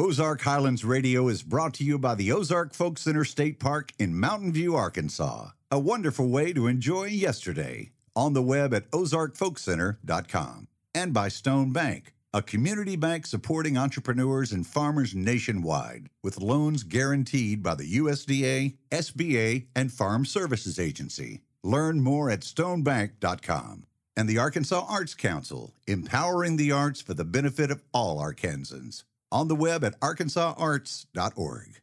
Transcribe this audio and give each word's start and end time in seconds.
Ozark 0.00 0.42
Highlands 0.42 0.84
Radio 0.84 1.26
is 1.26 1.42
brought 1.42 1.74
to 1.74 1.84
you 1.84 1.98
by 1.98 2.14
the 2.14 2.30
Ozark 2.30 2.72
Folk 2.72 2.98
Center 2.98 3.24
State 3.24 3.58
Park 3.58 3.92
in 3.98 4.14
Mountain 4.14 4.52
View, 4.52 4.76
Arkansas. 4.76 5.48
A 5.72 5.80
wonderful 5.80 6.28
way 6.28 6.52
to 6.52 6.68
enjoy 6.68 7.06
yesterday. 7.06 7.90
On 8.14 8.32
the 8.32 8.40
web 8.40 8.72
at 8.72 8.88
ozarkfolkcenter.com. 8.92 10.68
And 10.94 11.12
by 11.12 11.26
Stone 11.26 11.72
Bank, 11.72 12.14
a 12.32 12.42
community 12.42 12.94
bank 12.94 13.26
supporting 13.26 13.76
entrepreneurs 13.76 14.52
and 14.52 14.64
farmers 14.64 15.16
nationwide 15.16 16.10
with 16.22 16.40
loans 16.40 16.84
guaranteed 16.84 17.64
by 17.64 17.74
the 17.74 17.96
USDA, 17.96 18.76
SBA, 18.92 19.66
and 19.74 19.92
Farm 19.92 20.24
Services 20.24 20.78
Agency. 20.78 21.40
Learn 21.64 22.00
more 22.00 22.30
at 22.30 22.42
stonebank.com. 22.42 23.84
And 24.16 24.28
the 24.28 24.38
Arkansas 24.38 24.86
Arts 24.88 25.14
Council, 25.14 25.74
empowering 25.88 26.56
the 26.56 26.70
arts 26.70 27.00
for 27.00 27.14
the 27.14 27.24
benefit 27.24 27.72
of 27.72 27.82
all 27.92 28.22
Arkansans 28.22 29.02
on 29.30 29.48
the 29.48 29.56
web 29.56 29.84
at 29.84 29.98
arkansasarts.org. 30.00 31.80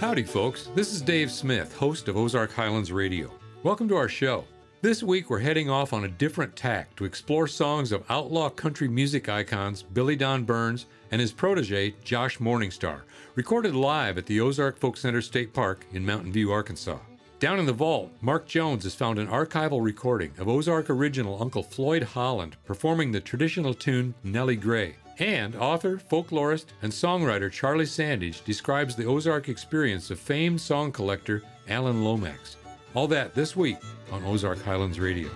Howdy, 0.00 0.22
folks. 0.22 0.70
This 0.74 0.94
is 0.94 1.02
Dave 1.02 1.30
Smith, 1.30 1.76
host 1.76 2.08
of 2.08 2.16
Ozark 2.16 2.52
Highlands 2.52 2.90
Radio. 2.90 3.30
Welcome 3.62 3.86
to 3.88 3.96
our 3.96 4.08
show. 4.08 4.44
This 4.80 5.02
week, 5.02 5.28
we're 5.28 5.40
heading 5.40 5.68
off 5.68 5.92
on 5.92 6.04
a 6.04 6.08
different 6.08 6.56
tack 6.56 6.96
to 6.96 7.04
explore 7.04 7.46
songs 7.46 7.92
of 7.92 8.02
outlaw 8.08 8.48
country 8.48 8.88
music 8.88 9.28
icons 9.28 9.82
Billy 9.82 10.16
Don 10.16 10.44
Burns 10.44 10.86
and 11.10 11.20
his 11.20 11.32
protege, 11.32 11.94
Josh 12.02 12.38
Morningstar, 12.38 13.02
recorded 13.34 13.74
live 13.74 14.16
at 14.16 14.24
the 14.24 14.40
Ozark 14.40 14.78
Folk 14.78 14.96
Center 14.96 15.20
State 15.20 15.52
Park 15.52 15.84
in 15.92 16.06
Mountain 16.06 16.32
View, 16.32 16.50
Arkansas. 16.50 16.96
Down 17.40 17.58
in 17.58 17.64
the 17.64 17.72
vault, 17.72 18.12
Mark 18.20 18.46
Jones 18.46 18.84
has 18.84 18.94
found 18.94 19.18
an 19.18 19.26
archival 19.26 19.82
recording 19.82 20.30
of 20.36 20.46
Ozark 20.46 20.90
original 20.90 21.40
Uncle 21.40 21.62
Floyd 21.62 22.02
Holland 22.02 22.58
performing 22.66 23.12
the 23.12 23.20
traditional 23.20 23.72
tune 23.72 24.14
Nellie 24.22 24.56
Gray. 24.56 24.96
And 25.18 25.56
author, 25.56 25.96
folklorist, 25.96 26.66
and 26.82 26.92
songwriter 26.92 27.50
Charlie 27.50 27.86
Sandage 27.86 28.44
describes 28.44 28.94
the 28.94 29.06
Ozark 29.06 29.48
experience 29.48 30.10
of 30.10 30.20
famed 30.20 30.60
song 30.60 30.92
collector 30.92 31.42
Alan 31.66 32.04
Lomax. 32.04 32.56
All 32.92 33.08
that 33.08 33.34
this 33.34 33.56
week 33.56 33.78
on 34.12 34.22
Ozark 34.22 34.62
Highlands 34.62 35.00
Radio. 35.00 35.30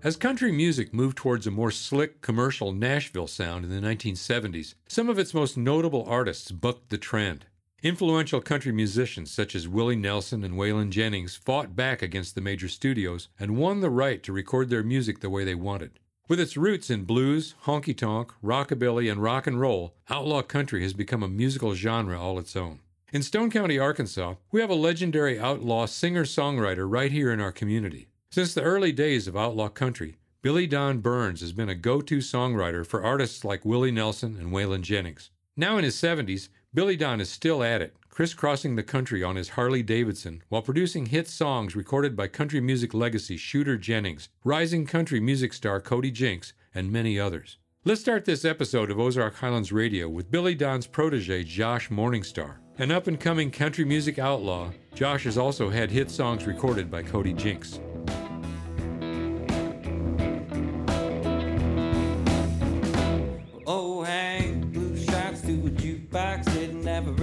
As 0.00 0.16
country 0.16 0.52
music 0.52 0.94
moved 0.94 1.16
towards 1.16 1.44
a 1.48 1.50
more 1.50 1.72
slick, 1.72 2.22
commercial 2.22 2.70
Nashville 2.70 3.26
sound 3.26 3.64
in 3.64 3.70
the 3.72 3.84
1970s, 3.84 4.74
some 4.86 5.08
of 5.08 5.18
its 5.18 5.34
most 5.34 5.56
notable 5.56 6.04
artists 6.08 6.52
bucked 6.52 6.90
the 6.90 6.98
trend. 6.98 7.46
Influential 7.82 8.40
country 8.40 8.70
musicians 8.70 9.28
such 9.32 9.56
as 9.56 9.66
Willie 9.66 9.96
Nelson 9.96 10.44
and 10.44 10.54
Waylon 10.54 10.90
Jennings 10.90 11.34
fought 11.34 11.74
back 11.74 12.00
against 12.00 12.36
the 12.36 12.40
major 12.40 12.68
studios 12.68 13.26
and 13.40 13.56
won 13.56 13.80
the 13.80 13.90
right 13.90 14.22
to 14.22 14.32
record 14.32 14.70
their 14.70 14.84
music 14.84 15.18
the 15.18 15.30
way 15.30 15.42
they 15.42 15.56
wanted. 15.56 15.98
With 16.28 16.38
its 16.38 16.56
roots 16.56 16.90
in 16.90 17.02
blues, 17.02 17.56
honky 17.64 17.96
tonk, 17.96 18.32
rockabilly, 18.40 19.10
and 19.10 19.20
rock 19.20 19.48
and 19.48 19.60
roll, 19.60 19.96
outlaw 20.08 20.42
country 20.42 20.82
has 20.84 20.92
become 20.92 21.24
a 21.24 21.28
musical 21.28 21.74
genre 21.74 22.20
all 22.20 22.38
its 22.38 22.54
own. 22.54 22.78
In 23.12 23.24
Stone 23.24 23.50
County, 23.50 23.80
Arkansas, 23.80 24.34
we 24.52 24.60
have 24.60 24.70
a 24.70 24.74
legendary 24.74 25.40
outlaw 25.40 25.86
singer 25.86 26.24
songwriter 26.24 26.88
right 26.88 27.10
here 27.10 27.32
in 27.32 27.40
our 27.40 27.52
community. 27.52 28.06
Since 28.30 28.52
the 28.52 28.62
early 28.62 28.92
days 28.92 29.26
of 29.26 29.38
outlaw 29.38 29.68
country, 29.68 30.18
Billy 30.42 30.66
Don 30.66 30.98
Burns 30.98 31.40
has 31.40 31.54
been 31.54 31.70
a 31.70 31.74
go 31.74 32.02
to 32.02 32.18
songwriter 32.18 32.86
for 32.86 33.02
artists 33.02 33.42
like 33.42 33.64
Willie 33.64 33.90
Nelson 33.90 34.36
and 34.38 34.52
Waylon 34.52 34.82
Jennings. 34.82 35.30
Now 35.56 35.78
in 35.78 35.84
his 35.84 35.96
70s, 35.96 36.50
Billy 36.74 36.94
Don 36.94 37.22
is 37.22 37.30
still 37.30 37.62
at 37.62 37.80
it, 37.80 37.96
crisscrossing 38.10 38.76
the 38.76 38.82
country 38.82 39.24
on 39.24 39.36
his 39.36 39.50
Harley 39.50 39.82
Davidson 39.82 40.42
while 40.50 40.60
producing 40.60 41.06
hit 41.06 41.26
songs 41.26 41.74
recorded 41.74 42.14
by 42.14 42.28
country 42.28 42.60
music 42.60 42.92
legacy 42.92 43.38
Shooter 43.38 43.78
Jennings, 43.78 44.28
rising 44.44 44.84
country 44.84 45.20
music 45.20 45.54
star 45.54 45.80
Cody 45.80 46.10
Jinks, 46.10 46.52
and 46.74 46.92
many 46.92 47.18
others. 47.18 47.56
Let's 47.86 48.02
start 48.02 48.26
this 48.26 48.44
episode 48.44 48.90
of 48.90 49.00
Ozark 49.00 49.36
Highlands 49.36 49.72
Radio 49.72 50.06
with 50.06 50.30
Billy 50.30 50.54
Don's 50.54 50.86
protege 50.86 51.44
Josh 51.44 51.88
Morningstar. 51.88 52.56
An 52.76 52.90
up 52.90 53.06
and 53.06 53.18
coming 53.18 53.50
country 53.50 53.86
music 53.86 54.18
outlaw, 54.18 54.70
Josh 54.94 55.24
has 55.24 55.38
also 55.38 55.70
had 55.70 55.90
hit 55.90 56.10
songs 56.10 56.46
recorded 56.46 56.90
by 56.90 57.02
Cody 57.02 57.32
Jinks. 57.32 57.80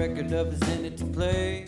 Record 0.08 0.32
of 0.34 0.52
his 0.52 0.62
in 0.78 0.86
it 0.86 0.98
to 0.98 1.06
play. 1.06 1.66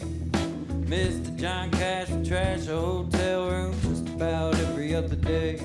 Mr. 0.85 1.35
John 1.35 1.71
Cash 1.71 2.09
would 2.09 2.23
trash 2.23 2.67
a 2.67 2.75
hotel 2.79 3.49
room 3.49 3.73
just 3.81 4.07
about 4.09 4.53
every 4.59 4.93
other 4.93 5.15
day. 5.15 5.57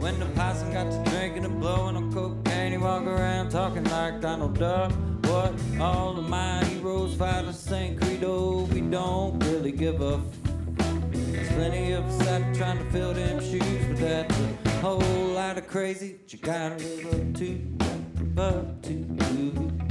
When 0.00 0.18
the 0.18 0.26
possum 0.34 0.72
got 0.72 0.90
to 0.90 1.10
drinking 1.10 1.44
and 1.44 1.60
blowing 1.60 1.94
on 1.96 2.12
cocaine, 2.12 2.72
he 2.72 2.78
walk 2.78 3.04
around 3.04 3.50
talking 3.50 3.84
like 3.84 4.20
Donald 4.20 4.58
Duck. 4.58 4.90
What 5.26 5.54
all 5.80 6.18
of 6.18 6.28
my 6.28 6.64
heroes 6.64 7.14
fight 7.14 7.44
the 7.44 7.52
same 7.52 7.96
credo, 7.96 8.62
we 8.72 8.80
don't 8.80 9.38
really 9.44 9.70
give 9.70 10.00
a. 10.02 10.14
F- 10.14 11.12
There's 11.12 11.48
plenty 11.52 11.92
of 11.92 12.04
us 12.06 12.26
out 12.26 12.54
trying 12.56 12.78
to 12.78 12.90
fill 12.90 13.14
them 13.14 13.38
shoes, 13.40 13.86
but 13.86 13.98
that's 14.00 14.40
a 14.40 14.70
whole 14.80 14.98
lot 15.34 15.58
of 15.58 15.68
crazy 15.68 16.16
that 16.16 16.32
you 16.32 16.38
gotta 16.40 16.74
live 16.74 17.06
up 17.06 17.34
to, 17.38 17.76
live 17.78 18.38
up 18.38 18.82
to. 18.82 19.89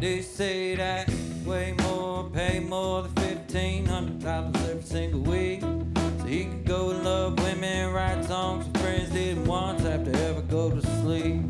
They 0.00 0.22
say 0.22 0.76
that 0.76 1.12
way 1.44 1.74
more, 1.82 2.24
pay 2.30 2.58
more 2.58 3.02
than 3.02 3.12
fifteen 3.16 3.84
hundred 3.84 4.20
dollars 4.20 4.56
every 4.70 4.82
single 4.82 5.20
week. 5.20 5.60
So 5.60 6.24
he 6.24 6.44
could 6.46 6.64
go 6.64 6.88
and 6.88 7.04
love 7.04 7.38
women, 7.38 7.92
write 7.92 8.24
songs 8.24 8.66
with 8.66 8.80
friends 8.80 9.10
didn't 9.10 9.44
once 9.44 9.82
have 9.82 10.04
to 10.04 10.12
ever 10.24 10.40
go 10.40 10.70
to 10.70 10.80
sleep. 11.02 11.42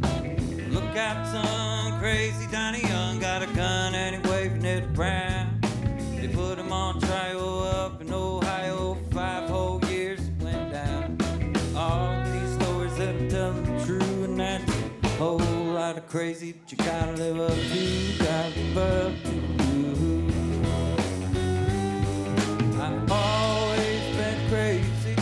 Look 0.70 0.96
out, 0.96 1.26
son, 1.28 2.00
crazy 2.00 2.48
Donnie 2.50 2.82
Young 2.82 3.20
got 3.20 3.42
a 3.44 3.46
gun 3.54 3.94
and 3.94 4.16
he 4.16 4.30
waving 4.30 4.64
it 4.64 4.98
around. 4.98 5.62
They 6.16 6.26
put 6.26 6.58
him 6.58 6.72
on 6.72 7.00
trial 7.00 7.60
up 7.60 8.00
in 8.00 8.12
Ohio 8.12 8.94
for 8.94 9.14
five 9.14 9.48
whole 9.48 9.84
years. 9.84 10.20
Went 10.40 10.72
down. 10.72 11.16
All 11.76 12.20
these 12.24 12.54
stories 12.60 12.96
that 12.96 13.14
I'm 13.14 13.28
telling 13.28 13.84
true, 13.86 14.24
and 14.24 14.40
that's 14.40 14.72
a 15.04 15.08
whole 15.18 15.38
lot 15.38 15.96
of 15.96 16.08
crazy 16.08 16.52
that 16.52 16.72
you 16.72 16.78
gotta 16.78 17.12
live 17.12 17.40
up 17.40 17.54
to, 17.54 17.99
to. 18.74 19.12
I've 22.80 23.10
always 23.10 24.16
been 24.16 24.48
crazy. 24.48 25.16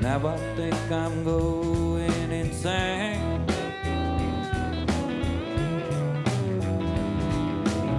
Now 0.00 0.26
I 0.26 0.36
think 0.56 0.90
I'm 0.90 1.24
going 1.24 2.30
insane. 2.30 3.46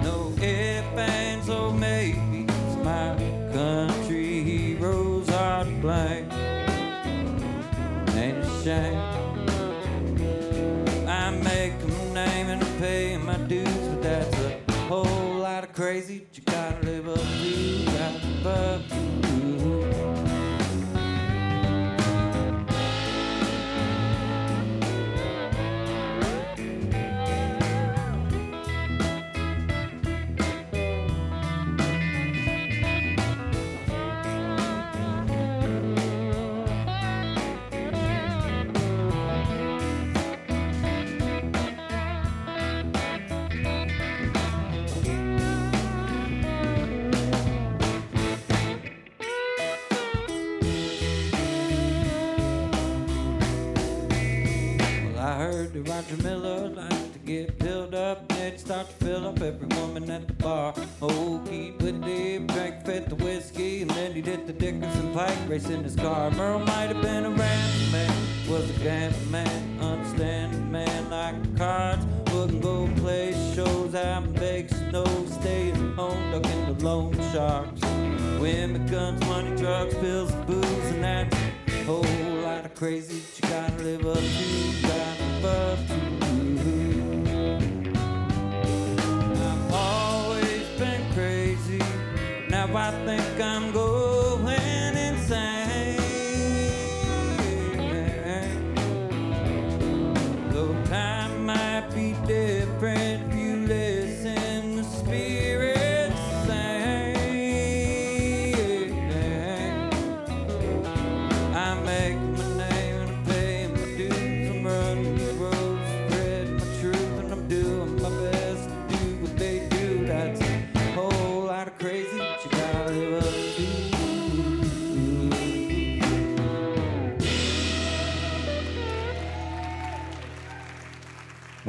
No 0.02 0.32
if, 0.36 0.84
ands, 0.96 1.48
or 1.48 1.72
maybes. 1.72 2.76
My 2.84 3.16
country 3.52 4.42
heroes 4.44 5.28
are 5.30 5.64
to 5.64 5.70
blame. 5.80 6.30
Ain't 8.14 8.44
shame. 8.62 8.95
That 16.86 17.18
you 17.42 17.84
gotta 18.44 18.95
Roger 56.08 56.22
Miller 56.22 56.68
liked 56.68 57.12
to 57.14 57.18
get 57.18 57.60
filled 57.60 57.94
up, 57.94 58.20
and 58.20 58.30
then 58.30 58.58
start 58.58 58.88
to 58.88 59.04
fill 59.04 59.26
up 59.26 59.40
every 59.40 59.66
woman 59.76 60.08
at 60.08 60.28
the 60.28 60.34
bar. 60.34 60.72
Oh, 61.02 61.42
Keith 61.48 61.82
Whitley 61.82 62.38
drank 62.38 62.86
fit 62.86 63.08
the 63.08 63.16
whiskey, 63.16 63.82
and 63.82 63.90
then 63.90 64.12
he 64.12 64.20
did 64.22 64.46
the 64.46 64.52
Dickerson 64.52 65.12
Pike 65.12 65.36
racing 65.48 65.82
his 65.82 65.96
car. 65.96 66.30
Merle 66.30 66.60
might 66.60 66.94
have 66.94 67.02
been 67.02 67.24
a 67.24 67.30
ransom 67.30 67.90
man, 67.92 68.12
was 68.48 68.70
a 68.70 68.84
gambling 68.84 69.30
man, 69.32 69.80
understanding 69.80 70.70
man, 70.70 71.10
like 71.10 71.56
cards. 71.56 72.06
Wouldn't 72.32 72.62
go 72.62 72.88
play 72.98 73.32
shows 73.54 73.96
out 73.96 74.24
in 74.24 74.32
Vegas, 74.34 74.80
no, 74.92 75.04
staying 75.40 75.94
home, 75.94 76.30
ducking 76.30 76.66
the 76.66 76.84
loan 76.84 77.14
sharks. 77.32 77.80
Women, 78.40 78.86
guns, 78.86 79.20
money, 79.26 79.56
drugs, 79.56 79.94
pills, 79.94 80.30
booze, 80.46 80.64
and 80.64 81.02
that's 81.02 81.36
a 81.66 81.84
whole 81.84 82.04
lot 82.44 82.64
of 82.64 82.74
crazy 82.76 83.18
that 83.18 83.42
you 83.42 83.48
gotta 83.48 83.82
live 83.82 84.06
up 84.06 84.18
to, 84.18 84.85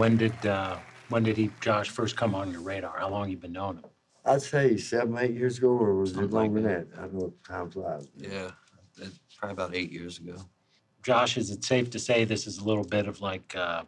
When 0.07 0.15
did 0.15 0.45
uh, 0.45 0.77
when 1.09 1.23
did 1.23 1.35
he 1.35 1.49
Josh 1.59 1.89
first 1.89 2.15
come 2.15 2.33
on 2.33 2.49
your 2.49 2.61
radar? 2.61 2.97
How 2.97 3.09
long 3.09 3.29
you 3.29 3.35
been 3.35 3.51
knowing 3.51 3.75
him? 3.75 3.83
I'd 4.23 4.41
say 4.41 4.77
seven, 4.77 5.17
eight 5.17 5.33
years 5.33 5.57
ago, 5.57 5.67
or 5.67 5.95
was 5.95 6.11
it 6.11 6.13
Something 6.13 6.31
like 6.31 6.43
longer 6.45 6.61
than 6.61 6.71
that? 6.91 6.97
I 6.97 7.01
don't 7.01 7.13
know 7.15 7.33
if 7.35 7.43
time 7.43 7.69
flies. 7.69 8.07
Yeah, 8.15 8.51
that- 8.99 9.11
probably 9.37 9.51
about 9.51 9.75
eight 9.75 9.91
years 9.91 10.17
ago. 10.19 10.37
Josh, 11.03 11.35
is 11.35 11.49
it 11.49 11.65
safe 11.65 11.89
to 11.89 11.99
say 11.99 12.23
this 12.23 12.47
is 12.47 12.59
a 12.59 12.63
little 12.63 12.85
bit 12.85 13.05
of 13.09 13.19
like, 13.19 13.53
uh, 13.53 13.83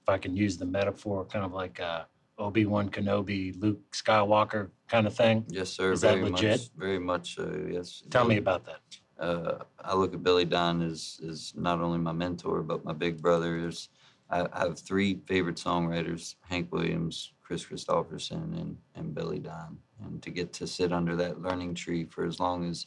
if 0.00 0.08
I 0.08 0.16
can 0.16 0.34
use 0.34 0.56
the 0.56 0.64
metaphor, 0.64 1.26
kind 1.26 1.44
of 1.44 1.52
like 1.52 1.78
uh, 1.78 2.04
Obi 2.38 2.64
Wan 2.64 2.88
Kenobi, 2.88 3.54
Luke 3.60 3.82
Skywalker 3.92 4.70
kind 4.88 5.06
of 5.06 5.14
thing? 5.14 5.44
Yes, 5.50 5.68
sir. 5.68 5.92
Is 5.92 6.00
that 6.00 6.16
very 6.16 6.30
legit? 6.30 6.52
Much, 6.52 6.70
very 6.78 6.98
much 6.98 7.34
so. 7.36 7.66
Yes. 7.70 8.02
Tell 8.08 8.24
me 8.24 8.38
about 8.38 8.64
that. 8.64 8.80
Uh, 9.22 9.58
I 9.78 9.94
look 9.94 10.14
at 10.14 10.22
Billy 10.22 10.46
Don 10.46 10.80
as 10.80 11.20
as 11.28 11.52
not 11.54 11.82
only 11.82 11.98
my 11.98 12.12
mentor 12.12 12.62
but 12.62 12.82
my 12.82 12.94
big 12.94 13.20
brother. 13.20 13.60
There's, 13.60 13.90
I, 14.30 14.46
I 14.52 14.60
have 14.60 14.78
three 14.78 15.20
favorite 15.26 15.56
songwriters: 15.56 16.36
Hank 16.48 16.72
Williams, 16.72 17.32
Kris 17.42 17.64
Kristofferson, 17.64 18.60
and 18.60 18.76
and 18.94 19.14
Billy 19.14 19.38
Don. 19.38 19.78
And 20.04 20.22
to 20.22 20.30
get 20.30 20.52
to 20.54 20.66
sit 20.66 20.92
under 20.92 21.16
that 21.16 21.42
learning 21.42 21.74
tree 21.74 22.04
for 22.04 22.24
as 22.24 22.40
long 22.40 22.68
as 22.68 22.86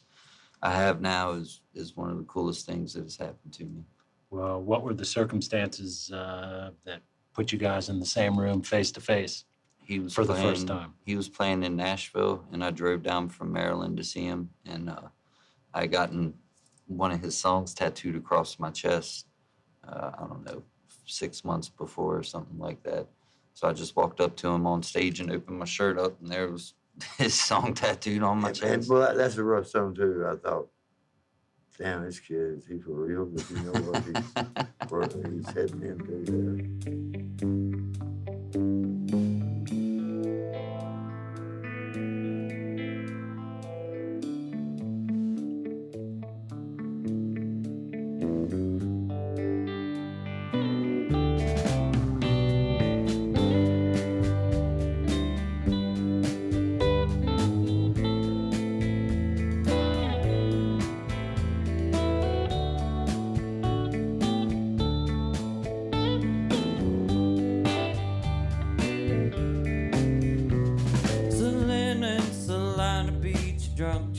I 0.62 0.72
have 0.72 1.00
now 1.00 1.32
is 1.32 1.60
is 1.74 1.96
one 1.96 2.10
of 2.10 2.18
the 2.18 2.24
coolest 2.24 2.66
things 2.66 2.94
that 2.94 3.02
has 3.02 3.16
happened 3.16 3.52
to 3.52 3.64
me. 3.64 3.84
Well, 4.30 4.60
what 4.60 4.82
were 4.82 4.94
the 4.94 5.04
circumstances 5.04 6.10
uh, 6.10 6.70
that 6.84 7.02
put 7.32 7.52
you 7.52 7.58
guys 7.58 7.88
in 7.88 8.00
the 8.00 8.06
same 8.06 8.38
room 8.38 8.62
face 8.62 8.90
to 8.92 9.00
face? 9.00 9.44
He 9.84 10.00
was 10.00 10.14
For 10.14 10.24
the 10.24 10.34
first 10.34 10.66
time. 10.66 10.94
He 11.04 11.14
was 11.14 11.28
playing 11.28 11.62
in 11.62 11.76
Nashville, 11.76 12.44
and 12.50 12.64
I 12.64 12.70
drove 12.70 13.02
down 13.02 13.28
from 13.28 13.52
Maryland 13.52 13.98
to 13.98 14.04
see 14.04 14.24
him. 14.24 14.50
And 14.64 14.88
uh, 14.88 15.08
I 15.74 15.86
gotten 15.86 16.34
one 16.86 17.12
of 17.12 17.20
his 17.20 17.36
songs 17.36 17.74
tattooed 17.74 18.16
across 18.16 18.58
my 18.58 18.70
chest. 18.70 19.26
Uh, 19.86 20.10
I 20.18 20.26
don't 20.26 20.44
know, 20.44 20.62
six 21.06 21.44
months 21.44 21.68
before 21.68 22.16
or 22.18 22.22
something 22.22 22.58
like 22.58 22.82
that. 22.84 23.06
So 23.54 23.68
I 23.68 23.72
just 23.72 23.94
walked 23.96 24.20
up 24.20 24.36
to 24.36 24.48
him 24.48 24.66
on 24.66 24.82
stage 24.82 25.20
and 25.20 25.30
opened 25.30 25.58
my 25.58 25.64
shirt 25.64 25.98
up, 25.98 26.20
and 26.20 26.28
there 26.30 26.48
was 26.50 26.74
his 27.18 27.38
song 27.38 27.74
tattooed 27.74 28.22
on 28.22 28.40
my 28.40 28.48
And, 28.48 28.62
and 28.62 28.76
chest. 28.82 28.88
boy, 28.88 28.98
that- 29.00 29.16
that's 29.16 29.36
a 29.36 29.44
rough 29.44 29.66
song 29.68 29.94
too. 29.94 30.26
I 30.28 30.36
thought, 30.36 30.68
damn, 31.78 32.04
this 32.04 32.20
kid 32.20 32.58
is 32.58 32.66
he 32.66 32.78
for 32.80 32.92
real? 32.92 33.26
Does 33.26 33.50
you 33.50 33.58
know 33.58 33.80
what 33.90 34.02
he's, 34.04 34.34
he's 35.46 35.50
heading 35.54 35.82
into 35.82 36.24
there? 37.40 37.63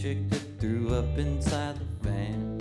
Chick 0.05 0.29
that 0.29 0.45
threw 0.59 0.93
up 0.93 1.17
inside 1.17 1.75
the 1.79 1.85
van. 2.07 2.59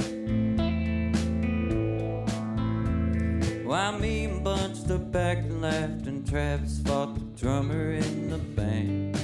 While 3.67 3.99
me 3.99 4.25
and 4.25 4.43
Bunch 4.43 4.76
stood 4.79 5.12
back 5.12 5.37
and 5.37 5.61
laughed, 5.61 6.06
and 6.06 6.26
Travis 6.26 6.81
fought 6.87 7.14
the 7.14 7.20
drummer 7.38 7.93
in 7.93 8.31
the 8.31 8.38
band. 8.38 9.14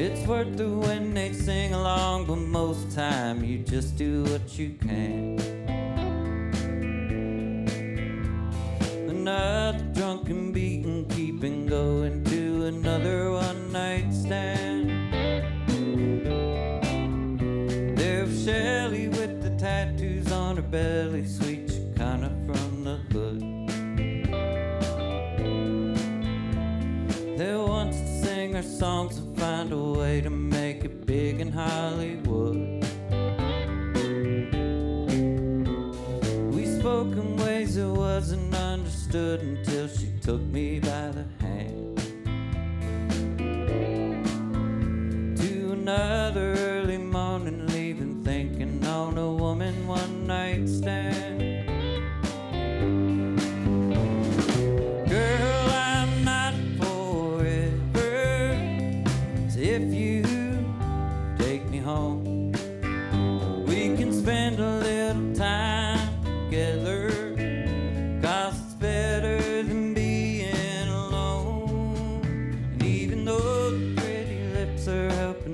It's 0.00 0.26
worth 0.26 0.58
it 0.58 0.66
when 0.66 1.12
they 1.12 1.34
sing 1.34 1.74
along, 1.74 2.24
but 2.24 2.36
most 2.36 2.90
time 2.92 3.44
you 3.44 3.58
just 3.58 3.98
do 3.98 4.15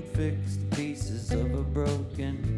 are 0.03 0.17
helping 0.17 0.37
fix 0.37 0.57
the 0.57 0.77
pieces 0.77 1.31
of 1.33 1.55
a 1.55 1.63
broken 1.63 2.52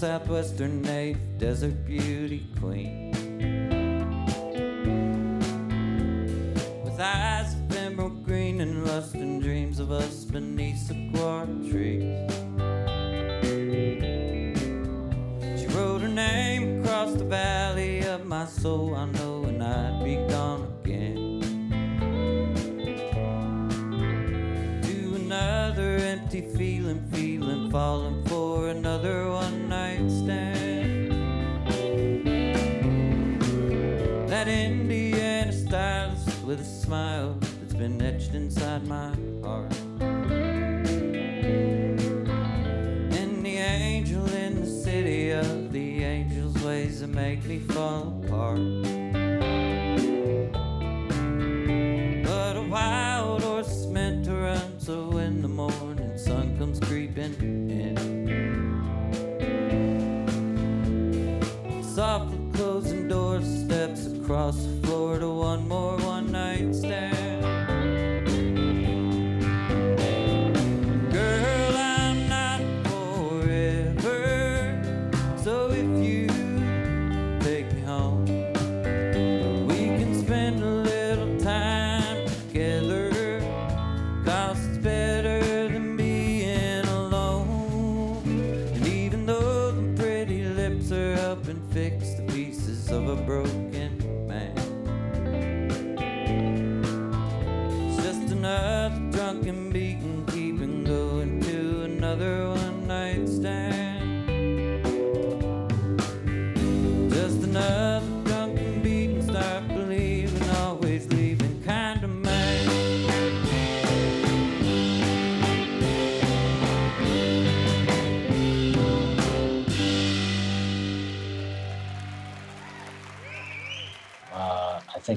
Southwestern 0.00 0.80
native, 0.80 1.18
desert 1.38 1.79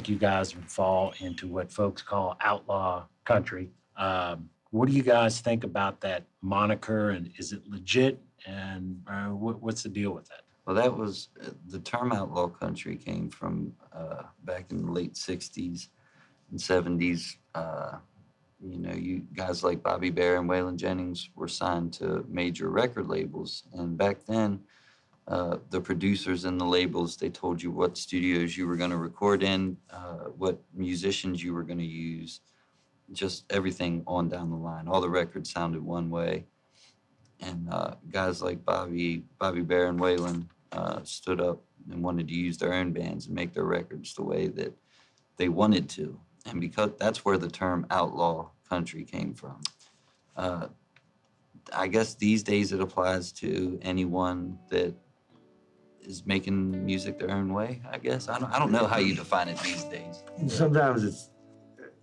think 0.03 0.09
you 0.09 0.19
guys 0.19 0.53
would 0.53 0.69
fall 0.69 1.13
into 1.19 1.47
what 1.47 1.71
folks 1.71 2.01
call 2.01 2.35
outlaw 2.41 3.05
country. 3.23 3.71
Um, 3.95 4.49
what 4.71 4.89
do 4.89 4.93
you 4.93 5.01
guys 5.03 5.39
think 5.39 5.63
about 5.63 6.01
that 6.01 6.25
moniker, 6.41 7.11
and 7.11 7.31
is 7.37 7.53
it 7.53 7.61
legit? 7.69 8.19
And 8.45 9.01
uh, 9.07 9.27
what, 9.27 9.61
what's 9.61 9.83
the 9.83 9.89
deal 9.89 10.11
with 10.11 10.27
that? 10.27 10.41
Well, 10.65 10.75
that 10.75 10.97
was 10.97 11.29
uh, 11.41 11.51
the 11.67 11.79
term 11.79 12.11
outlaw 12.11 12.47
country 12.47 12.97
came 12.97 13.29
from 13.29 13.73
uh, 13.95 14.23
back 14.43 14.71
in 14.71 14.85
the 14.85 14.91
late 14.91 15.13
60s 15.13 15.87
and 16.51 16.59
70s. 16.59 17.37
Uh, 17.55 17.99
you 18.61 18.79
know, 18.79 18.93
you 18.93 19.21
guys 19.33 19.63
like 19.63 19.83
Bobby 19.83 20.09
Bare 20.09 20.37
and 20.37 20.49
Waylon 20.49 20.75
Jennings 20.75 21.29
were 21.33 21.47
signed 21.47 21.93
to 21.93 22.25
major 22.27 22.69
record 22.69 23.07
labels. 23.07 23.63
And 23.73 23.97
back 23.97 24.25
then, 24.25 24.59
uh, 25.27 25.57
the 25.69 25.79
producers 25.79 26.45
and 26.45 26.59
the 26.59 26.65
labels, 26.65 27.17
they 27.17 27.29
told 27.29 27.61
you 27.61 27.71
what 27.71 27.97
studios 27.97 28.57
you 28.57 28.67
were 28.67 28.75
going 28.75 28.91
to 28.91 28.97
record 28.97 29.43
in, 29.43 29.77
uh, 29.89 30.25
what 30.37 30.61
musicians 30.73 31.43
you 31.43 31.53
were 31.53 31.63
going 31.63 31.79
to 31.79 31.85
use, 31.85 32.41
just 33.11 33.45
everything 33.51 34.03
on 34.05 34.27
down 34.27 34.49
the 34.49 34.55
line. 34.55 34.87
All 34.87 35.01
the 35.01 35.09
records 35.09 35.51
sounded 35.51 35.81
one 35.81 36.09
way 36.09 36.45
and 37.43 37.67
uh, 37.71 37.95
guys 38.09 38.41
like 38.41 38.63
Bobby, 38.63 39.23
Bobby 39.39 39.61
Bare, 39.61 39.87
and 39.87 39.99
Waylon 39.99 40.45
uh, 40.71 40.99
stood 41.03 41.41
up 41.41 41.61
and 41.91 42.03
wanted 42.03 42.27
to 42.27 42.33
use 42.33 42.57
their 42.57 42.73
own 42.73 42.93
bands 42.93 43.27
and 43.27 43.35
make 43.35 43.53
their 43.53 43.65
records 43.65 44.13
the 44.13 44.23
way 44.23 44.47
that 44.47 44.73
they 45.37 45.49
wanted 45.49 45.89
to, 45.89 46.19
and 46.45 46.61
because 46.61 46.91
that's 46.99 47.25
where 47.25 47.37
the 47.37 47.49
term 47.49 47.85
outlaw 47.89 48.49
country 48.69 49.03
came 49.03 49.33
from. 49.33 49.61
Uh, 50.35 50.67
I 51.75 51.87
guess 51.87 52.15
these 52.15 52.43
days 52.43 52.71
it 52.71 52.81
applies 52.81 53.31
to 53.33 53.79
anyone 53.81 54.57
that 54.69 54.93
is 56.05 56.25
making 56.25 56.85
music 56.85 57.19
their 57.19 57.31
own 57.31 57.53
way. 57.53 57.81
I 57.89 57.97
guess 57.97 58.29
I 58.29 58.39
don't, 58.39 58.51
I 58.51 58.59
don't 58.59 58.71
know 58.71 58.87
how 58.87 58.97
you 58.97 59.15
define 59.15 59.47
it 59.47 59.57
these 59.59 59.83
days. 59.85 60.23
Sometimes 60.47 61.03
it's 61.03 61.29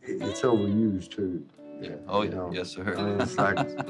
it's 0.03 0.41
overused 0.43 1.11
too. 1.11 1.47
Yeah. 1.81 1.91
Oh 2.09 2.23
yeah, 2.23 2.31
know. 2.31 2.51
yes 2.53 2.71
sir. 2.71 2.95
I 2.97 3.03
mean, 3.03 3.21
it's 3.21 3.37
like 3.39 3.57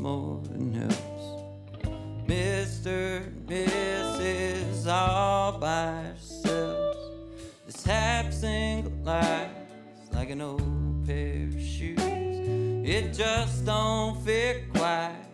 more 0.00 0.40
than 0.44 0.72
helps. 0.72 0.96
Mr. 2.26 3.18
and 3.26 3.46
Mrs. 3.46 4.86
all 4.86 5.58
by 5.58 6.04
yourselves. 6.06 6.98
This 7.66 7.84
happy 7.84 8.32
single 8.32 8.92
life 9.04 9.50
like 10.12 10.30
an 10.30 10.40
old 10.40 11.06
pair 11.06 11.44
of 11.44 11.60
shoes. 11.60 11.98
It 12.00 13.12
just 13.12 13.66
don't 13.66 14.18
fit 14.24 14.72
quite 14.72 15.26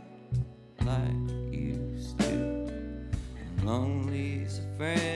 like 0.85 0.99
it 1.29 1.55
used 1.55 2.19
to. 2.21 2.27
And 2.27 3.65
lonely 3.65 4.43
as 4.45 4.59
a 4.59 4.77
friend 4.77 5.16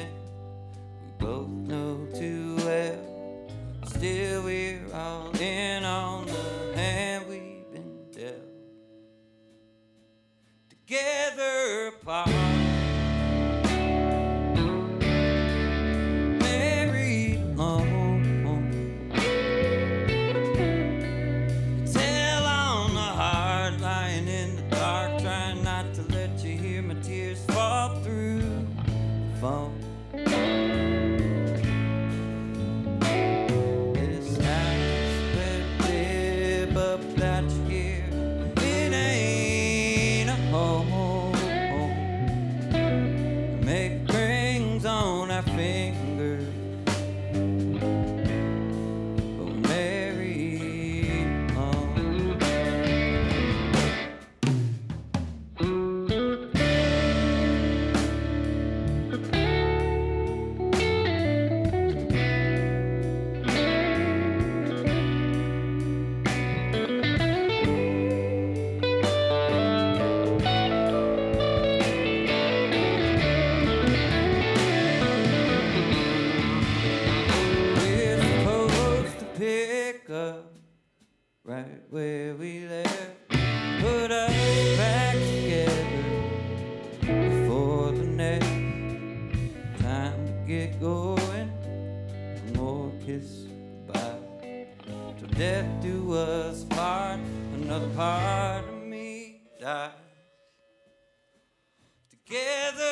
get 90.50 90.80
going. 90.80 91.48
More 92.56 92.90
kiss 93.06 93.46
goodbye. 93.86 94.66
Till 95.16 95.28
death 95.38 95.68
do 95.80 96.12
us 96.12 96.64
part. 96.64 97.20
Another 97.54 97.88
part 97.90 98.64
of 98.64 98.82
me 98.82 99.42
dies. 99.60 99.92
Together 102.10 102.89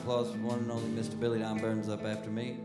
applause 0.00 0.30
for 0.30 0.38
one 0.38 0.60
and 0.60 0.70
only 0.70 0.88
Mr. 1.02 1.18
Billy 1.20 1.40
Don 1.40 1.58
Burns 1.58 1.90
up 1.90 2.04
after 2.06 2.30
me. 2.30 2.56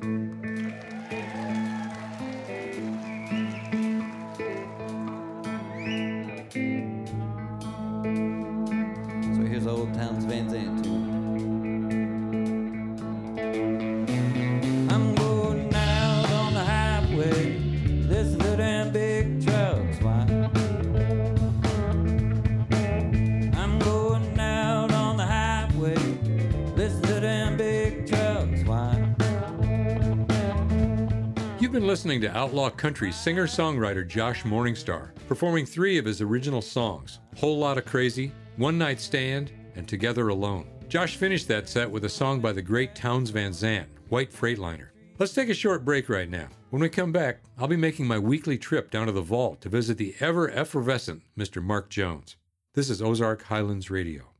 Been 31.75 31.87
listening 31.87 32.21
to 32.21 32.33
Outlaw 32.33 32.69
Country 32.69 33.11
singer 33.11 33.47
songwriter 33.47 34.07
Josh 34.07 34.43
Morningstar, 34.43 35.09
performing 35.27 35.65
three 35.65 35.97
of 35.97 36.05
his 36.05 36.21
original 36.21 36.61
songs 36.61 37.19
Whole 37.35 37.57
Lot 37.57 37.77
of 37.77 37.83
Crazy, 37.83 38.31
One 38.55 38.77
Night 38.77 39.01
Stand, 39.01 39.51
and 39.75 39.85
Together 39.85 40.29
Alone. 40.29 40.69
Josh 40.87 41.17
finished 41.17 41.49
that 41.49 41.67
set 41.67 41.91
with 41.91 42.05
a 42.05 42.09
song 42.09 42.39
by 42.39 42.53
the 42.53 42.61
great 42.61 42.95
Townes 42.95 43.29
Van 43.29 43.51
Zandt, 43.51 43.89
White 44.07 44.31
Freightliner. 44.31 44.87
Let's 45.19 45.33
take 45.33 45.49
a 45.49 45.53
short 45.53 45.83
break 45.83 46.07
right 46.07 46.29
now. 46.29 46.47
When 46.69 46.81
we 46.81 46.87
come 46.87 47.11
back, 47.11 47.41
I'll 47.57 47.67
be 47.67 47.75
making 47.75 48.07
my 48.07 48.19
weekly 48.19 48.57
trip 48.57 48.89
down 48.89 49.07
to 49.07 49.11
the 49.11 49.19
vault 49.19 49.59
to 49.59 49.67
visit 49.67 49.97
the 49.97 50.15
ever 50.21 50.49
effervescent 50.49 51.23
Mr. 51.37 51.61
Mark 51.61 51.89
Jones. 51.89 52.37
This 52.73 52.89
is 52.89 53.01
Ozark 53.01 53.43
Highlands 53.43 53.91
Radio. 53.91 54.34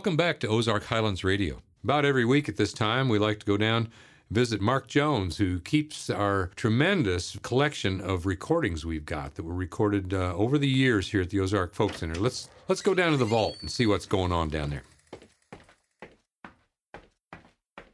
Welcome 0.00 0.16
back 0.16 0.40
to 0.40 0.48
Ozark 0.48 0.84
Highlands 0.84 1.24
Radio. 1.24 1.60
About 1.84 2.06
every 2.06 2.24
week 2.24 2.48
at 2.48 2.56
this 2.56 2.72
time, 2.72 3.10
we 3.10 3.18
like 3.18 3.38
to 3.40 3.44
go 3.44 3.58
down 3.58 3.90
visit 4.30 4.58
Mark 4.58 4.88
Jones, 4.88 5.36
who 5.36 5.60
keeps 5.60 6.08
our 6.08 6.50
tremendous 6.56 7.36
collection 7.42 8.00
of 8.00 8.24
recordings 8.24 8.86
we've 8.86 9.04
got 9.04 9.34
that 9.34 9.44
were 9.44 9.52
recorded 9.52 10.14
uh, 10.14 10.34
over 10.34 10.56
the 10.56 10.66
years 10.66 11.10
here 11.10 11.20
at 11.20 11.28
the 11.28 11.38
Ozark 11.38 11.74
Folk 11.74 11.92
Center. 11.92 12.14
Let's 12.14 12.48
let's 12.66 12.80
go 12.80 12.94
down 12.94 13.10
to 13.10 13.18
the 13.18 13.26
vault 13.26 13.58
and 13.60 13.70
see 13.70 13.84
what's 13.84 14.06
going 14.06 14.32
on 14.32 14.48
down 14.48 14.70
there. 14.70 14.84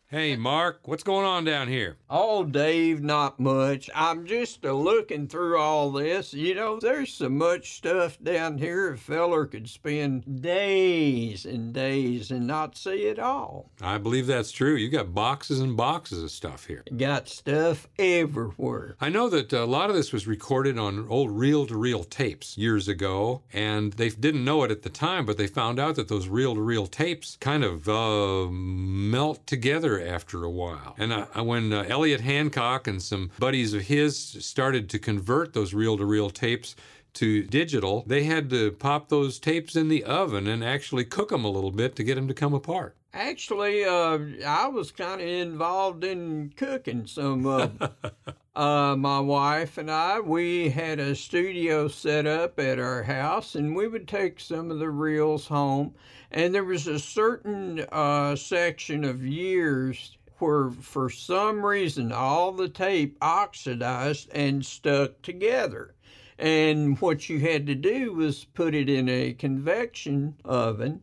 Hey, 0.08 0.36
Mark, 0.36 0.86
what's 0.86 1.02
going 1.02 1.26
on 1.26 1.42
down 1.42 1.66
here? 1.66 1.96
Oh, 2.08 2.44
Dave, 2.44 3.02
not 3.02 3.40
much. 3.40 3.90
I'm 3.92 4.24
just 4.24 4.64
a 4.64 4.72
looking 4.72 5.26
through 5.26 5.58
all 5.58 5.90
this. 5.90 6.32
You 6.32 6.54
know, 6.54 6.78
there's 6.78 7.12
so 7.12 7.28
much 7.28 7.72
stuff 7.72 8.16
down 8.22 8.58
here 8.58 8.92
a 8.92 8.98
feller 8.98 9.46
could 9.46 9.68
spend 9.68 10.42
days 10.42 11.44
and 11.44 11.72
days 11.72 12.30
and 12.30 12.46
not 12.46 12.76
see 12.76 13.06
it 13.06 13.18
all. 13.18 13.72
I 13.80 13.98
believe 13.98 14.28
that's 14.28 14.52
true. 14.52 14.76
You 14.76 14.90
got 14.90 15.12
boxes 15.12 15.58
and 15.58 15.76
boxes 15.76 16.22
of 16.22 16.30
stuff 16.30 16.66
here. 16.66 16.84
Got 16.96 17.28
stuff 17.28 17.88
everywhere. 17.98 18.94
I 19.00 19.08
know 19.08 19.28
that 19.30 19.52
a 19.52 19.64
lot 19.64 19.90
of 19.90 19.96
this 19.96 20.12
was 20.12 20.28
recorded 20.28 20.78
on 20.78 21.08
old 21.08 21.32
reel 21.32 21.66
to 21.66 21.76
reel 21.76 22.04
tapes 22.04 22.56
years 22.56 22.86
ago, 22.86 23.42
and 23.52 23.94
they 23.94 24.10
didn't 24.10 24.44
know 24.44 24.62
it 24.62 24.70
at 24.70 24.82
the 24.82 24.88
time, 24.88 25.26
but 25.26 25.36
they 25.36 25.48
found 25.48 25.80
out 25.80 25.96
that 25.96 26.06
those 26.06 26.28
reel 26.28 26.54
to 26.54 26.60
reel 26.60 26.86
tapes 26.86 27.36
kind 27.40 27.64
of 27.64 27.88
uh, 27.88 28.46
melt 28.48 29.44
together 29.48 29.95
after 30.00 30.44
a 30.44 30.50
while. 30.50 30.94
And 30.98 31.12
uh, 31.12 31.26
when 31.42 31.72
uh, 31.72 31.84
Elliot 31.88 32.20
Hancock 32.20 32.86
and 32.86 33.02
some 33.02 33.30
buddies 33.38 33.74
of 33.74 33.82
his 33.82 34.18
started 34.18 34.88
to 34.90 34.98
convert 34.98 35.52
those 35.52 35.74
reel 35.74 35.96
to 35.98 36.04
reel 36.04 36.30
tapes 36.30 36.76
to 37.14 37.42
digital, 37.44 38.04
they 38.06 38.24
had 38.24 38.50
to 38.50 38.72
pop 38.72 39.08
those 39.08 39.38
tapes 39.38 39.74
in 39.76 39.88
the 39.88 40.04
oven 40.04 40.46
and 40.46 40.62
actually 40.62 41.04
cook 41.04 41.30
them 41.30 41.44
a 41.44 41.50
little 41.50 41.70
bit 41.70 41.96
to 41.96 42.04
get 42.04 42.14
them 42.14 42.28
to 42.28 42.34
come 42.34 42.54
apart. 42.54 42.96
Actually, 43.14 43.84
uh, 43.84 44.18
I 44.46 44.68
was 44.68 44.90
kind 44.92 45.20
of 45.20 45.26
involved 45.26 46.04
in 46.04 46.52
cooking 46.56 47.06
some 47.06 47.46
of 47.46 47.78
them. 47.78 47.90
uh, 48.56 48.96
my 48.96 49.20
wife 49.20 49.76
and 49.76 49.90
I, 49.90 50.18
we 50.18 50.70
had 50.70 50.98
a 50.98 51.14
studio 51.14 51.88
set 51.88 52.26
up 52.26 52.58
at 52.58 52.78
our 52.78 53.02
house, 53.02 53.54
and 53.54 53.76
we 53.76 53.86
would 53.86 54.08
take 54.08 54.40
some 54.40 54.70
of 54.70 54.78
the 54.78 54.88
reels 54.88 55.46
home. 55.46 55.94
And 56.30 56.54
there 56.54 56.64
was 56.64 56.86
a 56.86 56.98
certain 56.98 57.84
uh, 57.92 58.34
section 58.34 59.04
of 59.04 59.26
years 59.26 60.16
where, 60.38 60.70
for 60.70 61.10
some 61.10 61.64
reason, 61.64 62.12
all 62.12 62.50
the 62.50 62.70
tape 62.70 63.18
oxidized 63.20 64.30
and 64.34 64.64
stuck 64.64 65.20
together. 65.20 65.94
And 66.38 66.98
what 67.00 67.28
you 67.28 67.40
had 67.40 67.66
to 67.66 67.74
do 67.74 68.14
was 68.14 68.44
put 68.44 68.74
it 68.74 68.88
in 68.88 69.08
a 69.10 69.34
convection 69.34 70.34
oven 70.46 71.02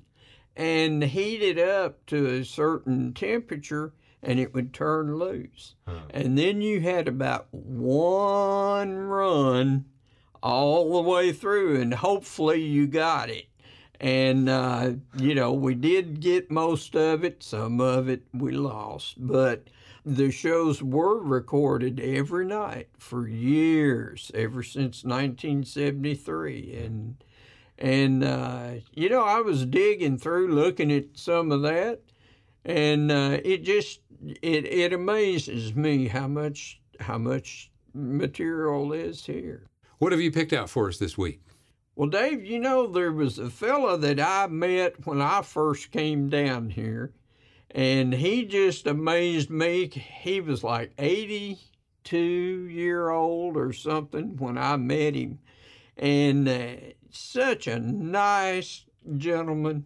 and 0.55 1.03
heat 1.03 1.43
it 1.43 1.59
up 1.59 2.03
to 2.07 2.25
a 2.25 2.45
certain 2.45 3.13
temperature 3.13 3.93
and 4.23 4.39
it 4.39 4.53
would 4.53 4.73
turn 4.73 5.15
loose. 5.17 5.75
And 6.09 6.37
then 6.37 6.61
you 6.61 6.81
had 6.81 7.07
about 7.07 7.47
one 7.51 8.95
run 8.97 9.85
all 10.41 10.93
the 10.93 11.09
way 11.09 11.31
through, 11.31 11.79
and 11.81 11.93
hopefully 11.93 12.61
you 12.61 12.87
got 12.87 13.29
it. 13.29 13.45
And, 13.99 14.49
uh, 14.49 14.93
you 15.17 15.35
know, 15.35 15.53
we 15.53 15.75
did 15.75 16.19
get 16.19 16.51
most 16.51 16.95
of 16.95 17.23
it, 17.23 17.43
some 17.43 17.79
of 17.79 18.09
it 18.09 18.23
we 18.33 18.51
lost, 18.51 19.15
but 19.17 19.69
the 20.05 20.31
shows 20.31 20.83
were 20.83 21.19
recorded 21.21 22.01
every 22.01 22.45
night 22.45 22.89
for 22.97 23.27
years, 23.27 24.31
ever 24.33 24.61
since 24.63 25.05
1973. 25.05 26.75
And, 26.75 27.23
and 27.77 28.23
uh, 28.23 28.71
you 28.93 29.09
know, 29.09 29.23
I 29.23 29.39
was 29.39 29.65
digging 29.65 30.17
through 30.17 30.53
looking 30.53 30.91
at 30.91 31.05
some 31.13 31.51
of 31.53 31.61
that, 31.61 32.01
and 32.65 33.11
uh, 33.11 33.39
it 33.43 33.63
just 33.63 34.01
it 34.41 34.65
it 34.65 34.93
amazes 34.93 35.75
me 35.75 36.07
how 36.07 36.27
much 36.27 36.81
how 36.99 37.17
much 37.17 37.71
material 37.93 38.93
is 38.93 39.25
here. 39.25 39.67
What 39.99 40.11
have 40.11 40.21
you 40.21 40.31
picked 40.31 40.53
out 40.53 40.69
for 40.69 40.87
us 40.87 40.97
this 40.97 41.17
week? 41.17 41.41
Well, 41.95 42.09
Dave, 42.09 42.43
you 42.43 42.59
know 42.59 42.87
there 42.87 43.11
was 43.11 43.37
a 43.37 43.49
fella 43.49 43.97
that 43.99 44.19
I 44.19 44.47
met 44.47 45.05
when 45.05 45.21
I 45.21 45.43
first 45.43 45.91
came 45.91 46.27
down 46.27 46.71
here, 46.71 47.13
and 47.71 48.13
he 48.13 48.45
just 48.45 48.87
amazed 48.87 49.49
me. 49.49 49.89
He 49.89 50.41
was 50.41 50.63
like 50.63 50.91
eighty-two 50.97 52.17
year 52.17 53.09
old 53.09 53.57
or 53.57 53.73
something 53.73 54.37
when 54.37 54.57
I 54.57 54.75
met 54.77 55.13
him, 55.13 55.39
and 55.95 56.49
uh, 56.49 56.75
such 57.11 57.67
a 57.67 57.79
nice 57.79 58.85
gentleman. 59.17 59.85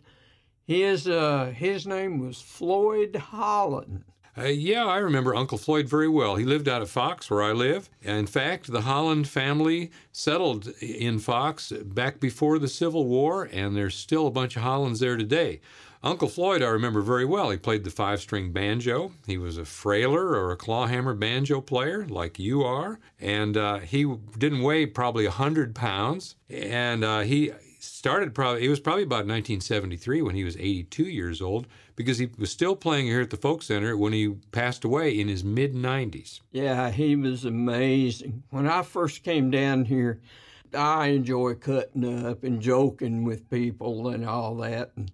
His 0.66 1.08
uh, 1.08 1.54
his 1.56 1.86
name 1.86 2.20
was 2.20 2.42
Floyd 2.42 3.16
Holland. 3.16 4.04
Uh, 4.38 4.44
yeah, 4.44 4.86
I 4.86 4.98
remember 4.98 5.34
Uncle 5.36 5.58
Floyd 5.58 5.90
very 5.90 6.08
well. 6.08 6.36
He 6.36 6.46
lived 6.46 6.68
out 6.68 6.84
of 6.84 6.92
Fox, 6.92 7.30
where 7.32 7.42
I 7.42 7.54
live. 7.54 7.90
In 8.04 8.28
fact, 8.28 8.72
the 8.72 8.82
Holland 8.82 9.28
family 9.28 9.90
settled 10.12 10.68
in 10.80 11.18
Fox 11.18 11.72
back 11.72 12.20
before 12.20 12.60
the 12.60 12.68
Civil 12.68 13.06
War, 13.06 13.50
and 13.52 13.76
there's 13.76 13.96
still 13.96 14.28
a 14.28 14.32
bunch 14.32 14.56
of 14.56 14.62
Hollands 14.62 15.00
there 15.00 15.18
today. 15.18 15.60
Uncle 16.04 16.30
Floyd, 16.30 16.62
I 16.62 16.68
remember 16.68 17.02
very 17.02 17.26
well. 17.26 17.50
He 17.50 17.58
played 17.58 17.84
the 17.84 17.90
five 17.90 18.22
string 18.22 18.52
banjo. 18.52 19.12
He 19.26 19.40
was 19.40 19.58
a 19.58 19.66
frailer 19.66 20.28
or 20.28 20.52
a 20.52 20.56
clawhammer 20.56 21.16
banjo 21.16 21.60
player, 21.60 22.06
like 22.06 22.38
you 22.38 22.64
are. 22.64 23.00
And 23.20 23.58
uh, 23.58 23.80
he 23.80 24.06
didn't 24.38 24.62
weigh 24.62 24.86
probably 24.86 25.26
100 25.26 25.74
pounds. 25.74 26.36
And 26.50 27.04
uh, 27.04 27.22
he 27.22 27.52
started 27.98 28.36
probably, 28.36 28.64
it 28.64 28.70
was 28.70 28.80
probably 28.80 29.04
about 29.04 29.26
1973 29.26 30.22
when 30.22 30.36
he 30.36 30.44
was 30.44 30.56
82 30.56 31.04
years 31.04 31.42
old, 31.42 31.68
because 31.96 32.20
he 32.20 32.30
was 32.38 32.52
still 32.52 32.76
playing 32.76 33.08
here 33.08 33.22
at 33.22 33.32
the 33.32 33.38
Folk 33.38 33.64
Center 33.64 33.98
when 33.98 34.14
he 34.14 34.36
passed 34.52 34.84
away 34.84 35.20
in 35.20 35.28
his 35.28 35.44
mid 35.44 35.74
90s. 35.74 36.42
Yeah, 36.52 36.92
he 36.92 37.16
was 37.16 37.44
amazing. 37.44 38.44
When 38.52 38.68
I 38.68 38.84
first 38.84 39.24
came 39.24 39.50
down 39.50 39.86
here, 39.86 40.22
I 40.74 41.08
enjoy 41.08 41.56
cutting 41.56 42.26
up 42.26 42.44
and 42.44 42.62
joking 42.62 43.24
with 43.24 43.50
people 43.50 44.10
and 44.10 44.28
all 44.28 44.56
that. 44.58 44.92
And 44.96 45.12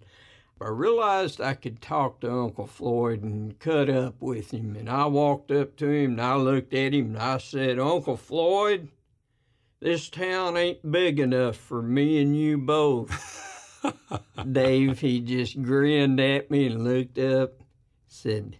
I 0.60 0.68
realized 0.68 1.40
I 1.40 1.54
could 1.54 1.80
talk 1.80 2.20
to 2.20 2.30
Uncle 2.30 2.66
Floyd 2.66 3.22
and 3.22 3.58
cut 3.58 3.88
up 3.88 4.20
with 4.20 4.50
him. 4.50 4.76
And 4.76 4.90
I 4.90 5.06
walked 5.06 5.50
up 5.50 5.76
to 5.76 5.88
him 5.88 6.12
and 6.12 6.20
I 6.20 6.36
looked 6.36 6.74
at 6.74 6.92
him 6.92 7.14
and 7.14 7.18
I 7.18 7.38
said, 7.38 7.78
Uncle 7.78 8.16
Floyd, 8.16 8.88
this 9.84 10.08
town 10.08 10.56
ain't 10.56 10.90
big 10.90 11.20
enough 11.20 11.56
for 11.56 11.82
me 11.82 12.22
and 12.22 12.34
you 12.34 12.56
both. 12.56 13.82
Dave, 14.52 14.98
he 15.00 15.20
just 15.20 15.60
grinned 15.60 16.18
at 16.18 16.50
me 16.50 16.68
and 16.68 16.84
looked 16.84 17.18
up, 17.18 17.62
said, 18.08 18.56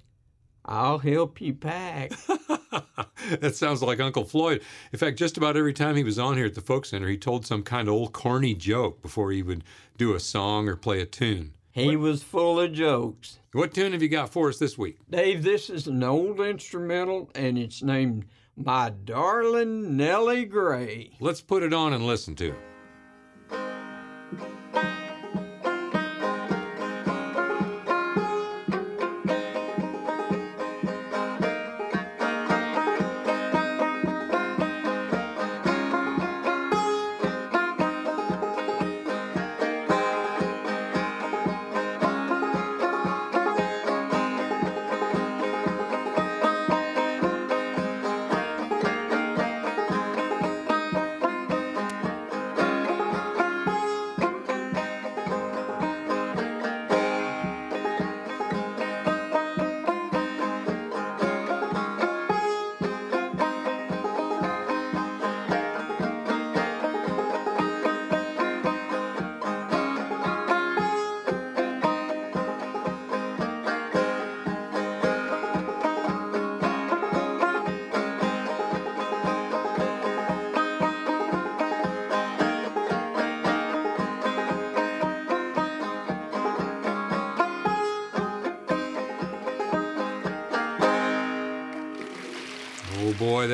I'll 0.67 0.99
help 0.99 1.41
you 1.41 1.55
pack. 1.55 2.11
that 3.41 3.57
sounds 3.57 3.81
like 3.81 4.01
Uncle 4.01 4.25
Floyd. 4.25 4.61
In 4.93 4.99
fact, 4.99 5.19
just 5.19 5.39
about 5.39 5.57
every 5.57 5.73
time 5.73 5.97
he 5.97 6.05
was 6.05 6.19
on 6.19 6.37
here 6.37 6.45
at 6.45 6.55
the 6.55 6.61
Folk 6.61 6.85
Center, 6.85 7.09
he 7.09 7.17
told 7.17 7.47
some 7.47 7.63
kind 7.63 7.89
of 7.89 7.95
old 7.95 8.13
corny 8.13 8.53
joke 8.53 9.01
before 9.01 9.33
he 9.33 9.43
would 9.43 9.65
do 9.97 10.15
a 10.15 10.21
song 10.21 10.69
or 10.69 10.77
play 10.77 11.01
a 11.01 11.07
tune. 11.07 11.55
He 11.73 11.97
was 11.97 12.23
full 12.23 12.61
of 12.61 12.75
jokes. 12.75 13.39
What 13.53 13.73
tune 13.73 13.93
have 13.93 14.03
you 14.03 14.11
got 14.11 14.29
for 14.29 14.51
us 14.51 14.59
this 14.59 14.77
week? 14.77 14.99
Dave, 15.09 15.43
this 15.43 15.71
is 15.71 15.87
an 15.87 16.05
old 16.05 16.39
instrumental 16.39 17.31
and 17.35 17.57
it's 17.57 17.83
named 17.83 18.27
My 18.57 18.91
Darling 18.91 19.97
Nellie 19.97 20.45
Gray. 20.45 21.11
Let's 21.19 21.41
put 21.41 21.65
it 21.65 21.75
on 21.75 21.93
and 21.93 22.07
listen 22.07 22.37
to 22.37 22.51
it. 22.51 22.75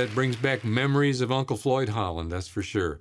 That 0.01 0.15
brings 0.15 0.37
back 0.37 0.65
memories 0.65 1.21
of 1.21 1.31
Uncle 1.31 1.59
Floyd 1.59 1.91
Holland, 1.91 2.33
that's 2.33 2.49
for 2.49 2.63
sure. 2.63 3.01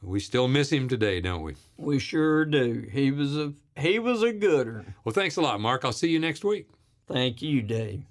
We 0.00 0.18
still 0.18 0.48
miss 0.48 0.72
him 0.72 0.88
today, 0.88 1.20
don't 1.20 1.42
we? 1.42 1.56
We 1.76 1.98
sure 1.98 2.46
do. 2.46 2.88
He 2.90 3.10
was 3.10 3.36
a 3.36 3.52
he 3.76 3.98
was 3.98 4.22
a 4.22 4.32
gooder. 4.32 4.94
Well, 5.04 5.12
thanks 5.12 5.36
a 5.36 5.42
lot, 5.42 5.60
Mark. 5.60 5.84
I'll 5.84 5.92
see 5.92 6.08
you 6.08 6.18
next 6.18 6.44
week. 6.44 6.70
Thank 7.06 7.42
you, 7.42 7.60
Dave. 7.60 8.04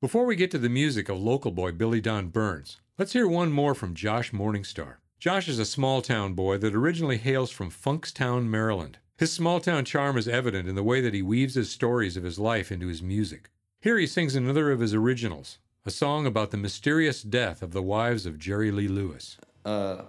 Before 0.00 0.26
we 0.26 0.36
get 0.36 0.52
to 0.52 0.58
the 0.58 0.68
music 0.68 1.08
of 1.08 1.18
local 1.18 1.50
boy 1.50 1.72
Billy 1.72 2.00
Don 2.00 2.28
Burns, 2.28 2.80
let's 2.98 3.14
hear 3.14 3.26
one 3.26 3.50
more 3.50 3.74
from 3.74 3.96
Josh 3.96 4.30
Morningstar. 4.30 4.98
Josh 5.18 5.48
is 5.48 5.58
a 5.58 5.64
small 5.64 6.02
town 6.02 6.34
boy 6.34 6.58
that 6.58 6.76
originally 6.76 7.16
hails 7.16 7.50
from 7.50 7.72
Funkstown, 7.72 8.46
Maryland. 8.46 8.98
His 9.18 9.32
small 9.32 9.58
town 9.58 9.84
charm 9.84 10.16
is 10.16 10.28
evident 10.28 10.68
in 10.68 10.76
the 10.76 10.84
way 10.84 11.00
that 11.00 11.14
he 11.14 11.22
weaves 11.22 11.56
his 11.56 11.72
stories 11.72 12.16
of 12.16 12.22
his 12.22 12.38
life 12.38 12.70
into 12.70 12.86
his 12.86 13.02
music. 13.02 13.50
Here 13.80 13.98
he 13.98 14.06
sings 14.06 14.36
another 14.36 14.70
of 14.70 14.78
his 14.78 14.94
originals, 14.94 15.58
a 15.84 15.90
song 15.90 16.26
about 16.26 16.52
the 16.52 16.56
mysterious 16.56 17.22
death 17.22 17.60
of 17.60 17.72
the 17.72 17.82
wives 17.82 18.24
of 18.24 18.38
Jerry 18.38 18.70
Lee 18.70 18.86
Lewis. 18.86 19.36
Uh, 19.64 20.02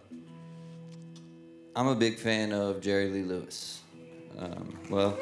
I'm 1.76 1.88
a 1.88 1.96
big 1.96 2.20
fan 2.20 2.52
of 2.52 2.80
Jerry 2.80 3.10
Lee 3.10 3.24
Lewis. 3.24 3.82
Um, 4.38 4.78
well, 4.90 5.18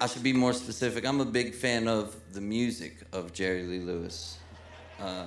I 0.00 0.06
should 0.06 0.22
be 0.22 0.32
more 0.32 0.52
specific. 0.52 1.04
I'm 1.04 1.20
a 1.20 1.24
big 1.24 1.52
fan 1.52 1.88
of 1.88 2.14
the 2.32 2.40
music 2.40 2.98
of 3.12 3.32
Jerry 3.32 3.64
Lee 3.64 3.80
Lewis. 3.80 4.38
Uh, 5.00 5.26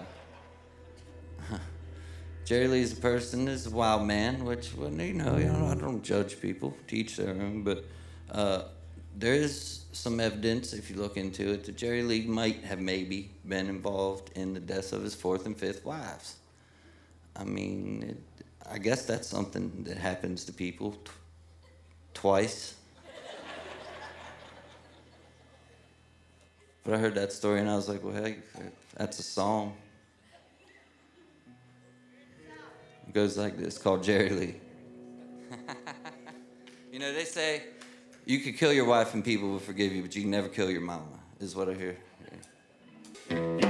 Jerry 2.45 2.69
Lee's 2.69 2.93
a 2.93 3.01
person, 3.01 3.49
is 3.49 3.67
a 3.67 3.71
wild 3.71 4.07
man, 4.07 4.45
which, 4.45 4.73
well, 4.73 4.89
you 4.89 5.13
know, 5.13 5.37
you 5.37 5.45
know, 5.45 5.67
I 5.67 5.75
don't 5.75 6.01
judge 6.01 6.39
people, 6.39 6.75
teach 6.87 7.17
their 7.17 7.31
own, 7.31 7.63
but 7.63 7.83
uh, 8.31 8.63
there 9.17 9.33
is 9.33 9.85
some 9.91 10.19
evidence, 10.19 10.73
if 10.73 10.89
you 10.89 10.95
look 10.95 11.17
into 11.17 11.51
it, 11.51 11.65
that 11.65 11.75
Jerry 11.75 12.03
Lee 12.03 12.25
might 12.25 12.63
have 12.63 12.79
maybe 12.79 13.31
been 13.47 13.67
involved 13.67 14.31
in 14.35 14.53
the 14.53 14.59
deaths 14.59 14.93
of 14.93 15.03
his 15.03 15.15
fourth 15.15 15.45
and 15.45 15.57
fifth 15.57 15.83
wives. 15.83 16.35
I 17.35 17.43
mean, 17.43 18.03
it, 18.03 18.43
I 18.69 18.77
guess 18.77 19.05
that's 19.05 19.27
something 19.27 19.83
that 19.83 19.97
happens 19.97 20.45
to 20.45 20.53
people 20.53 20.91
t- 20.91 21.11
twice. 22.13 22.75
but 26.83 26.93
I 26.93 26.97
heard 26.97 27.15
that 27.15 27.33
story 27.33 27.59
and 27.59 27.69
I 27.69 27.75
was 27.75 27.89
like, 27.89 28.03
well, 28.03 28.13
hey, 28.13 28.37
that's 28.95 29.19
a 29.19 29.23
song. 29.23 29.75
It 33.07 33.13
goes 33.13 33.37
like 33.37 33.57
this 33.57 33.77
called 33.77 34.03
Jerry 34.03 34.29
Lee. 34.29 34.55
you 36.91 36.99
know, 36.99 37.11
they 37.11 37.25
say 37.25 37.63
you 38.29 38.39
could 38.39 38.55
kill 38.57 38.71
your 38.71 38.85
wife 38.85 39.15
and 39.15 39.25
people 39.25 39.49
will 39.49 39.57
forgive 39.57 39.91
you, 39.91 40.03
but 40.03 40.15
you 40.15 40.21
can 40.21 40.29
never 40.29 40.47
kill 40.47 40.69
your 40.69 40.81
mama, 40.81 41.17
is 41.39 41.55
what 41.55 41.67
I 41.67 41.73
hear. 41.73 41.97
Oh, 43.31 43.68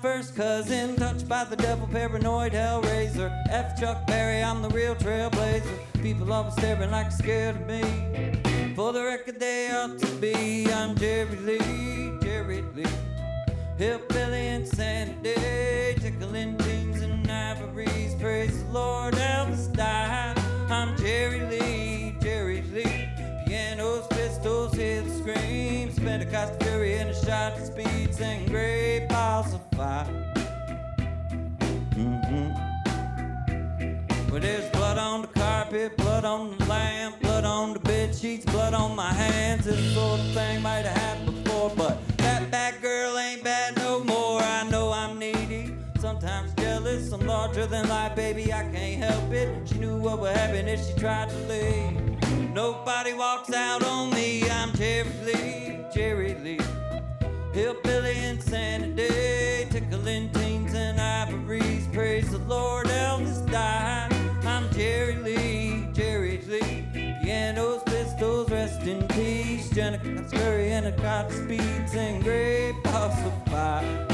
first 0.00 0.34
cousin. 0.34 0.96
Touched 0.96 1.28
by 1.28 1.44
the 1.44 1.56
devil, 1.56 1.86
paranoid 1.86 2.52
hellraiser. 2.52 3.30
F. 3.48 3.78
Chuck 3.78 4.06
Berry, 4.06 4.42
I'm 4.42 4.62
the 4.62 4.70
real 4.70 4.94
trailblazer. 4.94 5.78
People 6.02 6.32
always 6.32 6.54
staring 6.54 6.90
like 6.90 7.12
scared 7.12 7.56
of 7.56 7.66
me. 7.66 7.82
For 8.74 8.92
the 8.92 9.04
record, 9.04 9.38
they 9.38 9.70
ought 9.70 9.98
to 9.98 10.06
be. 10.16 10.70
I'm 10.72 10.96
Jerry 10.96 11.36
Lee, 11.36 12.12
Jerry 12.22 12.64
Lee. 12.74 12.86
Hillbilly 13.78 14.19
on 38.80 38.96
my 38.96 39.12
hands. 39.12 39.66
This 39.66 39.94
sort 39.94 40.18
of 40.20 40.26
thing 40.32 40.62
might 40.62 40.86
have 40.86 40.96
happened 40.96 41.44
before, 41.44 41.70
but 41.76 41.98
that 42.18 42.50
bad 42.50 42.80
girl 42.80 43.18
ain't 43.18 43.44
bad 43.44 43.76
no 43.76 44.02
more. 44.02 44.40
I 44.40 44.68
know 44.70 44.90
I'm 44.90 45.18
needy, 45.18 45.74
sometimes 45.98 46.52
jealous. 46.54 47.12
I'm 47.12 47.26
larger 47.26 47.66
than 47.66 47.88
life, 47.88 48.16
baby. 48.16 48.52
I 48.52 48.62
can't 48.72 49.02
help 49.04 49.32
it. 49.32 49.68
She 49.68 49.78
knew 49.78 49.96
what 49.96 50.20
would 50.20 50.36
happen 50.36 50.66
if 50.66 50.84
she 50.86 50.94
tried 50.94 51.28
to 51.28 51.36
leave. 51.52 52.52
Nobody 52.54 53.12
walks 53.12 53.52
out 53.52 53.84
on 53.84 54.10
me. 54.10 54.48
I'm 54.50 54.72
Jerry 54.72 55.10
Lee, 55.24 55.78
Jerry 55.94 56.34
Lee. 56.42 56.60
Hillbilly 57.52 58.16
insanity, 58.18 59.66
tickling 59.70 60.30
teens 60.30 60.72
and 60.74 61.00
ivories. 61.00 61.86
Praise 61.92 62.30
the 62.30 62.38
Lord, 62.38 62.86
Elvis 62.86 63.44
died. 63.50 64.12
I'm 64.44 64.70
Jerry 64.70 65.16
Lee, 65.16 65.69
rest 68.50 68.82
in 68.82 69.06
peace. 69.08 69.70
Jennifer 69.70 70.24
Scurry 70.28 70.72
and 70.72 70.86
a 70.86 70.92
cop 70.92 71.30
speed, 71.30 71.88
sing 71.88 72.20
great 72.20 72.74
balls 72.82 73.14
of 73.24 73.46
fire. 73.48 74.06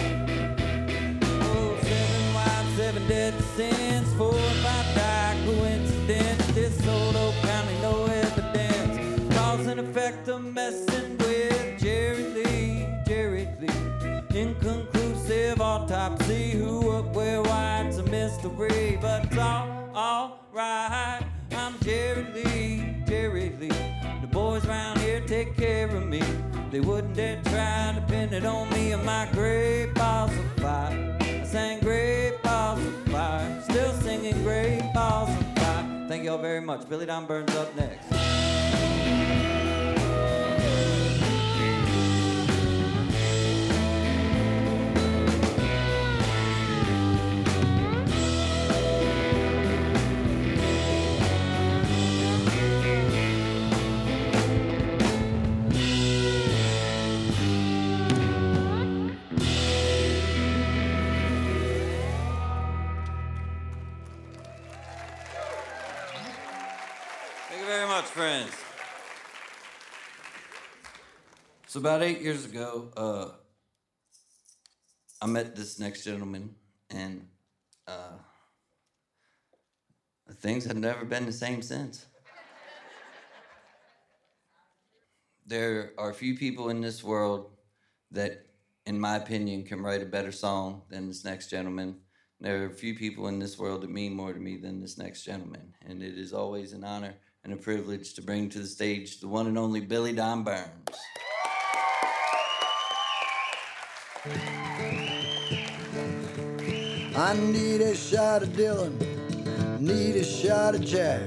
Oh, 1.40 1.78
seven 1.82 2.34
wives, 2.34 2.76
seven 2.76 3.08
dead 3.08 3.34
sins, 3.56 4.12
four 4.14 4.34
or 4.34 4.54
five 4.62 4.94
die 4.94 5.36
coincidence. 5.44 6.46
This 6.54 6.86
old 6.86 7.16
Oak 7.16 7.34
County, 7.42 7.76
no 7.80 8.04
evidence. 8.04 9.34
Cause 9.34 9.66
and 9.66 9.80
effect 9.80 10.28
of 10.28 10.44
messing 10.44 11.16
with 11.18 11.80
Jerry 11.80 12.24
Lee, 12.34 12.86
Jerry 13.06 13.48
Lee. 13.60 14.38
Inconclusive 14.38 15.60
autopsy, 15.60 16.50
who, 16.50 16.80
what, 16.80 17.06
where, 17.14 17.42
why, 17.42 17.84
it's 17.86 17.98
a 17.98 18.02
mystery, 18.02 18.98
but 19.00 19.24
it's 19.24 19.38
all, 19.38 19.90
all 19.94 20.46
right. 20.52 21.22
I'm 21.52 21.78
Jerry 21.80 22.26
Lee, 22.34 22.65
boys 24.56 24.68
around 24.68 24.98
here 25.00 25.20
take 25.20 25.56
care 25.56 25.86
of 25.88 26.06
me. 26.06 26.22
They 26.70 26.80
wouldn't 26.80 27.14
dare 27.14 27.40
try 27.44 27.92
to 27.94 28.04
pin 28.08 28.32
it 28.32 28.44
on 28.44 28.68
me 28.70 28.92
and 28.92 29.04
my 29.04 29.28
great 29.32 29.92
balls 29.94 30.30
of 30.36 30.62
fire. 30.62 31.16
I 31.20 31.44
sang 31.44 31.80
great 31.80 32.42
balls 32.42 32.84
of 32.84 33.08
fire, 33.08 33.62
still 33.62 33.92
singing 34.00 34.42
great 34.42 34.82
balls 34.94 35.28
of 35.28 35.58
fire. 35.58 36.06
Thank 36.08 36.24
y'all 36.24 36.38
very 36.38 36.60
much. 36.60 36.88
Billy 36.88 37.06
Don 37.06 37.26
Burns 37.26 37.54
up 37.54 37.74
next. 37.76 38.55
So 71.76 71.80
about 71.80 72.02
eight 72.02 72.22
years 72.22 72.46
ago, 72.46 72.88
uh, 72.96 73.32
I 75.20 75.26
met 75.26 75.54
this 75.54 75.78
next 75.78 76.04
gentleman, 76.04 76.54
and 76.88 77.28
uh, 77.86 78.16
things 80.36 80.64
have 80.64 80.78
never 80.78 81.04
been 81.04 81.26
the 81.26 81.32
same 81.32 81.60
since. 81.60 82.06
There 85.46 85.92
are 85.98 86.14
few 86.14 86.34
people 86.38 86.70
in 86.70 86.80
this 86.80 87.04
world 87.04 87.50
that, 88.10 88.46
in 88.86 88.98
my 88.98 89.16
opinion, 89.16 89.64
can 89.64 89.82
write 89.82 90.00
a 90.00 90.06
better 90.06 90.32
song 90.32 90.80
than 90.88 91.08
this 91.08 91.26
next 91.26 91.50
gentleman. 91.50 91.98
There 92.40 92.64
are 92.64 92.70
few 92.70 92.94
people 92.94 93.28
in 93.28 93.38
this 93.38 93.58
world 93.58 93.82
that 93.82 93.90
mean 93.90 94.14
more 94.14 94.32
to 94.32 94.40
me 94.40 94.56
than 94.56 94.80
this 94.80 94.96
next 94.96 95.24
gentleman, 95.24 95.74
and 95.84 96.02
it 96.02 96.16
is 96.16 96.32
always 96.32 96.72
an 96.72 96.84
honor 96.84 97.16
and 97.44 97.52
a 97.52 97.56
privilege 97.56 98.14
to 98.14 98.22
bring 98.22 98.48
to 98.48 98.60
the 98.60 98.66
stage 98.66 99.20
the 99.20 99.28
one 99.28 99.46
and 99.46 99.58
only 99.58 99.82
Billy 99.82 100.14
Don 100.14 100.42
Burns. 100.42 100.96
I 107.16 107.32
need 107.34 107.80
a 107.80 107.96
shot 107.96 108.42
of 108.42 108.50
Dylan, 108.50 109.00
need 109.80 110.16
a 110.16 110.24
shot 110.24 110.74
of 110.74 110.84
Jack. 110.84 111.22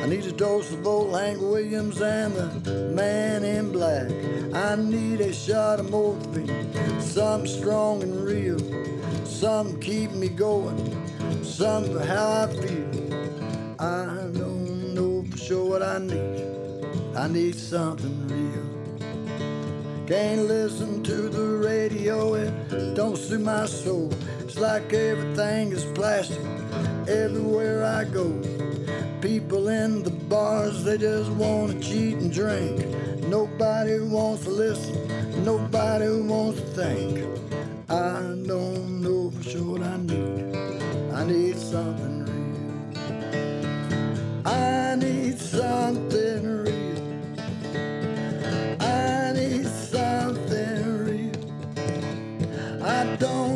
I 0.00 0.06
need 0.06 0.24
a 0.26 0.32
dose 0.32 0.70
of 0.72 0.86
old 0.86 1.18
Hank 1.18 1.40
Williams 1.40 2.00
and 2.00 2.34
the 2.62 2.92
man 2.94 3.42
in 3.42 3.72
black. 3.72 4.10
I 4.54 4.76
need 4.76 5.20
a 5.20 5.32
shot 5.32 5.80
of 5.80 5.90
morphine, 5.90 7.00
something 7.00 7.50
strong 7.50 8.02
and 8.02 8.24
real, 8.24 8.58
something 9.24 9.80
keep 9.80 10.12
me 10.12 10.28
going, 10.28 10.78
something 11.42 11.94
for 11.94 12.04
how 12.04 12.42
I 12.42 12.46
feel. 12.48 13.74
I 13.80 14.04
don't 14.32 14.94
know 14.94 15.24
for 15.30 15.36
sure 15.36 15.68
what 15.68 15.82
I 15.82 15.98
need. 15.98 17.16
I 17.16 17.26
need 17.28 17.54
something 17.54 18.28
real. 18.28 18.73
Can't 20.06 20.42
listen 20.42 21.02
to 21.04 21.30
the 21.30 21.66
radio, 21.66 22.34
it 22.34 22.94
don't 22.94 23.16
suit 23.16 23.40
my 23.40 23.64
soul. 23.64 24.12
It's 24.40 24.58
like 24.58 24.92
everything 24.92 25.72
is 25.72 25.86
plastic 25.94 26.42
everywhere 27.08 27.82
I 27.82 28.04
go. 28.04 28.28
People 29.22 29.68
in 29.68 30.02
the 30.02 30.10
bars, 30.10 30.84
they 30.84 30.98
just 30.98 31.30
want 31.30 31.72
to 31.72 31.80
cheat 31.80 32.18
and 32.18 32.30
drink. 32.30 32.84
Nobody 33.28 33.98
wants 34.00 34.44
to 34.44 34.50
listen, 34.50 35.42
nobody 35.42 36.10
wants 36.20 36.60
to 36.60 36.66
think. 36.66 37.20
I 37.88 38.20
don't 38.46 39.00
know 39.00 39.30
for 39.30 39.42
sure 39.42 39.78
what 39.78 39.84
I 39.84 39.96
need. 39.96 40.54
I 41.14 41.24
need 41.24 41.56
something 41.56 42.26
real. 42.26 42.58
I 44.46 44.96
need 44.96 45.38
something 45.38 46.46
real. 46.46 46.73
Don't 53.16 53.53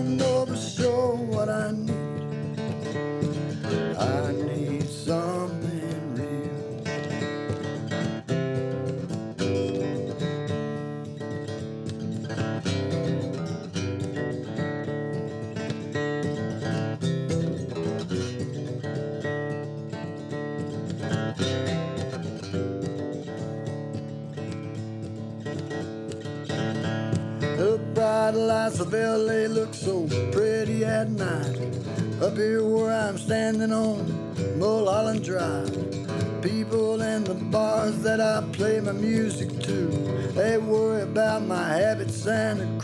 music 39.00 39.48
too. 39.62 39.88
They 40.34 40.58
worry 40.58 41.02
about 41.02 41.42
my 41.42 41.68
habits 41.68 42.26
and 42.26 42.60
the 42.60 42.80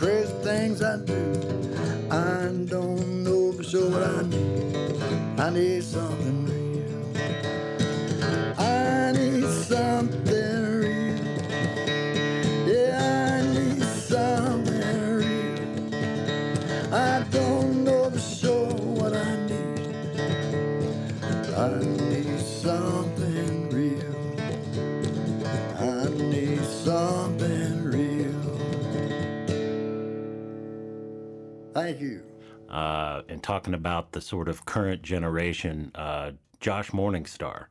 talking 33.65 33.73
about 33.73 34.11
the 34.11 34.21
sort 34.21 34.47
of 34.47 34.63
current 34.65 35.01
generation, 35.01 35.91
uh, 35.95 36.31
Josh 36.59 36.91
Morningstar 36.91 37.65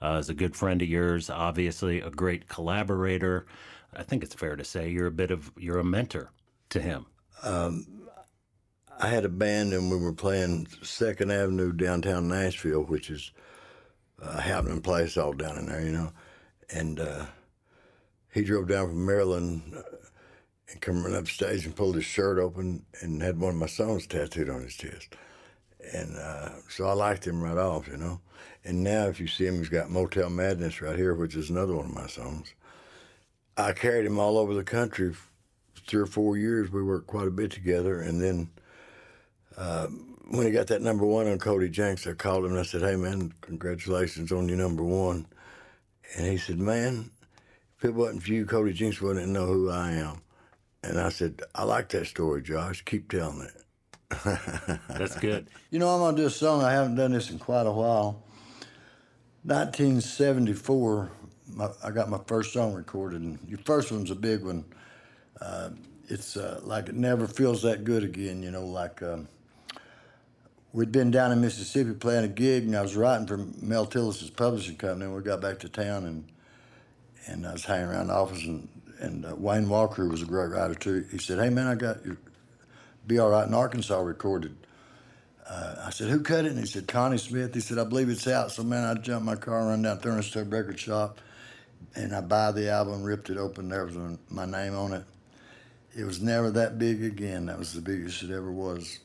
uh, 0.00 0.16
is 0.18 0.30
a 0.30 0.34
good 0.34 0.56
friend 0.56 0.80
of 0.80 0.88
yours, 0.88 1.28
obviously 1.28 2.00
a 2.00 2.08
great 2.08 2.48
collaborator. 2.48 3.44
I 3.94 4.04
think 4.04 4.22
it's 4.22 4.34
fair 4.34 4.56
to 4.56 4.64
say 4.64 4.88
you're 4.88 5.06
a 5.06 5.10
bit 5.10 5.30
of 5.30 5.52
you're 5.58 5.78
a 5.78 5.84
mentor 5.84 6.30
to 6.70 6.80
him. 6.80 7.04
I 8.98 9.08
had 9.08 9.26
a 9.26 9.28
band 9.28 9.74
and 9.74 9.90
we 9.90 9.98
were 9.98 10.14
playing 10.14 10.66
Second 10.82 11.30
Avenue 11.30 11.72
downtown 11.72 12.26
Nashville, 12.26 12.84
which 12.84 13.10
is 13.10 13.30
a 14.22 14.40
happening 14.40 14.80
place 14.80 15.18
all 15.18 15.34
down 15.34 15.58
in 15.58 15.66
there, 15.66 15.82
you 15.84 15.92
know. 15.92 16.10
And 16.70 17.00
uh, 17.00 17.26
he 18.32 18.44
drove 18.44 18.68
down 18.68 18.88
from 18.88 19.04
Maryland 19.04 19.74
uh, 19.76 19.82
and 20.70 20.80
come 20.80 21.02
running 21.02 21.18
upstage 21.18 21.66
and 21.66 21.76
pulled 21.76 21.96
his 21.96 22.06
shirt 22.06 22.38
open 22.38 22.86
and 23.02 23.20
had 23.20 23.38
one 23.38 23.50
of 23.50 23.60
my 23.60 23.66
songs 23.66 24.06
tattooed 24.06 24.48
on 24.48 24.62
his 24.62 24.74
chest. 24.74 25.14
And 25.92 26.16
uh, 26.16 26.50
so 26.68 26.86
I 26.86 26.92
liked 26.92 27.26
him 27.26 27.42
right 27.42 27.58
off, 27.58 27.88
you 27.88 27.96
know. 27.96 28.20
And 28.64 28.82
now 28.82 29.06
if 29.08 29.20
you 29.20 29.26
see 29.26 29.46
him, 29.46 29.58
he's 29.58 29.68
got 29.68 29.90
Motel 29.90 30.30
Madness 30.30 30.80
right 30.80 30.96
here, 30.96 31.14
which 31.14 31.36
is 31.36 31.50
another 31.50 31.74
one 31.76 31.86
of 31.86 31.94
my 31.94 32.06
songs. 32.06 32.54
I 33.56 33.72
carried 33.72 34.06
him 34.06 34.18
all 34.18 34.38
over 34.38 34.54
the 34.54 34.64
country. 34.64 35.14
Three 35.86 36.02
or 36.02 36.06
four 36.06 36.36
years, 36.36 36.70
we 36.72 36.82
worked 36.82 37.06
quite 37.08 37.28
a 37.28 37.32
bit 37.32 37.50
together, 37.50 38.00
and 38.00 38.20
then 38.22 38.48
when 40.30 40.46
he 40.46 40.52
got 40.52 40.68
that 40.68 40.82
number 40.82 41.06
one 41.06 41.28
on 41.28 41.38
Cody 41.38 41.68
Jinks, 41.68 42.06
I 42.06 42.14
called 42.14 42.44
him 42.44 42.52
and 42.52 42.60
I 42.60 42.64
said, 42.64 42.82
Hey, 42.82 42.96
man, 42.96 43.32
congratulations 43.42 44.32
on 44.32 44.48
your 44.48 44.58
number 44.58 44.84
one. 44.84 45.26
And 46.16 46.26
he 46.26 46.38
said, 46.38 46.58
Man, 46.60 47.10
if 47.78 47.84
it 47.86 47.94
wasn't 47.94 48.24
for 48.24 48.32
you, 48.32 48.46
Cody 48.46 48.72
Jinks 48.72 49.00
wouldn't 49.02 49.28
know 49.28 49.46
who 49.46 49.70
I 49.70 49.92
am. 49.92 50.22
And 50.82 51.00
I 51.00 51.10
said, 51.10 51.42
I 51.54 51.64
like 51.64 51.90
that 51.90 52.06
story, 52.06 52.42
Josh. 52.42 52.84
Keep 52.84 53.10
telling 53.10 53.42
it. 53.42 53.63
That's 54.88 55.18
good. 55.18 55.48
You 55.70 55.78
know, 55.78 55.88
I'm 55.88 56.00
going 56.00 56.16
to 56.16 56.22
do 56.22 56.26
a 56.26 56.30
song. 56.30 56.62
I 56.62 56.72
haven't 56.72 56.96
done 56.96 57.12
this 57.12 57.30
in 57.30 57.38
quite 57.38 57.66
a 57.66 57.72
while. 57.72 58.22
1974, 59.44 61.10
my, 61.54 61.68
I 61.82 61.90
got 61.90 62.08
my 62.08 62.20
first 62.26 62.52
song 62.52 62.74
recorded. 62.74 63.20
And 63.20 63.38
your 63.48 63.58
first 63.58 63.92
one's 63.92 64.10
a 64.10 64.14
big 64.14 64.44
one. 64.44 64.64
Uh, 65.40 65.70
it's 66.08 66.36
uh, 66.36 66.60
like 66.62 66.88
it 66.88 66.94
never 66.94 67.26
feels 67.26 67.62
that 67.62 67.84
good 67.84 68.04
again, 68.04 68.42
you 68.42 68.50
know, 68.50 68.66
like. 68.66 69.02
Um, 69.02 69.28
we'd 70.74 70.92
been 70.92 71.10
down 71.10 71.32
in 71.32 71.40
Mississippi 71.40 71.92
playing 71.92 72.24
a 72.24 72.28
gig, 72.28 72.64
and 72.64 72.76
I 72.76 72.82
was 72.82 72.96
writing 72.96 73.26
for 73.26 73.38
Mel 73.62 73.86
Tillis's 73.86 74.28
publishing 74.28 74.76
company. 74.76 75.10
We 75.10 75.22
got 75.22 75.40
back 75.40 75.60
to 75.60 75.68
town, 75.68 76.04
and 76.04 76.24
and 77.26 77.46
I 77.46 77.52
was 77.52 77.64
hanging 77.64 77.88
around 77.88 78.08
the 78.08 78.14
office, 78.14 78.44
and 78.44 78.68
and 79.00 79.24
uh, 79.24 79.34
Wayne 79.36 79.68
Walker 79.68 80.06
was 80.06 80.20
a 80.20 80.26
great 80.26 80.50
writer 80.50 80.74
too. 80.74 81.06
He 81.10 81.18
said, 81.18 81.38
"Hey 81.38 81.48
man, 81.48 81.66
I 81.66 81.74
got 81.74 82.04
your 82.04 82.18
Be 83.06 83.18
All 83.18 83.30
Right 83.30 83.46
in 83.46 83.54
Arkansas 83.54 84.00
recorded." 84.00 84.56
Uh, 85.48 85.74
I 85.86 85.90
said, 85.90 86.08
"Who 86.08 86.20
cut 86.20 86.44
it?" 86.44 86.52
And 86.52 86.60
he 86.60 86.66
said, 86.66 86.88
"Connie 86.88 87.18
Smith." 87.18 87.54
He 87.54 87.60
said, 87.60 87.78
"I 87.78 87.84
believe 87.84 88.08
it's 88.08 88.26
out." 88.26 88.50
So 88.52 88.62
man, 88.62 88.84
I 88.84 89.00
jumped 89.00 89.26
my 89.26 89.36
car, 89.36 89.66
run 89.66 89.82
down 89.82 89.98
Thurman 89.98 90.50
Record 90.50 90.78
Shop, 90.78 91.20
and 91.94 92.14
I 92.14 92.20
buy 92.20 92.52
the 92.52 92.70
album, 92.70 93.02
ripped 93.02 93.30
it 93.30 93.36
open. 93.36 93.68
There 93.68 93.84
was 93.84 93.96
my 94.30 94.46
name 94.46 94.74
on 94.74 94.92
it. 94.92 95.04
It 95.96 96.04
was 96.04 96.20
never 96.20 96.50
that 96.52 96.78
big 96.78 97.04
again. 97.04 97.46
That 97.46 97.58
was 97.58 97.72
the 97.72 97.80
biggest 97.80 98.22
it 98.22 98.30
ever 98.30 98.50
was 98.50 99.00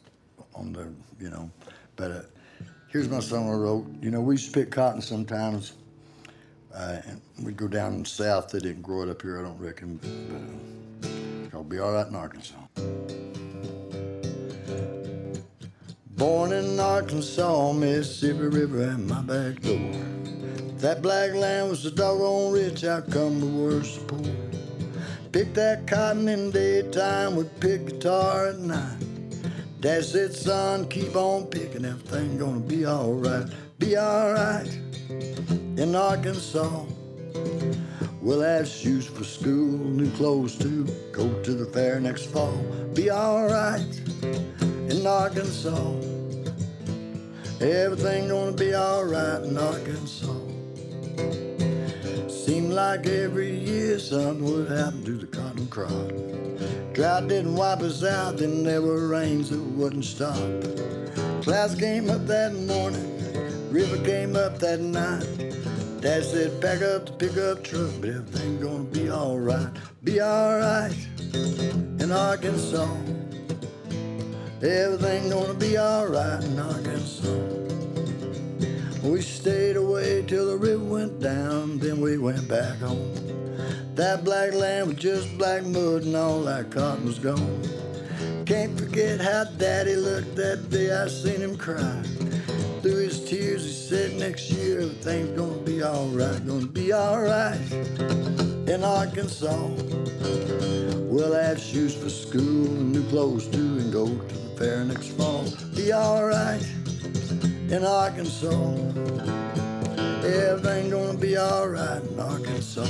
on 0.56 0.74
the, 0.74 0.92
you 1.24 1.30
know. 1.30 1.52
But 1.96 2.12
uh, 2.12 2.22
here's 2.88 3.08
my 3.10 3.20
song 3.20 3.50
I 3.50 3.54
wrote. 3.54 3.88
You 4.02 4.10
know, 4.10 4.22
we 4.22 4.36
used 4.36 4.54
to 4.54 4.60
pick 4.60 4.72
cotton 4.72 5.02
sometimes. 5.02 5.74
Uh, 6.74 7.02
and 7.08 7.22
we'd 7.44 7.58
go 7.58 7.68
down 7.68 8.06
south. 8.06 8.50
They 8.50 8.60
didn't 8.60 8.84
grow 8.84 9.02
it 9.04 9.10
up 9.10 9.22
here, 9.22 9.40
I 9.40 9.44
don't 9.44 9.60
reckon. 9.60 9.98
But, 11.02 11.10
called 11.50 11.70
Be 11.70 11.80
All 11.80 11.94
Right 11.94 12.08
in 12.08 12.16
Arkansas. 12.16 12.56
Born 16.18 16.52
in 16.52 16.80
Arkansas, 16.80 17.74
Mississippi 17.74 18.48
River 18.48 18.84
at 18.84 19.00
my 19.00 19.22
back 19.22 19.62
door. 19.62 19.92
That 20.78 21.02
black 21.02 21.34
land 21.34 21.70
was 21.70 21.82
so 21.82 21.90
doggone 21.90 22.54
rich, 22.54 22.82
how 22.82 23.02
come 23.02 23.40
the 23.40 23.48
worst 23.48 24.06
poor? 24.08 24.20
Pick 25.32 25.54
that 25.56 25.88
cotton 25.88 26.28
in 26.28 26.52
daytime, 26.52 27.36
would 27.36 27.60
pick 27.60 27.86
guitar 27.86 28.50
at 28.50 28.60
night. 28.60 28.98
Dad 29.80 30.04
said, 30.04 30.34
son, 30.34 30.88
keep 30.88 31.16
on 31.16 31.46
picking, 31.48 31.86
everything 31.86 32.38
gonna 32.38 32.60
be 32.60 32.86
alright. 32.86 33.48
Be 33.80 33.98
alright 33.98 34.68
in 35.10 35.96
Arkansas. 35.96 36.84
We'll 38.22 38.42
have 38.42 38.68
shoes 38.68 39.08
for 39.08 39.24
school, 39.24 39.78
new 39.78 40.12
clothes 40.12 40.58
too. 40.58 40.86
Go 41.14 41.42
to 41.42 41.54
the 41.54 41.66
fair 41.66 42.02
next 42.02 42.26
fall. 42.26 42.58
Be 42.94 43.10
alright 43.10 44.02
in 44.90 45.08
Arkansas. 45.08 45.94
Everything 47.62 48.28
gonna 48.28 48.52
be 48.52 48.76
alright 48.76 49.44
in 49.44 49.58
Arkansas. 49.58 50.36
Seemed 52.28 52.74
like 52.74 53.08
every 53.08 53.56
year 53.58 53.98
something 54.00 54.44
would 54.44 54.70
happen 54.70 55.04
to 55.06 55.18
the 55.18 55.28
cotton 55.28 55.68
crop. 55.68 56.12
Drought 56.94 57.30
didn't 57.30 57.56
wipe 57.56 57.80
us 57.80 58.04
out, 58.04 58.38
then 58.38 58.64
there 58.64 58.82
were 58.82 59.08
rains 59.08 59.50
that 59.50 59.60
wouldn't 59.60 60.04
stop. 60.04 60.36
Clouds 61.42 61.76
came 61.76 62.10
up 62.10 62.28
that 62.28 62.54
morning, 62.54 63.72
river 63.72 63.98
came 64.04 64.36
up 64.36 64.60
that 64.60 64.82
night. 64.82 65.39
Dad 66.02 66.24
said, 66.24 66.62
pack 66.62 66.82
up 66.82 67.06
the 67.06 67.12
pickup 67.12 67.62
truck, 67.62 67.92
but 68.00 68.10
everything's 68.10 68.64
gonna 68.64 68.86
be 68.86 69.12
alright, 69.12 69.68
be 70.02 70.22
alright 70.22 70.96
in 71.34 72.10
Arkansas. 72.10 72.96
Everything 74.62 75.30
gonna 75.30 75.54
be 75.54 75.78
alright 75.78 76.42
in 76.42 76.58
Arkansas. 76.58 77.60
We 79.04 79.22
stayed 79.22 79.76
away 79.76 80.24
till 80.26 80.48
the 80.48 80.58
river 80.58 80.84
went 80.84 81.20
down, 81.20 81.80
then 81.80 82.00
we 82.00 82.18
went 82.18 82.48
back 82.48 82.78
home. 82.78 83.14
That 83.96 84.24
black 84.24 84.54
land 84.54 84.88
was 84.88 84.98
just 84.98 85.38
black 85.38 85.66
mud 85.66 86.04
and 86.04 86.16
all 86.16 86.42
that 86.44 86.72
cotton 86.72 87.06
was 87.06 87.20
gone. 87.20 87.62
Can't 88.46 88.80
forget 88.80 89.20
how 89.20 89.44
daddy 89.58 89.98
looked 89.98 90.38
that 90.38 90.70
day 90.70 90.94
I 90.94 91.10
seen 91.10 91.42
him 91.42 91.58
cry. 91.58 92.04
Said 93.90 94.14
next 94.20 94.52
year 94.52 94.82
everything's 94.82 95.36
gonna 95.36 95.62
be 95.64 95.84
alright, 95.84 96.46
gonna 96.46 96.68
be 96.68 96.94
alright 96.94 97.60
in 98.70 98.84
Arkansas. 98.84 99.68
We'll 101.10 101.34
have 101.34 101.60
shoes 101.60 101.96
for 101.96 102.08
school 102.08 102.68
and 102.68 102.92
new 102.92 103.04
clothes 103.10 103.48
too 103.48 103.80
and 103.80 103.92
go 103.92 104.06
to 104.06 104.36
the 104.36 104.56
fair 104.60 104.86
next 104.86 105.08
fall. 105.18 105.44
Be 105.76 105.92
alright 105.92 106.64
in 107.72 107.84
Arkansas. 107.84 108.76
Everything 110.24 110.92
gonna 110.92 111.18
be 111.18 111.36
alright 111.36 112.04
in 112.04 112.20
Arkansas. 112.20 112.86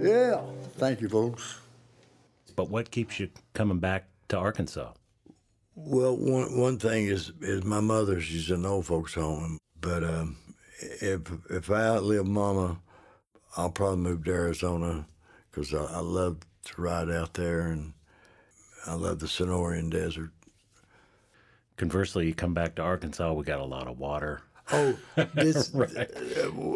Yeah. 0.00 0.40
Thank 0.78 1.02
you, 1.02 1.10
folks. 1.10 1.60
But 2.56 2.70
what 2.70 2.90
keeps 2.90 3.20
you 3.20 3.28
coming 3.52 3.78
back 3.78 4.08
to 4.28 4.38
Arkansas? 4.38 4.92
Well, 5.82 6.16
one 6.16 6.56
one 6.58 6.78
thing 6.78 7.06
is 7.06 7.32
is 7.40 7.64
my 7.64 7.80
mother. 7.80 8.20
She's 8.20 8.50
in 8.50 8.56
an 8.60 8.66
old 8.66 8.86
folks 8.86 9.14
home, 9.14 9.58
but 9.80 10.04
um, 10.04 10.36
if 10.80 11.22
if 11.48 11.70
I 11.70 11.86
outlive 11.86 12.26
Mama, 12.26 12.80
I'll 13.56 13.70
probably 13.70 13.98
move 13.98 14.24
to 14.24 14.30
Arizona 14.30 15.06
because 15.50 15.72
I, 15.74 15.84
I 15.84 16.00
love 16.00 16.38
to 16.66 16.80
ride 16.82 17.10
out 17.10 17.34
there 17.34 17.62
and 17.62 17.94
I 18.86 18.94
love 18.94 19.20
the 19.20 19.26
Sonoran 19.26 19.90
Desert. 19.90 20.30
Conversely, 21.76 22.26
you 22.26 22.34
come 22.34 22.52
back 22.52 22.74
to 22.74 22.82
Arkansas, 22.82 23.32
we 23.32 23.42
got 23.44 23.60
a 23.60 23.64
lot 23.64 23.88
of 23.88 23.98
water. 23.98 24.42
Oh, 24.72 24.96
this 25.34 25.70
Right. 25.74 26.10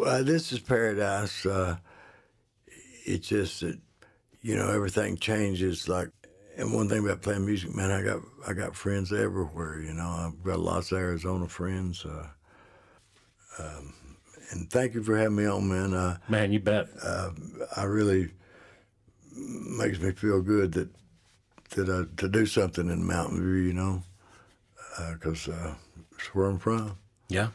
uh, 0.05 0.23
this 0.23 0.51
is 0.51 0.59
paradise. 0.59 1.45
Uh, 1.45 1.77
it's 3.05 3.27
just 3.27 3.59
that 3.61 3.79
you 4.41 4.55
know 4.55 4.71
everything 4.71 5.17
changes. 5.17 5.87
Like, 5.87 6.09
and 6.57 6.73
one 6.73 6.87
thing 6.89 7.03
about 7.03 7.21
playing 7.21 7.45
music, 7.45 7.75
man, 7.75 7.91
I 7.91 8.01
got 8.01 8.21
I 8.47 8.53
got 8.53 8.75
friends 8.75 9.11
everywhere. 9.11 9.79
You 9.79 9.93
know, 9.93 10.07
I've 10.07 10.43
got 10.43 10.59
lots 10.59 10.91
of 10.91 10.97
Arizona 10.99 11.47
friends. 11.47 12.05
Uh, 12.05 12.27
um, 13.59 13.93
and 14.51 14.69
thank 14.69 14.93
you 14.93 15.03
for 15.03 15.17
having 15.17 15.35
me 15.37 15.45
on, 15.45 15.67
man. 15.67 15.93
Uh, 15.93 16.17
Man, 16.29 16.51
you 16.51 16.59
bet. 16.59 16.87
uh, 17.03 17.31
I 17.75 17.83
really 17.83 18.31
makes 19.35 19.99
me 19.99 20.11
feel 20.11 20.41
good 20.41 20.71
that 20.73 20.89
that 21.71 21.89
I, 21.89 22.15
to 22.21 22.29
do 22.29 22.45
something 22.45 22.89
in 22.89 23.05
Mountain 23.05 23.39
View. 23.41 23.63
You 23.63 23.73
know, 23.73 24.03
because 25.13 25.47
uh, 25.47 25.73
it's 26.17 26.33
where 26.35 26.47
I'm 26.47 26.59
from 26.59 26.97
Yeah. 27.27 27.49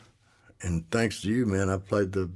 and 0.63 0.85
thanks 0.91 1.23
to 1.23 1.29
you, 1.31 1.47
man, 1.47 1.71
I 1.71 1.79
played 1.79 2.13
the 2.13 2.31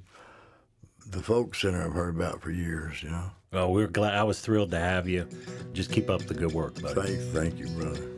the 1.14 1.22
folk 1.22 1.54
center 1.54 1.82
I've 1.84 1.92
heard 1.92 2.16
about 2.16 2.40
for 2.42 2.50
years. 2.50 3.02
You 3.02 3.10
know, 3.10 3.30
Well, 3.52 3.72
we're 3.72 3.86
glad. 3.86 4.14
I 4.14 4.22
was 4.24 4.40
thrilled 4.40 4.70
to 4.72 4.78
have 4.78 5.08
you. 5.08 5.26
Just 5.72 5.90
keep 5.92 6.10
up 6.10 6.22
the 6.22 6.34
good 6.34 6.52
work, 6.52 6.80
buddy. 6.80 6.94
thank 7.16 7.32
thank 7.32 7.58
you, 7.58 7.68
brother. 7.78 8.08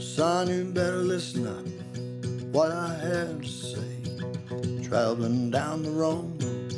Son, 0.00 0.48
you 0.48 0.64
better 0.64 0.98
listen 0.98 1.46
up. 1.46 1.64
What 2.54 2.72
I 2.72 2.94
have 2.94 3.40
to 3.40 3.48
say. 3.48 3.84
Traveling 4.82 5.50
down 5.50 5.82
the 5.82 5.90
wrong 5.90 6.36
road, 6.40 6.70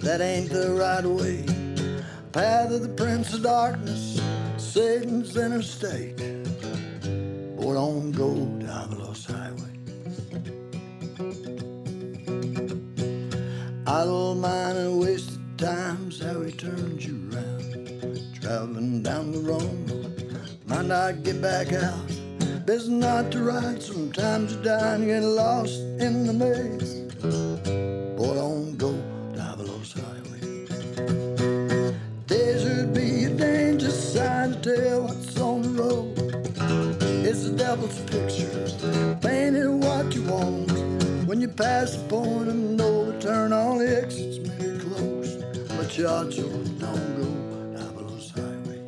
that 0.00 0.20
ain't 0.20 0.50
the 0.50 0.70
right 0.72 1.04
way. 1.04 1.44
Path 2.32 2.70
of 2.72 2.82
the 2.82 2.88
Prince 2.90 3.32
of 3.32 3.42
Darkness, 3.42 4.20
Satan's 4.58 5.34
interstate. 5.36 6.16
Boy, 7.56 7.72
don't 7.74 8.12
go 8.12 8.28
Diabolos 8.60 9.24
Highway. 9.32 9.53
Idle 13.86 14.34
mind 14.36 14.78
and 14.78 14.98
wasted 14.98 15.58
times, 15.58 16.18
how 16.18 16.40
he 16.40 16.52
turns 16.52 17.04
you 17.04 17.20
round. 17.30 18.34
Traveling 18.40 19.02
down 19.02 19.30
the 19.30 19.40
wrong 19.40 19.86
road, 19.86 20.40
might 20.64 20.86
not 20.86 21.22
get 21.22 21.42
back 21.42 21.70
out. 21.74 22.08
Best 22.64 22.88
not 22.88 23.30
to 23.32 23.42
ride, 23.42 23.82
sometimes 23.82 24.54
you 24.54 24.62
die 24.62 24.94
and 24.94 25.04
get 25.04 25.22
lost 25.22 25.80
in 26.00 26.26
the 26.26 26.32
maze. 26.32 26.94
Boy, 28.16 28.34
don't 28.34 28.78
go 28.78 28.92
Diabolos 29.34 29.92
Highway. 30.00 30.66
Desert 32.26 32.94
be 32.94 33.24
a 33.24 33.30
dangerous 33.36 34.14
sign 34.14 34.52
to 34.52 34.60
tell 34.60 35.02
what's 35.02 35.38
on 35.38 35.60
the 35.60 35.82
road. 35.82 36.18
It's 37.22 37.50
the 37.50 37.54
devil's 37.54 38.00
picture, 38.00 39.18
painted 39.20 39.68
what 39.68 40.14
you 40.14 40.22
want. 40.22 41.03
When 41.26 41.40
you 41.40 41.48
pass 41.48 41.96
the 41.96 42.06
point 42.08 42.48
of 42.48 42.54
no 42.54 43.04
return, 43.04 43.54
all 43.54 43.78
the 43.78 44.02
exits 44.02 44.46
may 44.46 44.58
be 44.58 44.78
closed. 44.78 45.40
But 45.68 45.96
you 45.96 46.04
don't 46.04 46.30
go 46.36 46.64
Highway. 48.34 48.80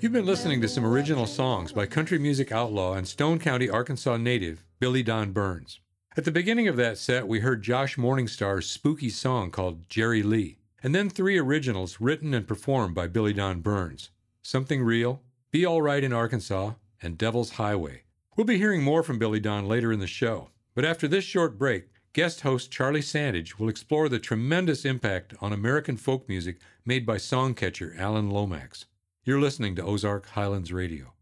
You've 0.00 0.10
been 0.10 0.26
listening 0.26 0.60
to 0.62 0.68
some 0.68 0.84
original 0.84 1.26
songs 1.26 1.72
by 1.72 1.86
country 1.86 2.18
music 2.18 2.50
outlaw 2.50 2.94
and 2.94 3.06
Stone 3.06 3.38
County, 3.38 3.70
Arkansas 3.70 4.16
native 4.16 4.64
Billy 4.80 5.04
Don 5.04 5.30
Burns. 5.30 5.78
At 6.16 6.24
the 6.24 6.32
beginning 6.32 6.66
of 6.66 6.76
that 6.76 6.98
set, 6.98 7.28
we 7.28 7.38
heard 7.38 7.62
Josh 7.62 7.94
Morningstar's 7.96 8.68
spooky 8.68 9.10
song 9.10 9.52
called 9.52 9.88
Jerry 9.88 10.24
Lee, 10.24 10.58
and 10.82 10.92
then 10.92 11.08
three 11.08 11.38
originals 11.38 12.00
written 12.00 12.34
and 12.34 12.48
performed 12.48 12.96
by 12.96 13.06
Billy 13.06 13.32
Don 13.32 13.60
Burns 13.60 14.10
Something 14.42 14.82
Real, 14.82 15.22
Be 15.52 15.64
All 15.64 15.82
Right 15.82 16.02
in 16.02 16.12
Arkansas, 16.12 16.72
and 17.00 17.16
Devil's 17.16 17.52
Highway. 17.52 18.02
We'll 18.36 18.44
be 18.44 18.58
hearing 18.58 18.82
more 18.82 19.04
from 19.04 19.20
Billy 19.20 19.38
Don 19.38 19.68
later 19.68 19.92
in 19.92 20.00
the 20.00 20.08
show, 20.08 20.50
but 20.74 20.84
after 20.84 21.08
this 21.08 21.24
short 21.24 21.58
break, 21.58 21.88
guest 22.12 22.40
host 22.42 22.70
Charlie 22.70 23.00
Sandage 23.02 23.58
will 23.58 23.68
explore 23.68 24.08
the 24.08 24.18
tremendous 24.18 24.84
impact 24.84 25.34
on 25.40 25.52
American 25.52 25.96
folk 25.96 26.28
music 26.28 26.58
made 26.84 27.06
by 27.06 27.16
songcatcher 27.16 27.98
Alan 27.98 28.30
Lomax. 28.30 28.86
You're 29.24 29.40
listening 29.40 29.76
to 29.76 29.84
Ozark 29.84 30.28
Highlands 30.30 30.72
Radio. 30.72 31.12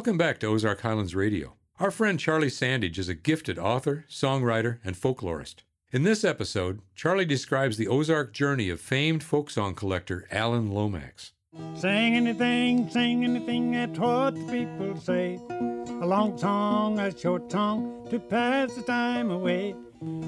Welcome 0.00 0.16
back 0.16 0.38
to 0.38 0.46
Ozark 0.46 0.80
Highlands 0.80 1.14
Radio. 1.14 1.56
Our 1.78 1.90
friend 1.90 2.18
Charlie 2.18 2.48
Sandage 2.48 2.98
is 2.98 3.10
a 3.10 3.14
gifted 3.14 3.58
author, 3.58 4.06
songwriter, 4.08 4.78
and 4.82 4.96
folklorist. 4.96 5.56
In 5.92 6.04
this 6.04 6.24
episode, 6.24 6.80
Charlie 6.94 7.26
describes 7.26 7.76
the 7.76 7.86
Ozark 7.86 8.32
journey 8.32 8.70
of 8.70 8.80
famed 8.80 9.22
folk 9.22 9.50
song 9.50 9.74
collector 9.74 10.26
Alan 10.30 10.70
Lomax. 10.70 11.32
Sing 11.74 12.16
anything, 12.16 12.88
sing 12.88 13.24
anything, 13.24 13.72
that's 13.72 13.98
what 13.98 14.36
the 14.36 14.44
people 14.50 14.98
say. 14.98 15.38
A 15.50 16.06
long 16.06 16.38
song, 16.38 16.98
a 16.98 17.14
short 17.14 17.52
song, 17.52 18.08
to 18.08 18.18
pass 18.18 18.74
the 18.74 18.82
time 18.82 19.30
away. 19.30 19.74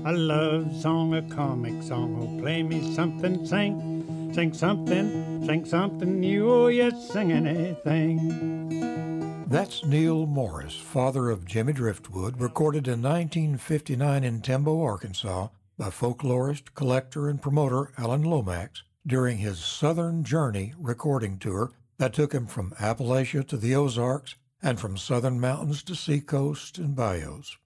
A 0.05 0.13
love 0.13 0.77
song, 0.83 1.15
a 1.15 1.23
comic 1.23 1.83
song, 1.83 2.19
oh, 2.21 2.43
play 2.43 2.63
me 2.63 2.95
something, 2.95 3.47
sing. 3.47 4.31
Sing 4.35 4.53
something, 4.53 5.47
sing 5.47 5.65
something 5.65 6.21
new, 6.21 6.53
oh, 6.53 6.67
yes, 6.67 7.11
sing 7.11 7.33
anything. 7.33 9.12
That's 9.53 9.85
Neal 9.85 10.25
Morris, 10.25 10.75
father 10.77 11.29
of 11.29 11.45
Jimmy 11.45 11.75
Driftwood, 11.75 12.41
recorded 12.41 12.89
in 12.89 13.03
1959 13.03 14.25
in 14.25 14.41
Timbo, 14.41 14.81
Arkansas, 14.81 15.49
by 15.77 15.91
folklorist, 15.91 16.75
collector, 16.75 17.29
and 17.29 17.43
promoter 17.43 17.93
Alan 17.99 18.23
Lomax 18.23 18.83
during 19.07 19.37
his 19.37 19.59
Southern 19.59 20.25
Journey 20.25 20.73
recording 20.79 21.39
tour 21.39 21.71
that 21.99 22.15
took 22.15 22.33
him 22.33 22.47
from 22.47 22.71
Appalachia 22.81 23.47
to 23.49 23.59
the 23.59 23.75
Ozarks 23.75 24.37
and 24.63 24.81
from 24.81 24.97
southern 24.97 25.39
mountains 25.39 25.83
to 25.83 25.95
seacoast 25.95 26.79
and 26.79 26.97
bayous. 26.97 27.59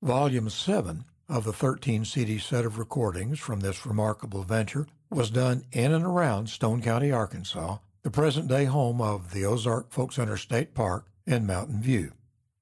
Volume 0.00 0.48
7 0.48 1.06
of 1.28 1.42
the 1.42 1.52
13 1.52 2.04
CD 2.04 2.38
set 2.38 2.64
of 2.64 2.78
recordings 2.78 3.40
from 3.40 3.58
this 3.58 3.84
remarkable 3.84 4.44
venture 4.44 4.86
was 5.10 5.30
done 5.30 5.64
in 5.72 5.92
and 5.92 6.04
around 6.04 6.50
Stone 6.50 6.82
County, 6.82 7.10
Arkansas, 7.10 7.78
the 8.04 8.12
present 8.12 8.46
day 8.46 8.66
home 8.66 9.00
of 9.00 9.32
the 9.32 9.44
Ozark 9.44 9.90
Folk 9.90 10.12
Center 10.12 10.36
State 10.36 10.72
Park 10.72 11.08
in 11.26 11.46
Mountain 11.46 11.82
View. 11.82 12.12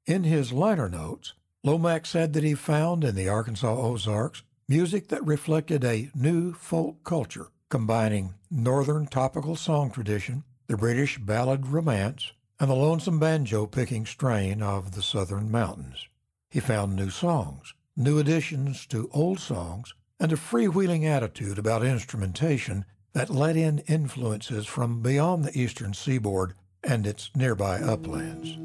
In 0.07 0.25
his 0.25 0.53
liner 0.53 0.89
notes, 0.89 1.35
Lomax 1.63 2.11
said 2.11 2.33
that 2.33 2.45
he 2.45 2.55
found 2.55 3.05
in 3.05 3.15
the 3.15 3.29
Arkansas 3.29 3.75
Ozarks 3.75 4.43
music 4.69 5.09
that 5.09 5.25
reflected 5.25 5.85
a 5.85 6.11
new 6.15 6.53
folk 6.55 7.05
culture, 7.05 7.49
combining 7.69 8.35
northern 8.51 9.07
topical 9.07 9.57
song 9.57 9.91
tradition, 9.91 10.45
the 10.67 10.77
British 10.77 11.19
ballad 11.19 11.67
romance, 11.67 12.33
and 12.59 12.71
the 12.71 12.75
lonesome 12.75 13.19
banjo 13.19 13.67
picking 13.67 14.07
strain 14.07 14.63
of 14.63 14.93
the 14.93 15.03
southern 15.03 15.51
mountains. 15.51 16.07
He 16.51 16.61
found 16.61 16.95
new 16.95 17.11
songs, 17.11 17.75
new 17.97 18.19
additions 18.19 18.87
to 18.87 19.11
old 19.13 19.41
songs, 19.41 19.95
and 20.21 20.33
a 20.33 20.37
freewheeling 20.37 21.05
attitude 21.05 21.59
about 21.59 21.85
instrumentation 21.85 22.85
that 23.13 23.31
let 23.31 23.57
in 23.57 23.81
influences 23.81 24.67
from 24.67 25.03
beyond 25.03 25.45
the 25.45 25.59
eastern 25.59 25.95
seaboard 25.95 26.55
and 26.87 27.07
its 27.07 27.31
nearby 27.35 27.79
uplands. 27.79 28.59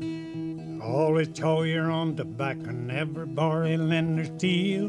Always 0.84 1.30
your 1.64 1.92
own 1.92 2.16
tobacco, 2.16 2.72
never 2.72 3.26
borrow 3.26 3.76
lender 3.76 4.26
steal. 4.26 4.88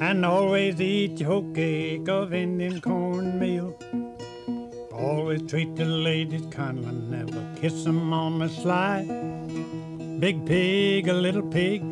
And 0.00 0.24
always 0.24 0.80
eat 0.80 1.20
your 1.20 1.30
whole 1.30 1.52
cake 1.52 2.08
of 2.08 2.34
Indian 2.34 2.80
cornmeal. 2.80 3.78
Always 4.92 5.42
treat 5.42 5.76
the 5.76 5.84
ladies 5.84 6.46
kindly, 6.50 6.92
never 6.92 7.42
kiss 7.60 7.86
'em 7.86 8.12
on 8.12 8.38
the 8.38 8.48
sly. 8.48 9.04
Big 10.18 10.44
pig, 10.46 11.08
a 11.08 11.12
little 11.12 11.42
pig, 11.42 11.82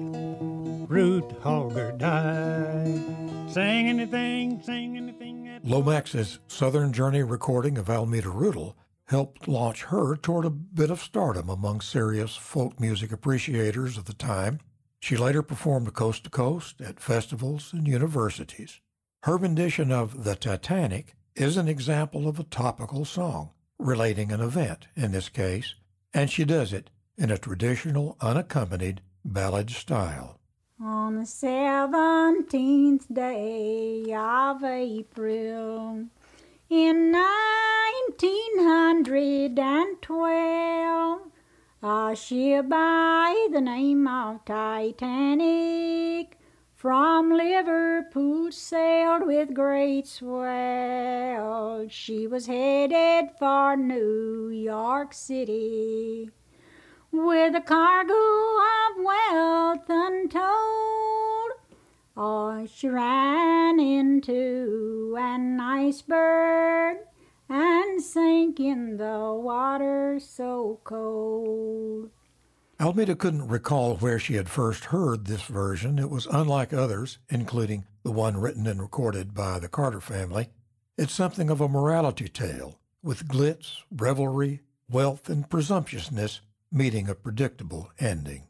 root 0.89 1.31
hog 1.43 1.77
or 1.77 1.93
die. 1.93 3.01
Sing 3.49 3.89
anything, 3.89 4.63
sing 4.63 4.97
anything. 4.97 5.33
Lomax's 5.65 6.41
Southern 6.49 6.93
Journey 6.93 7.23
recording 7.23 7.79
of 7.79 7.89
Almeda 7.89 8.31
Riddle 8.31 8.77
helped 9.07 9.49
launch 9.49 9.85
her 9.85 10.17
toward 10.17 10.45
a 10.45 10.51
bit 10.51 10.91
of 10.91 11.01
stardom 11.01 11.49
among 11.49 11.81
serious 11.81 12.37
folk 12.37 12.81
music 12.81 13.13
appreciators 13.13 13.99
of 13.99 14.05
the 14.07 14.15
time. 14.15 14.61
She 15.01 15.17
later 15.17 15.43
performed 15.43 15.93
coast 15.95 16.25
to 16.25 16.31
coast 16.31 16.81
at 16.81 17.01
festivals 17.01 17.73
and 17.73 17.87
universities. 17.87 18.81
Her 19.25 19.37
rendition 19.37 19.93
of 19.93 20.25
The 20.25 20.37
Titanic 20.37 21.15
is 21.35 21.57
an 21.57 21.69
example 21.69 22.29
of 22.29 22.39
a 22.39 22.45
topical 22.45 23.05
song 23.05 23.51
relating 23.79 24.31
an 24.31 24.41
event 24.41 24.87
in 24.95 25.13
this 25.13 25.29
case, 25.29 25.75
and 26.15 26.31
she 26.31 26.45
does 26.45 26.73
it 26.73 26.91
in 27.19 27.31
a 27.31 27.39
traditional, 27.39 28.17
unaccompanied 28.21 29.01
ballad 29.25 29.71
style. 29.71 30.39
On 30.81 31.17
the 31.17 31.27
seventeenth 31.27 33.13
day 33.13 34.13
of 34.15 34.65
April 34.65 36.07
in 36.73 37.11
nineteen 37.11 38.59
hundred 38.61 39.59
and 39.59 40.01
twelve, 40.01 41.21
a 41.83 42.17
ship 42.17 42.67
by 42.67 43.49
the 43.53 43.61
name 43.61 44.09
of 44.09 44.43
Titanic 44.47 46.39
from 46.75 47.31
Liverpool 47.31 48.51
sailed 48.51 49.27
with 49.27 49.53
great 49.53 50.07
swell. 50.07 51.87
She 51.91 52.27
was 52.27 52.47
headed 52.47 53.33
for 53.39 53.77
New 53.77 54.49
York 54.49 55.13
City 55.13 56.31
with 57.13 57.55
a 57.55 57.61
cargo 57.61 58.15
of 58.15 59.05
wealth 59.05 59.91
untold. 59.91 60.92
Oh, 62.15 62.67
she 62.67 62.89
ran 62.89 63.81
into 63.81 65.17
an 65.19 65.59
iceberg 65.59 66.99
and 67.49 68.03
sank 68.03 68.61
in 68.61 68.99
the 68.99 69.33
water 69.33 70.21
so 70.21 70.81
cold. 70.85 72.11
Almeda 72.79 73.15
couldn't 73.15 73.49
recall 73.49 73.97
where 73.97 74.19
she 74.19 74.35
had 74.35 74.51
first 74.51 74.87
heard 74.87 75.25
this 75.25 75.43
version. 75.43 75.99
It 75.99 76.11
was 76.11 76.27
unlike 76.27 76.73
others, 76.73 77.19
including 77.31 77.87
the 78.03 78.13
one 78.13 78.37
written 78.37 78.67
and 78.67 78.83
recorded 78.83 79.33
by 79.33 79.59
the 79.59 79.69
Carter 79.69 80.01
family. 80.01 80.49
It's 80.99 81.15
something 81.15 81.49
of 81.49 81.61
a 81.61 81.69
morality 81.69 82.29
tale, 82.29 82.79
with 83.03 83.29
glitz, 83.29 83.77
revelry, 83.91 84.61
wealth, 84.91 85.31
and 85.31 85.49
presumptuousness 85.49 86.41
meeting 86.71 87.09
a 87.09 87.15
predictable 87.15 87.91
ending. 87.99 88.49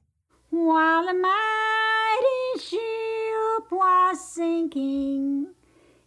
While 0.51 1.07
the 1.07 1.15
mighty 1.15 2.59
ship 2.59 2.91
was 3.73 4.20
sinking 4.20 5.47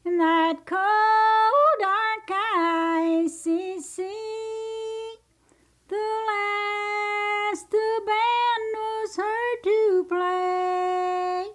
in 0.06 0.18
that 0.20 0.66
cold, 0.66 1.80
dark, 1.80 2.30
icy 2.30 3.80
sea, 3.82 5.16
the 5.88 6.08
last 6.28 7.72
the 7.72 8.02
band 8.06 8.72
was 8.76 9.16
heard 9.16 9.64
to 9.64 10.06
play 10.08 11.46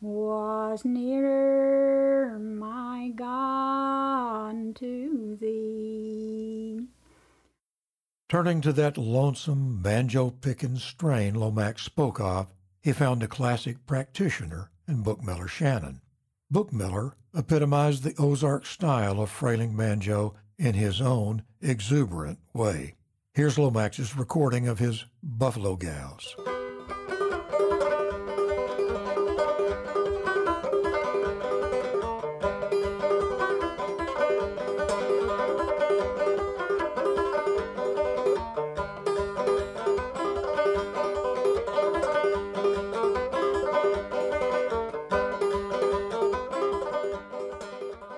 was 0.00 0.84
nearer, 0.84 2.36
my 2.38 3.12
God, 3.14 4.74
to 4.76 5.38
thee. 5.40 6.88
Turning 8.28 8.60
to 8.60 8.72
that 8.72 8.98
lonesome 8.98 9.80
banjo 9.80 10.30
picking 10.30 10.76
strain 10.76 11.34
Lomax 11.34 11.82
spoke 11.84 12.18
of, 12.20 12.52
he 12.82 12.92
found 12.92 13.22
a 13.22 13.28
classic 13.28 13.86
practitioner 13.86 14.70
in 14.86 15.02
Bookmiller 15.02 15.48
Shannon. 15.48 16.00
Bookmiller 16.52 17.12
epitomized 17.34 18.02
the 18.02 18.14
Ozark 18.18 18.66
style 18.66 19.20
of 19.20 19.30
frailing 19.30 19.76
banjo 19.76 20.34
in 20.58 20.74
his 20.74 21.00
own 21.00 21.42
exuberant 21.60 22.38
way. 22.52 22.94
Here's 23.32 23.58
Lomax's 23.58 24.16
recording 24.16 24.68
of 24.68 24.78
his 24.78 25.06
Buffalo 25.22 25.76
Gals. 25.76 26.36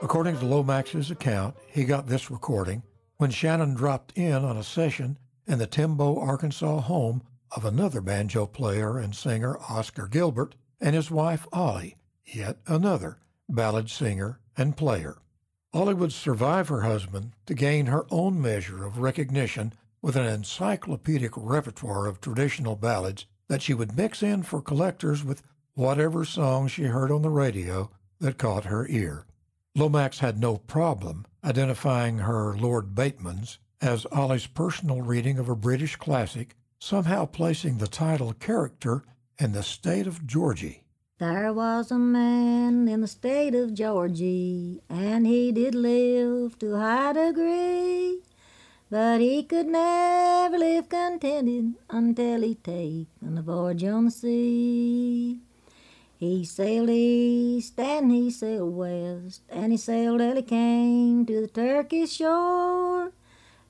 According 0.07 0.39
to 0.39 0.47
Lomax's 0.47 1.11
account, 1.11 1.57
he 1.67 1.83
got 1.83 2.07
this 2.07 2.31
recording 2.31 2.85
when 3.17 3.33
Shannon 3.33 3.75
dropped 3.75 4.17
in 4.17 4.45
on 4.45 4.57
a 4.57 4.63
session 4.63 5.19
in 5.49 5.59
the 5.59 5.67
Timbo, 5.67 6.21
Arkansas 6.21 6.83
home 6.83 7.25
of 7.51 7.65
another 7.65 8.01
banjo 8.01 8.47
player 8.47 8.99
and 8.99 9.17
singer, 9.17 9.59
Oscar 9.69 10.07
Gilbert, 10.07 10.55
and 10.81 10.95
his 10.95 11.11
wife, 11.11 11.49
Ollie, 11.53 11.97
yet 12.25 12.59
another 12.69 13.19
ballad 13.49 13.91
singer 13.91 14.39
and 14.57 14.77
player. 14.77 15.19
Ollie 15.75 15.93
would 15.95 16.13
survive 16.13 16.69
her 16.69 16.83
husband 16.83 17.33
to 17.47 17.55
gain 17.55 17.87
her 17.87 18.07
own 18.09 18.41
measure 18.41 18.85
of 18.85 18.99
recognition 18.99 19.73
with 20.03 20.15
an 20.15 20.27
encyclopedic 20.27 21.33
repertoire 21.35 22.07
of 22.07 22.21
traditional 22.21 22.77
ballads 22.77 23.27
that 23.49 23.61
she 23.61 23.75
would 23.75 23.97
mix 23.97 24.23
in 24.23 24.45
for 24.45 24.63
collectors 24.63 25.25
with 25.25 25.43
whatever 25.75 26.25
song 26.25 26.69
she 26.69 26.85
heard 26.85 27.11
on 27.11 27.23
the 27.23 27.29
radio 27.29 27.91
that 28.21 28.39
caught 28.39 28.67
her 28.67 28.87
ear. 28.87 29.26
Lomax 29.77 30.21
had 30.21 30.41
no 30.41 30.57
problem 30.57 31.27
identifying 31.45 32.21
her 32.21 32.57
Lord 32.57 32.95
Bateman's 32.95 33.59
as 33.83 34.07
Ollie's 34.11 34.47
personal 34.47 35.03
reading 35.03 35.39
of 35.39 35.51
a 35.51 35.55
British 35.55 35.97
classic, 35.97 36.57
somehow 36.79 37.27
placing 37.27 37.77
the 37.77 37.87
title 37.87 38.33
character 38.33 39.05
in 39.39 39.53
the 39.53 39.63
state 39.63 40.07
of 40.07 40.27
Georgie. 40.27 40.85
There 41.19 41.53
was 41.53 41.91
a 41.91 41.99
man 41.99 42.89
in 42.89 43.03
the 43.03 43.07
state 43.07 43.55
of 43.55 43.75
Georgie, 43.75 44.81
and 44.89 45.27
he 45.27 45.53
did 45.53 45.75
live 45.75 46.59
to 46.61 46.75
a 46.75 46.79
high 46.79 47.13
degree. 47.13 48.23
But 48.89 49.21
he 49.21 49.43
could 49.43 49.67
never 49.67 50.57
live 50.57 50.89
contented 50.89 51.75
until 51.91 52.41
he 52.41 52.55
taken 52.55 53.37
a 53.37 53.43
voyage 53.43 53.85
on 53.85 54.07
the 54.07 54.11
sea. 54.11 55.41
He 56.19 56.47
sailed 56.47 56.89
east 56.89 57.79
and 57.79 58.11
he 58.11 58.31
sailed 58.31 58.75
west, 58.75 59.43
and 59.51 59.71
he 59.71 59.77
sailed 59.77 60.21
till 60.21 60.37
he 60.37 60.43
came 60.43 61.27
to 61.27 61.43
the 61.43 61.47
Turkish 61.47 62.13
shore. 62.13 63.13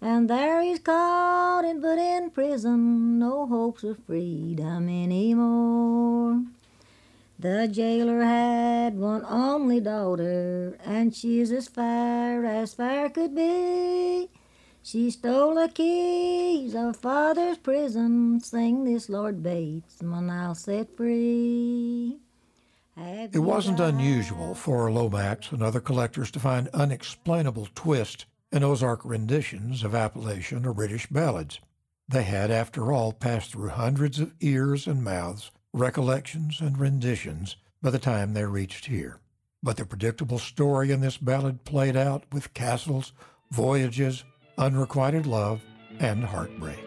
And 0.00 0.30
there 0.30 0.62
he's 0.62 0.78
caught 0.78 1.64
and 1.64 1.82
put 1.82 1.98
in 1.98 2.30
prison, 2.30 3.18
no 3.18 3.46
hopes 3.46 3.82
of 3.82 3.98
freedom 4.04 4.88
anymore. 4.88 6.44
The 7.38 7.66
jailer 7.66 8.22
had 8.22 8.96
one 8.96 9.24
only 9.24 9.80
daughter, 9.80 10.78
and 10.84 11.14
she's 11.14 11.50
as 11.50 11.66
fair 11.66 12.44
as 12.44 12.74
fair 12.74 13.10
could 13.10 13.34
be. 13.34 14.30
She 14.82 15.10
stole 15.10 15.56
the 15.56 15.68
keys 15.68 16.76
of 16.76 16.96
father's 16.96 17.58
prison. 17.58 18.38
Sing 18.38 18.84
this, 18.84 19.08
Lord 19.08 19.42
Bates, 19.42 19.96
when 20.00 20.30
I'll 20.30 20.54
set 20.54 20.96
free. 20.96 22.20
It 22.96 23.40
wasn't 23.40 23.78
unusual 23.78 24.54
for 24.54 24.90
Lomax 24.90 25.52
and 25.52 25.62
other 25.62 25.80
collectors 25.80 26.30
to 26.30 26.40
find 26.40 26.68
unexplainable 26.68 27.68
twists 27.74 28.24
in 28.50 28.64
Ozark 28.64 29.04
renditions 29.04 29.84
of 29.84 29.94
Appalachian 29.94 30.64
or 30.64 30.72
British 30.72 31.06
ballads. 31.08 31.60
They 32.08 32.22
had, 32.22 32.50
after 32.50 32.92
all, 32.92 33.12
passed 33.12 33.52
through 33.52 33.68
hundreds 33.68 34.18
of 34.18 34.32
ears 34.40 34.86
and 34.86 35.04
mouths, 35.04 35.50
recollections 35.74 36.60
and 36.60 36.78
renditions 36.78 37.56
by 37.82 37.90
the 37.90 37.98
time 37.98 38.32
they 38.32 38.46
reached 38.46 38.86
here. 38.86 39.20
But 39.62 39.76
the 39.76 39.84
predictable 39.84 40.38
story 40.38 40.90
in 40.90 41.00
this 41.00 41.18
ballad 41.18 41.64
played 41.64 41.96
out 41.96 42.24
with 42.32 42.54
castles, 42.54 43.12
voyages, 43.50 44.24
unrequited 44.56 45.26
love, 45.26 45.60
and 45.98 46.24
heartbreak. 46.24 46.85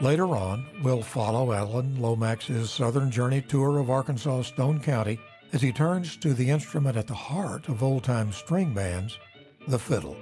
Later 0.00 0.28
on, 0.28 0.64
we'll 0.82 1.02
follow 1.02 1.52
Alan 1.52 2.00
Lomax's 2.00 2.70
southern 2.70 3.10
journey 3.10 3.42
tour 3.42 3.78
of 3.78 3.90
Arkansas 3.90 4.42
Stone 4.42 4.80
County 4.80 5.20
as 5.52 5.60
he 5.60 5.72
turns 5.72 6.16
to 6.16 6.32
the 6.32 6.48
instrument 6.48 6.96
at 6.96 7.06
the 7.06 7.14
heart 7.14 7.68
of 7.68 7.82
old 7.82 8.02
time 8.02 8.32
string 8.32 8.72
bands, 8.72 9.18
the 9.68 9.78
fiddle. 9.78 10.16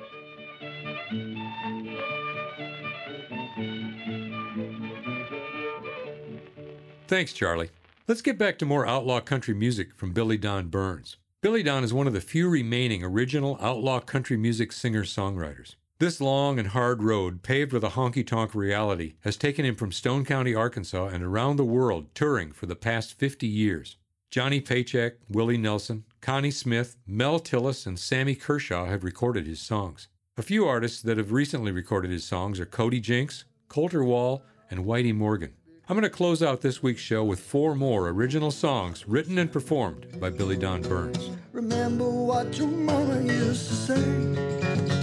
Thanks, 7.06 7.32
Charlie. 7.32 7.70
Let's 8.08 8.22
get 8.22 8.36
back 8.36 8.58
to 8.58 8.66
more 8.66 8.86
outlaw 8.86 9.20
country 9.20 9.54
music 9.54 9.94
from 9.94 10.12
Billy 10.12 10.38
Don 10.38 10.68
Burns. 10.68 11.18
Billy 11.40 11.62
Don 11.62 11.84
is 11.84 11.94
one 11.94 12.08
of 12.08 12.12
the 12.12 12.20
few 12.20 12.48
remaining 12.48 13.04
original 13.04 13.56
outlaw 13.60 14.00
country 14.00 14.36
music 14.36 14.72
singer 14.72 15.04
songwriters. 15.04 15.76
This 16.00 16.20
long 16.20 16.60
and 16.60 16.68
hard 16.68 17.02
road, 17.02 17.42
paved 17.42 17.72
with 17.72 17.82
a 17.82 17.88
honky 17.88 18.24
tonk 18.24 18.54
reality, 18.54 19.14
has 19.22 19.36
taken 19.36 19.64
him 19.64 19.74
from 19.74 19.90
Stone 19.90 20.26
County, 20.26 20.54
Arkansas, 20.54 21.08
and 21.08 21.24
around 21.24 21.56
the 21.56 21.64
world, 21.64 22.14
touring 22.14 22.52
for 22.52 22.66
the 22.66 22.76
past 22.76 23.18
50 23.18 23.48
years. 23.48 23.96
Johnny 24.30 24.60
Paycheck, 24.60 25.14
Willie 25.28 25.58
Nelson, 25.58 26.04
Connie 26.20 26.52
Smith, 26.52 26.96
Mel 27.04 27.40
Tillis, 27.40 27.84
and 27.84 27.98
Sammy 27.98 28.36
Kershaw 28.36 28.86
have 28.86 29.02
recorded 29.02 29.48
his 29.48 29.58
songs. 29.58 30.06
A 30.36 30.42
few 30.42 30.66
artists 30.66 31.02
that 31.02 31.18
have 31.18 31.32
recently 31.32 31.72
recorded 31.72 32.12
his 32.12 32.22
songs 32.22 32.60
are 32.60 32.66
Cody 32.66 33.00
Jinks, 33.00 33.44
Colter 33.66 34.04
Wall, 34.04 34.44
and 34.70 34.84
Whitey 34.84 35.12
Morgan. 35.12 35.54
I'm 35.88 35.96
going 35.96 36.04
to 36.04 36.10
close 36.10 36.44
out 36.44 36.60
this 36.60 36.80
week's 36.80 37.00
show 37.00 37.24
with 37.24 37.40
four 37.40 37.74
more 37.74 38.08
original 38.10 38.52
songs 38.52 39.08
written 39.08 39.36
and 39.36 39.50
performed 39.50 40.20
by 40.20 40.30
Billy 40.30 40.56
Don 40.56 40.80
Burns. 40.82 41.30
Remember 41.52 42.08
what 42.08 42.56
your 42.56 42.68
mama 42.68 43.20
used 43.20 43.66
to 43.66 43.74
say. 43.74 44.97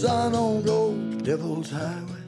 Son, 0.00 0.32
don't 0.32 0.64
go 0.64 0.94
devil's 1.18 1.70
highway. 1.70 2.22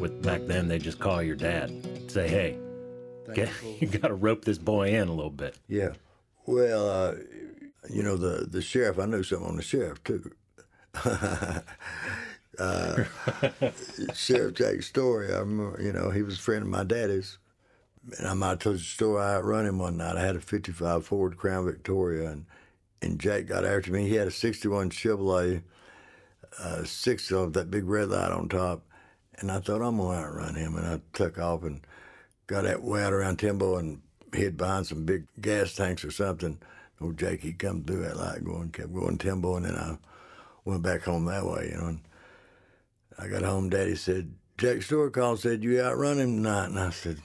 With 0.00 0.22
back 0.22 0.40
then, 0.46 0.66
they 0.66 0.78
just 0.78 0.98
call 0.98 1.22
your 1.22 1.36
dad, 1.36 1.70
say, 2.10 2.26
"Hey, 2.28 2.56
get, 3.34 3.50
you 3.78 3.86
got 4.00 4.08
to 4.08 4.14
rope 4.14 4.42
this 4.42 4.56
boy 4.56 4.94
in 4.94 5.08
a 5.08 5.12
little 5.12 5.28
bit." 5.30 5.54
Yeah. 5.68 5.90
Well, 6.46 6.88
uh, 6.88 7.14
you 7.90 8.02
know 8.02 8.16
the 8.16 8.46
the 8.46 8.62
sheriff. 8.62 8.98
I 8.98 9.04
knew 9.04 9.22
something 9.22 9.46
on 9.46 9.56
the 9.56 9.62
sheriff 9.62 10.02
too. 10.02 10.32
uh, 11.04 11.60
sheriff 14.14 14.54
Jack 14.54 14.82
Story. 14.84 15.30
I 15.30 15.40
remember. 15.40 15.78
You 15.78 15.92
know, 15.92 16.08
he 16.08 16.22
was 16.22 16.38
a 16.38 16.42
friend 16.42 16.62
of 16.62 16.68
my 16.68 16.84
daddy's. 16.84 17.36
And 18.18 18.26
I 18.26 18.32
might 18.32 18.48
have 18.48 18.58
told 18.60 18.76
you 18.76 18.78
the 18.78 18.84
story. 18.84 19.22
I 19.22 19.34
outrun 19.34 19.66
him 19.66 19.78
one 19.78 19.98
night. 19.98 20.16
I 20.16 20.22
had 20.22 20.36
a 20.36 20.40
'55 20.40 21.04
Ford 21.04 21.36
Crown 21.36 21.66
Victoria, 21.66 22.30
and 22.30 22.46
and 23.02 23.18
Jack 23.20 23.44
got 23.44 23.66
after 23.66 23.92
me. 23.92 24.08
He 24.08 24.14
had 24.14 24.26
a 24.26 24.30
'61 24.30 24.88
Chevrolet, 24.88 25.62
uh, 26.58 26.84
six 26.84 27.30
of 27.30 27.52
that 27.54 27.70
big 27.70 27.84
red 27.84 28.08
light 28.08 28.30
on 28.30 28.48
top, 28.48 28.82
and 29.38 29.50
I 29.50 29.60
thought 29.60 29.82
I'm 29.82 29.98
gonna 29.98 30.18
outrun 30.18 30.54
him, 30.54 30.76
and 30.76 30.86
I 30.86 31.00
took 31.12 31.38
off 31.38 31.62
and 31.62 31.80
got 32.46 32.64
that 32.64 32.82
way 32.82 33.02
out 33.02 33.12
around 33.12 33.38
Timbo 33.38 33.76
and 33.76 34.02
hid 34.32 34.56
behind 34.56 34.86
some 34.86 35.04
big 35.04 35.26
gas 35.40 35.74
tanks 35.74 36.04
or 36.04 36.10
something. 36.10 36.58
Old 37.00 37.18
Jake, 37.18 37.42
he 37.42 37.52
come 37.52 37.82
through 37.82 38.02
that 38.02 38.16
light 38.16 38.44
going, 38.44 38.70
kept 38.70 38.94
going 38.94 39.18
Timbo, 39.18 39.56
and 39.56 39.66
then 39.66 39.74
I 39.74 39.98
went 40.64 40.82
back 40.82 41.02
home 41.02 41.24
that 41.26 41.44
way, 41.44 41.70
you 41.72 41.80
know. 41.80 41.88
And 41.88 42.00
I 43.18 43.28
got 43.28 43.42
home, 43.42 43.68
Daddy 43.68 43.96
said, 43.96 44.32
Jack 44.58 44.82
Stewart 44.82 45.12
called, 45.12 45.40
said, 45.40 45.64
you 45.64 45.80
outrun 45.80 46.18
him 46.18 46.36
tonight. 46.36 46.66
And 46.66 46.78
I 46.78 46.90
said, 46.90 47.18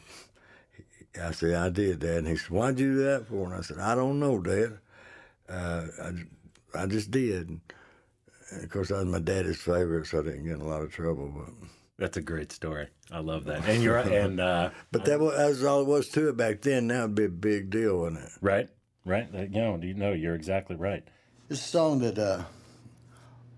I 1.21 1.32
said, 1.32 1.53
I 1.53 1.69
did, 1.69 1.99
Dad. 1.99 2.19
And 2.19 2.28
he 2.28 2.36
said, 2.36 2.49
why'd 2.49 2.80
you 2.80 2.95
do 2.95 3.03
that 3.03 3.28
for? 3.28 3.45
And 3.45 3.53
I 3.53 3.61
said, 3.61 3.80
I 3.80 3.95
don't 3.95 4.19
know, 4.19 4.39
Dad. 4.39 4.80
Uh, 5.47 5.86
I, 6.03 6.82
I 6.82 6.86
just 6.88 7.11
did. 7.11 7.59
And 8.52 8.64
of 8.64 8.70
course, 8.70 8.91
I 8.91 8.98
was 8.98 9.06
my 9.06 9.20
daddy's 9.20 9.58
favorite, 9.58 10.08
so 10.08 10.20
I 10.20 10.24
didn't 10.24 10.43
get 10.45 10.54
in 10.54 10.62
a 10.62 10.68
lot 10.68 10.82
of 10.82 10.91
trouble. 10.91 11.32
But 11.36 11.70
That's 11.98 12.18
a 12.18 12.22
great 12.22 12.52
story. 12.52 12.88
I 13.12 13.20
love 13.20 13.45
that. 13.45 13.66
And 13.68 13.84
you're 13.84 13.98
and 13.98 14.39
uh, 14.39 14.70
but 14.91 15.06
that 15.06 15.20
was, 15.20 15.36
that 15.38 15.48
was 15.48 15.64
all 15.64 15.82
it 15.82 15.88
was 15.88 16.10
to 16.10 16.30
it 16.30 16.38
back 16.38 16.62
then. 16.62 16.88
Now 16.88 17.00
it'd 17.00 17.16
be 17.16 17.26
a 17.26 17.30
big 17.30 17.70
deal, 17.70 18.00
wouldn't 18.00 18.22
it? 18.24 18.32
right, 18.41 18.70
right. 19.06 19.28
You 19.34 19.48
know, 19.50 19.80
you 19.82 19.93
know, 19.93 20.14
you're 20.14 20.36
exactly 20.36 20.76
right. 20.76 21.04
This 21.50 21.62
song 21.62 22.00
that 22.00 22.18
uh, 22.20 22.43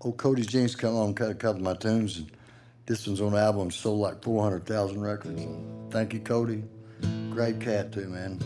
old 0.00 0.16
Cody 0.16 0.42
James 0.42 0.76
come 0.76 0.96
on 0.96 1.14
cut 1.14 1.30
a 1.30 1.34
couple 1.34 1.58
of 1.58 1.64
my 1.64 1.74
tunes, 1.74 2.18
and 2.18 2.30
this 2.86 3.06
one's 3.06 3.20
on 3.20 3.32
the 3.32 3.38
album, 3.38 3.70
sold 3.70 4.00
like 4.00 4.22
400,000 4.22 5.00
records. 5.00 5.42
Thank 5.90 6.12
you, 6.12 6.20
Cody. 6.20 6.62
Great 7.30 7.60
cat, 7.60 7.92
too, 7.92 8.08
man. 8.08 8.40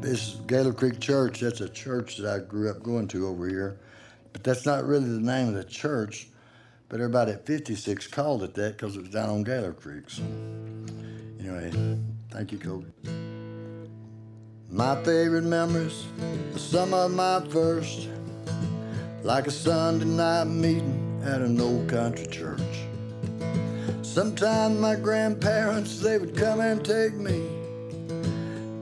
This 0.00 0.36
Gaylor 0.46 0.72
Creek 0.72 1.00
Church, 1.00 1.40
that's 1.40 1.60
a 1.60 1.68
church 1.68 2.18
that 2.18 2.32
I 2.32 2.38
grew 2.38 2.70
up 2.70 2.82
going 2.82 3.08
to 3.08 3.26
over 3.26 3.48
here. 3.48 3.80
But 4.38 4.44
that's 4.44 4.64
not 4.64 4.86
really 4.86 5.08
the 5.08 5.18
name 5.18 5.48
of 5.48 5.54
the 5.54 5.64
church, 5.64 6.28
but 6.88 7.00
everybody 7.00 7.32
at 7.32 7.44
56 7.44 8.06
called 8.06 8.44
it 8.44 8.54
that 8.54 8.76
because 8.76 8.94
it 8.94 9.00
was 9.00 9.10
down 9.10 9.30
on 9.30 9.42
Gaylor 9.42 9.72
Creek. 9.72 10.08
So, 10.08 10.22
anyway, 11.40 11.98
thank 12.30 12.52
you, 12.52 12.58
Cody. 12.58 12.86
My 14.70 14.94
favorite 15.02 15.42
memories, 15.42 16.04
some 16.54 16.94
of 16.94 17.10
my 17.10 17.44
first, 17.50 18.10
like 19.24 19.48
a 19.48 19.50
Sunday 19.50 20.04
night 20.04 20.44
meeting 20.44 21.20
at 21.24 21.40
an 21.40 21.60
old 21.60 21.88
country 21.88 22.28
church. 22.28 22.60
Sometimes 24.02 24.78
my 24.78 24.94
grandparents, 24.94 25.98
they 25.98 26.16
would 26.16 26.36
come 26.36 26.60
and 26.60 26.84
take 26.84 27.14
me 27.14 27.44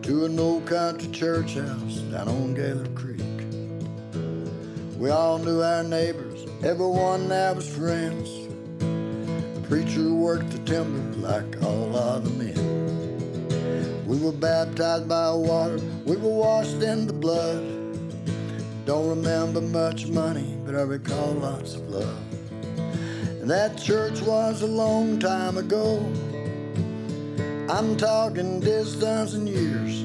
to 0.03 0.27
an 0.27 0.39
old 0.39 0.67
country 0.67 1.11
church 1.13 1.55
house 1.55 1.97
down 2.11 2.29
on 2.29 2.53
Gaylor 2.53 2.87
Creek. 2.89 3.16
We 4.99 5.11
all 5.11 5.37
knew 5.37 5.61
our 5.61 5.83
neighbors, 5.83 6.47
everyone 6.65 7.29
there 7.29 7.53
was 7.53 7.69
friends. 7.69 8.31
The 8.79 9.63
preacher 9.69 10.15
worked 10.15 10.51
the 10.53 10.59
timber 10.61 11.19
like 11.19 11.63
all 11.63 11.95
other 11.95 12.31
men. 12.31 14.07
We 14.07 14.17
were 14.17 14.33
baptized 14.33 15.07
by 15.07 15.33
water, 15.33 15.79
we 16.07 16.17
were 16.17 16.31
washed 16.31 16.81
in 16.83 17.07
the 17.07 17.13
blood. 17.13 17.63
Don't 18.87 19.07
remember 19.11 19.61
much 19.61 20.07
money, 20.07 20.57
but 20.65 20.75
I 20.75 20.81
recall 20.81 21.33
lots 21.33 21.75
of 21.75 21.87
love. 21.91 22.19
And 23.43 23.51
that 23.51 23.77
church 23.77 24.23
was 24.23 24.63
a 24.63 24.67
long 24.67 25.19
time 25.19 25.59
ago. 25.59 25.99
I'm 27.69 27.99
talking 27.99 28.61
distance 28.61 29.35
and 29.35 29.47
years. 29.47 30.05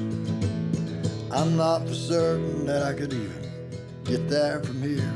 I'm 1.32 1.56
not 1.56 1.88
for 1.88 1.94
certain 1.94 2.66
that 2.66 2.82
I 2.82 2.92
could 2.92 3.14
even 3.14 3.41
get 4.12 4.28
there 4.28 4.60
from 4.60 4.82
here. 4.82 5.14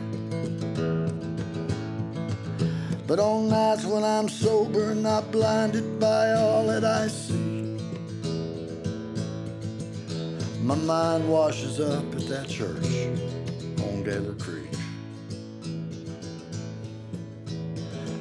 But 3.06 3.18
on 3.20 3.48
nights 3.50 3.84
when 3.84 4.02
I'm 4.02 4.26
sober, 4.26 4.94
not 4.94 5.30
blinded 5.30 6.00
by 6.00 6.32
all 6.32 6.66
that 6.68 6.82
I 6.82 7.08
see, 7.08 7.78
my 10.62 10.76
mind 10.76 11.28
washes 11.28 11.78
up 11.78 12.04
at 12.14 12.26
that 12.28 12.48
church 12.48 12.86
on 13.84 14.02
Gaylor 14.02 14.34
Creek. 14.36 14.72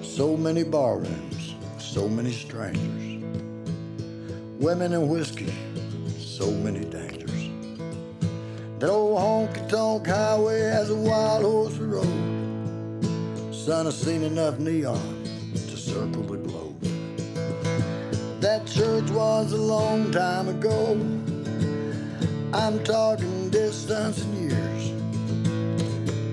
So 0.03 0.36
many 0.36 0.63
bar 0.63 0.97
rooms, 0.97 1.55
so 1.80 2.09
many 2.09 2.34
strangers, 2.34 3.23
women 4.59 4.91
and 4.91 5.09
whiskey, 5.09 5.53
so 6.19 6.51
many 6.51 6.82
dangers. 6.82 7.14
That 8.86 8.91
old 8.91 9.17
honky 9.17 9.67
tonk 9.67 10.05
highway 10.05 10.59
has 10.59 10.91
a 10.91 10.95
wild 10.95 11.43
horse 11.43 11.73
road. 11.77 12.05
Son, 13.51 13.88
I've 13.88 13.93
seen 13.95 14.21
enough 14.21 14.59
neon 14.59 15.23
to 15.53 15.75
circle 15.75 16.21
the 16.21 16.38
globe. 16.38 16.79
That 18.41 18.67
church 18.67 19.09
was 19.09 19.53
a 19.53 19.57
long 19.57 20.11
time 20.11 20.49
ago. 20.49 20.91
I'm 22.53 22.83
talking 22.83 23.49
distance 23.49 24.21
and 24.21 24.51
years. 24.51 24.91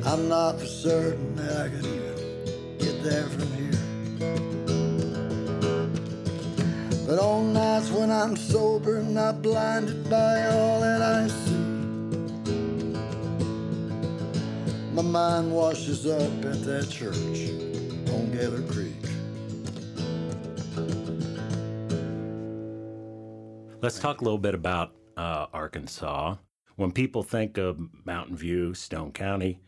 I'm 0.06 0.28
not 0.28 0.60
for 0.60 0.66
certain 0.66 1.34
that 1.36 1.56
I 1.56 1.68
could 1.70 1.86
even 1.86 2.76
get 2.76 3.02
there 3.02 3.28
from 3.30 3.48
here. 3.56 3.80
But 7.06 7.18
on 7.18 7.54
nights 7.54 7.88
when 7.88 8.10
I'm 8.10 8.36
sober, 8.36 9.02
not 9.02 9.40
blinded 9.40 10.10
by 10.10 10.48
all 10.48 10.82
that 10.82 11.00
I 11.00 11.28
see, 11.28 11.41
my 14.92 15.02
mind 15.02 15.50
washes 15.50 16.06
up 16.06 16.20
at 16.44 16.62
that 16.64 16.88
church 16.90 17.48
on 18.12 18.30
Gaylor 18.30 18.62
Creek. 18.70 18.92
Let's 23.80 23.98
talk 23.98 24.20
a 24.20 24.24
little 24.24 24.38
bit 24.38 24.54
about 24.54 24.92
uh, 25.16 25.46
Arkansas. 25.52 26.36
When 26.76 26.92
people 26.92 27.22
think 27.22 27.58
of 27.58 27.80
Mountain 28.04 28.36
View, 28.36 28.74
Stone 28.74 29.12
County, 29.12 29.60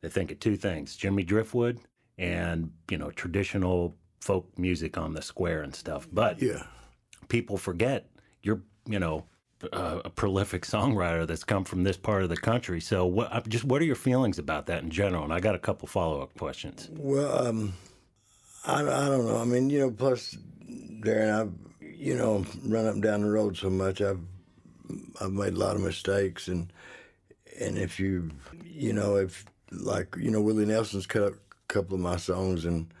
they 0.00 0.08
think 0.08 0.32
of 0.32 0.40
two 0.40 0.56
things: 0.56 0.96
Jimmy 0.96 1.24
Driftwood 1.24 1.78
and 2.18 2.72
you 2.90 2.96
know 2.96 3.10
traditional 3.10 3.96
folk 4.20 4.58
music 4.58 4.96
on 4.96 5.12
the 5.12 5.22
square 5.22 5.62
and 5.62 5.74
stuff. 5.74 6.08
But 6.10 6.40
yeah, 6.40 6.64
people 7.28 7.58
forget 7.58 8.08
you're 8.42 8.62
you 8.86 8.98
know 8.98 9.26
uh, 9.72 10.00
a 10.04 10.10
prolific 10.10 10.64
songwriter 10.64 11.26
that's 11.26 11.44
come 11.44 11.64
from 11.64 11.84
this 11.84 11.96
part 11.96 12.22
of 12.22 12.28
the 12.28 12.36
country. 12.36 12.80
So 12.80 13.06
what 13.06 13.32
uh, 13.32 13.40
just 13.48 13.64
what 13.64 13.80
are 13.82 13.84
your 13.84 13.96
feelings 13.96 14.38
about 14.38 14.66
that 14.66 14.82
in 14.82 14.90
general? 14.90 15.24
And 15.24 15.32
I 15.32 15.40
got 15.40 15.54
a 15.54 15.58
couple 15.58 15.88
follow 15.88 16.22
up 16.22 16.36
questions. 16.38 16.88
Well, 16.92 17.46
um, 17.46 17.74
I, 18.64 18.80
I 18.80 19.08
don't 19.08 19.26
know. 19.26 19.38
I 19.38 19.44
mean, 19.44 19.70
you 19.70 19.80
know, 19.80 19.90
plus, 19.90 20.36
Darren, 21.02 21.32
I've, 21.32 21.52
you 21.80 22.14
know, 22.16 22.44
run 22.64 22.86
up 22.86 22.94
and 22.94 23.02
down 23.02 23.22
the 23.22 23.30
road 23.30 23.56
so 23.56 23.70
much. 23.70 24.00
I've, 24.00 24.20
I've 25.20 25.32
made 25.32 25.54
a 25.54 25.58
lot 25.58 25.76
of 25.76 25.82
mistakes. 25.82 26.48
And, 26.48 26.72
and 27.58 27.78
if 27.78 27.98
you, 27.98 28.30
you 28.64 28.92
know, 28.92 29.16
if, 29.16 29.44
like, 29.72 30.16
you 30.18 30.30
know, 30.30 30.40
Willie 30.40 30.66
Nelson's 30.66 31.06
cut 31.06 31.32
a 31.32 31.34
couple 31.68 31.94
of 31.94 32.00
my 32.00 32.16
songs. 32.16 32.64
And 32.64 32.92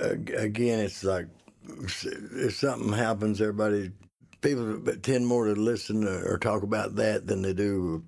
uh, 0.00 0.14
again, 0.36 0.80
it's 0.80 1.04
like, 1.04 1.26
if 1.68 2.56
something 2.56 2.92
happens, 2.92 3.40
everybody, 3.40 3.92
people 4.40 4.80
tend 5.02 5.26
more 5.26 5.46
to 5.46 5.54
listen 5.54 6.06
or 6.06 6.38
talk 6.38 6.62
about 6.62 6.96
that 6.96 7.26
than 7.26 7.42
they 7.42 7.52
do 7.52 8.04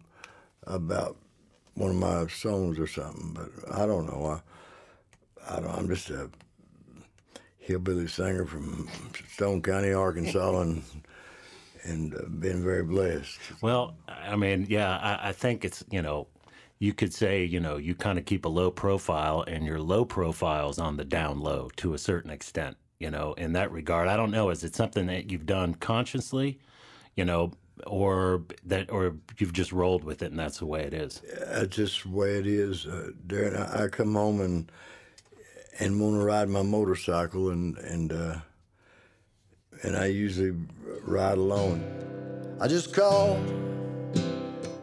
about 0.64 1.16
one 1.74 1.90
of 1.90 1.96
my 1.96 2.26
songs 2.28 2.78
or 2.78 2.86
something. 2.86 3.34
But 3.34 3.74
I 3.74 3.86
don't 3.86 4.06
know. 4.06 4.26
I, 4.26 5.54
I 5.56 5.60
don't. 5.60 5.70
I'm 5.70 5.88
just 5.88 6.10
a 6.10 6.30
hillbilly 7.58 8.08
singer 8.08 8.44
from 8.44 8.88
Stone 9.32 9.62
County, 9.62 9.92
Arkansas, 9.92 10.60
and 10.60 10.82
and 11.84 12.14
uh, 12.14 12.22
been 12.28 12.62
very 12.62 12.82
blessed. 12.82 13.38
Well, 13.62 13.96
I 14.08 14.36
mean, 14.36 14.66
yeah, 14.68 14.98
I, 14.98 15.30
I 15.30 15.32
think 15.32 15.64
it's 15.64 15.84
you 15.90 16.02
know, 16.02 16.26
you 16.78 16.92
could 16.92 17.14
say 17.14 17.44
you 17.44 17.60
know 17.60 17.76
you 17.76 17.94
kind 17.94 18.18
of 18.18 18.24
keep 18.24 18.44
a 18.44 18.48
low 18.48 18.70
profile, 18.70 19.44
and 19.46 19.64
your 19.64 19.80
low 19.80 20.04
profile's 20.04 20.78
on 20.78 20.96
the 20.96 21.04
down 21.04 21.40
low 21.40 21.70
to 21.76 21.94
a 21.94 21.98
certain 21.98 22.30
extent. 22.30 22.76
You 23.00 23.10
know, 23.10 23.32
in 23.32 23.54
that 23.54 23.72
regard, 23.72 24.08
I 24.08 24.16
don't 24.16 24.30
know. 24.30 24.50
Is 24.50 24.62
it 24.62 24.76
something 24.76 25.06
that 25.06 25.30
you've 25.32 25.46
done 25.46 25.74
consciously, 25.74 26.58
you 27.16 27.24
know, 27.24 27.52
or 27.86 28.42
that, 28.66 28.90
or 28.92 29.16
you've 29.38 29.54
just 29.54 29.72
rolled 29.72 30.04
with 30.04 30.22
it, 30.22 30.30
and 30.30 30.38
that's 30.38 30.58
the 30.58 30.66
way 30.66 30.82
it 30.82 30.92
is? 30.92 31.22
That's 31.48 31.74
just 31.74 32.02
the 32.02 32.10
way 32.10 32.38
it 32.38 32.46
is, 32.46 32.86
uh, 32.86 33.10
Darren. 33.26 33.58
I, 33.58 33.84
I 33.84 33.88
come 33.88 34.14
home 34.14 34.42
and 34.42 34.70
and 35.78 35.98
want 35.98 36.16
to 36.16 36.24
ride 36.24 36.50
my 36.50 36.62
motorcycle, 36.62 37.48
and 37.50 37.78
and 37.78 38.12
uh, 38.12 38.36
and 39.82 39.96
I 39.96 40.06
usually 40.06 40.54
ride 41.02 41.38
alone. 41.38 41.82
I 42.60 42.68
just 42.68 42.94
call 42.94 43.42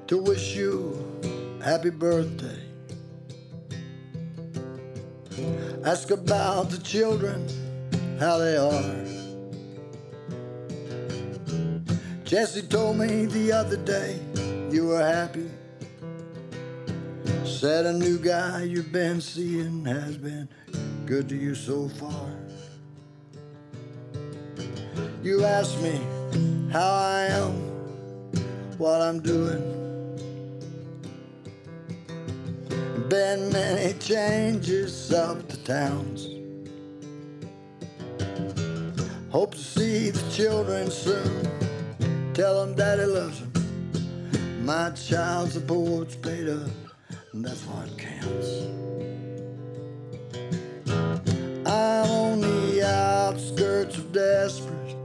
to 0.08 0.18
wish 0.24 0.56
you 0.56 0.98
happy 1.64 1.92
birthday. 1.92 2.64
Ask 5.86 6.10
about 6.10 6.72
the 6.72 6.80
children, 6.80 7.48
how 8.20 8.38
they 8.38 8.58
are. 8.58 9.06
Jesse 12.24 12.64
told 12.64 12.98
me 12.98 13.26
the 13.26 13.52
other 13.52 13.78
day 13.78 14.20
you 14.72 14.88
were 14.88 15.06
happy. 15.06 15.50
Said 17.46 17.86
a 17.86 17.94
new 17.94 18.18
guy 18.18 18.64
you've 18.64 18.92
been 18.92 19.22
seeing 19.22 19.86
has 19.86 20.18
been 20.18 20.50
good 21.06 21.30
to 21.30 21.36
you 21.36 21.56
so 21.56 21.88
far. 21.88 22.32
You 25.24 25.44
asked 25.44 25.82
me 25.82 26.00
how 26.72 26.92
I 26.92 27.28
am, 27.30 27.54
what 28.78 29.02
I'm 29.02 29.22
doing. 29.22 29.74
Been 33.10 33.52
many 33.52 33.94
changes 34.00 35.14
up 35.14 35.48
the 35.48 35.58
towns. 35.58 36.37
Hope 39.38 39.54
to 39.54 39.60
see 39.60 40.10
the 40.10 40.32
children 40.32 40.90
soon. 40.90 41.48
Tell 42.34 42.66
them 42.66 42.76
daddy 42.76 43.06
loves 43.06 43.40
them. 43.40 44.66
My 44.66 44.90
child 44.90 45.52
support's 45.52 46.16
paid 46.16 46.50
up, 46.50 46.72
and 47.34 47.46
that's 47.46 47.62
what 47.66 47.88
counts. 48.00 48.50
I'm 51.68 52.10
on 52.10 52.42
the 52.42 52.84
outskirts 52.84 54.00
of 54.00 54.12
Desperate. 54.12 54.96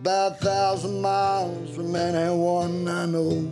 About 0.00 0.32
a 0.32 0.44
thousand 0.44 1.00
miles 1.00 1.74
from 1.74 1.96
anyone 1.96 2.86
I 2.86 3.06
know. 3.06 3.50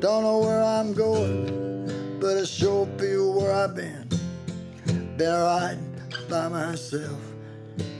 Don't 0.00 0.22
know 0.22 0.38
where 0.38 0.62
I'm 0.62 0.94
going, 0.94 2.18
but 2.18 2.38
I 2.38 2.44
sure 2.44 2.86
feel 2.96 3.34
where 3.34 3.52
I've 3.52 3.74
been. 3.76 4.05
Been 5.16 5.32
riding 5.32 6.02
by 6.28 6.48
myself 6.48 7.18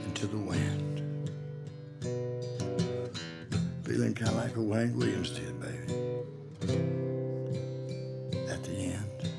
into 0.05 0.27
the 0.27 0.37
wind. 0.37 1.31
Feeling 3.83 4.13
kind 4.13 4.29
of 4.29 4.35
like 4.35 4.55
a 4.55 4.61
Wayne 4.61 4.95
Williams 4.95 5.31
did, 5.31 5.59
baby. 5.59 5.93
At 8.47 8.63
the 8.63 8.71
end. 8.71 9.31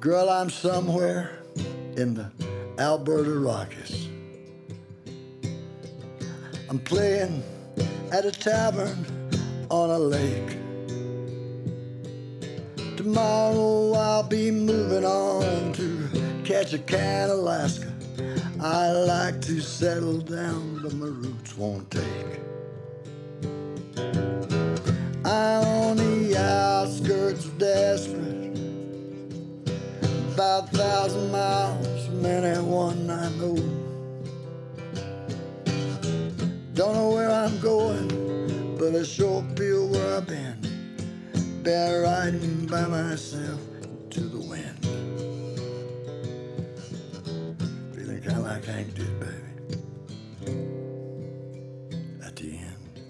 Girl, 0.00 0.28
I'm 0.28 0.50
somewhere 0.50 1.38
in 1.96 2.14
the 2.14 2.32
Alberta 2.80 3.38
Rockies. 3.38 4.08
I'm 6.68 6.80
playing 6.80 7.44
at 8.10 8.24
a 8.24 8.32
tavern 8.32 9.06
on 9.70 9.90
a 9.90 9.98
lake. 10.00 10.59
Tomorrow 13.12 13.94
I'll 13.94 14.22
be 14.22 14.52
moving 14.52 15.04
on 15.04 15.72
to 15.72 16.08
Ketchikan, 16.44 17.30
Alaska. 17.30 17.92
I 18.60 18.92
like 18.92 19.40
to 19.40 19.60
settle 19.60 20.18
down, 20.18 20.78
but 20.80 20.94
my 20.94 21.06
roots 21.06 21.56
won't 21.56 21.90
take. 21.90 22.38
I'm 25.24 25.64
on 25.64 25.96
the 25.96 26.36
outskirts 26.38 27.46
of 27.46 27.58
Desperate, 27.58 28.56
about 30.34 30.72
a 30.72 30.76
thousand 30.76 31.32
miles 31.32 32.06
from 32.06 32.24
anyone 32.24 33.10
I 33.10 33.28
know. 33.38 33.56
Don't 36.74 36.94
know 36.94 37.10
where 37.10 37.32
I'm 37.32 37.58
going, 37.58 38.76
but 38.78 38.94
I 38.94 39.02
sure 39.02 39.44
feel 39.56 39.88
where 39.88 40.18
I've 40.18 40.28
been. 40.28 40.59
Been 41.62 42.02
riding 42.02 42.66
by 42.66 42.86
myself 42.86 43.60
to 44.10 44.20
the 44.20 44.38
wind. 44.38 44.82
Feeling 47.94 48.22
kind 48.22 48.38
of 48.38 48.44
like 48.44 48.64
Hank 48.64 48.94
did, 48.94 49.20
baby. 49.20 49.34
At 52.24 52.36
the 52.36 52.56
end. 52.56 53.00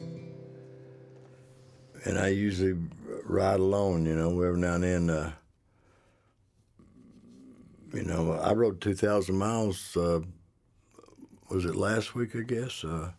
And 2.05 2.19
I 2.19 2.29
usually 2.29 2.77
ride 3.25 3.61
alone, 3.61 4.05
you 4.05 4.17
know, 4.17 4.41
every 4.43 4.59
now 4.59 4.75
and 4.75 4.85
then. 4.85 5.11
Uh, 5.11 5.33
you 7.95 8.03
know, 8.03 8.33
I 8.33 8.53
rode 8.53 8.81
2,000 8.81 9.35
miles, 9.37 9.97
uh, 9.97 10.21
was 11.49 11.65
it 11.65 11.75
last 11.75 12.15
week, 12.15 12.37
I 12.37 12.41
guess? 12.41 12.85
Uh, 12.85 13.13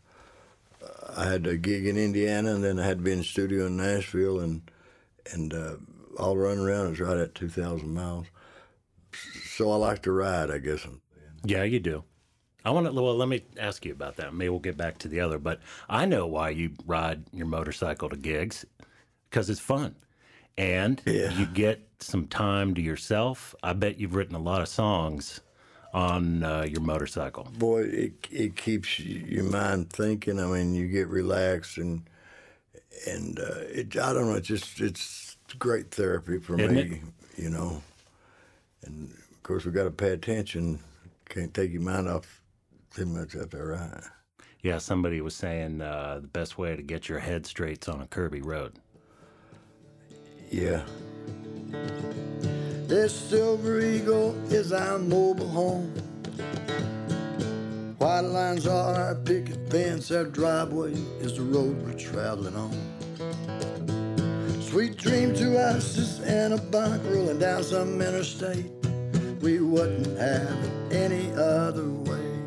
I 1.16 1.26
had 1.26 1.46
a 1.48 1.58
gig 1.58 1.86
in 1.86 1.98
Indiana, 1.98 2.56
and 2.56 2.64
then 2.64 2.80
I 2.80 2.86
had 2.86 3.00
to 3.00 3.04
be 3.04 3.12
in 3.12 3.24
studio 3.24 3.68
in 3.68 3.78
Nashville, 3.78 4.40
and 4.40 4.70
and 5.34 5.54
uh, 5.54 5.76
all 6.18 6.38
run 6.38 6.60
around 6.60 6.94
is 6.94 7.00
right 7.00 7.18
at 7.18 7.36
2,000 7.36 7.94
miles. 7.94 8.28
So 9.44 9.72
I 9.72 9.76
like 9.76 10.02
to 10.04 10.12
ride, 10.12 10.50
I 10.52 10.58
guess. 10.60 10.88
Yeah, 11.44 11.64
you 11.64 11.80
do. 11.80 12.04
I 12.64 12.70
want 12.70 12.86
to. 12.86 12.94
Well, 12.94 13.16
let 13.16 13.28
me 13.28 13.44
ask 13.60 13.84
you 13.86 13.92
about 13.92 14.18
that. 14.18 14.34
Maybe 14.34 14.50
we'll 14.50 14.60
get 14.60 14.78
back 14.78 15.00
to 15.00 15.08
the 15.08 15.20
other. 15.20 15.40
But 15.40 15.60
I 15.90 16.06
know 16.06 16.28
why 16.28 16.52
you 16.52 16.72
ride 16.86 17.24
your 17.34 17.48
motorcycle 17.48 18.08
to 18.10 18.16
gigs 18.16 18.66
because 19.30 19.50
it's 19.50 19.60
fun, 19.60 19.96
and 20.58 21.02
Yeah. 21.06 21.32
you 21.38 21.48
get 21.48 21.88
some 22.00 22.28
time 22.28 22.76
to 22.76 22.82
yourself. 22.82 23.56
I 23.64 23.74
bet 23.74 24.00
you've 24.00 24.14
written 24.16 24.36
a 24.36 24.40
lot 24.40 24.62
of 24.62 24.68
songs 24.68 25.42
on 25.94 26.44
uh, 26.44 26.66
your 26.70 26.82
motorcycle. 26.82 27.46
Boy, 27.58 27.82
it 27.86 28.28
it 28.30 28.56
keeps 28.56 29.00
your 29.00 29.44
mind 29.46 29.90
thinking. 29.92 30.40
I 30.40 30.46
mean, 30.46 30.76
you 30.76 30.88
get 30.88 31.08
relaxed 31.08 31.80
and 31.80 32.04
and 33.08 33.39
uh, 33.39 33.62
it. 33.70 33.98
I 33.98 34.14
don't 34.14 34.28
know. 34.28 34.36
It's 34.36 34.48
just 34.48 34.80
it's 34.82 35.38
great 35.58 35.92
therapy 35.92 36.39
for 36.39 36.60
Isn't 36.60 36.76
me. 36.76 36.82
it? 36.82 37.44
You 37.44 37.50
know, 37.50 37.82
and 38.84 39.12
of 39.32 39.44
course 39.44 39.66
we 39.66 39.72
got 39.72 39.84
to 39.84 39.92
pay 39.92 40.10
attention. 40.12 40.80
Can't 41.30 41.54
take 41.54 41.72
your 41.72 41.82
mind 41.82 42.08
off 42.08 42.42
too 42.94 43.06
much 43.06 43.34
there, 43.34 43.66
right? 43.66 44.04
Yeah, 44.62 44.78
somebody 44.78 45.22
was 45.22 45.36
saying 45.36 45.82
uh, 45.82 46.20
the 46.22 46.28
best 46.28 46.58
way 46.58 46.76
to 46.76 46.84
get 46.84 47.10
your 47.10 47.20
head 47.20 47.46
straight's 47.46 47.88
on 47.88 48.02
a 48.02 48.06
curvy 48.06 48.46
road. 48.46 48.74
Yeah. 50.52 50.84
This 52.88 53.16
Silver 53.16 53.80
Eagle 53.80 54.36
is 54.52 54.74
our 54.74 55.00
mobile 55.00 55.48
home. 55.48 55.94
White 58.02 58.22
lines 58.22 58.66
are 58.66 58.95
our 58.95 59.14
picket 59.14 59.70
fence, 59.70 60.10
our 60.10 60.24
driveway 60.24 60.93
is 61.20 61.38
the 61.38 61.43
road 61.43 61.80
we're 61.84 61.93
traveling 61.93 62.56
on. 62.56 62.72
Sweet 64.60 64.97
dream 64.97 65.36
to 65.36 65.60
us 65.60 65.99
is 65.99 66.20
in 66.22 66.54
a 66.54 66.58
bunk 66.58 67.04
rolling 67.06 67.38
down 67.38 67.62
some 67.62 68.02
interstate. 68.02 68.72
We 69.39 69.60
wouldn't 69.60 70.18
have 70.18 70.49
it 70.49 70.95
any 70.95 71.32
other 71.34 71.89
way. 71.89 72.39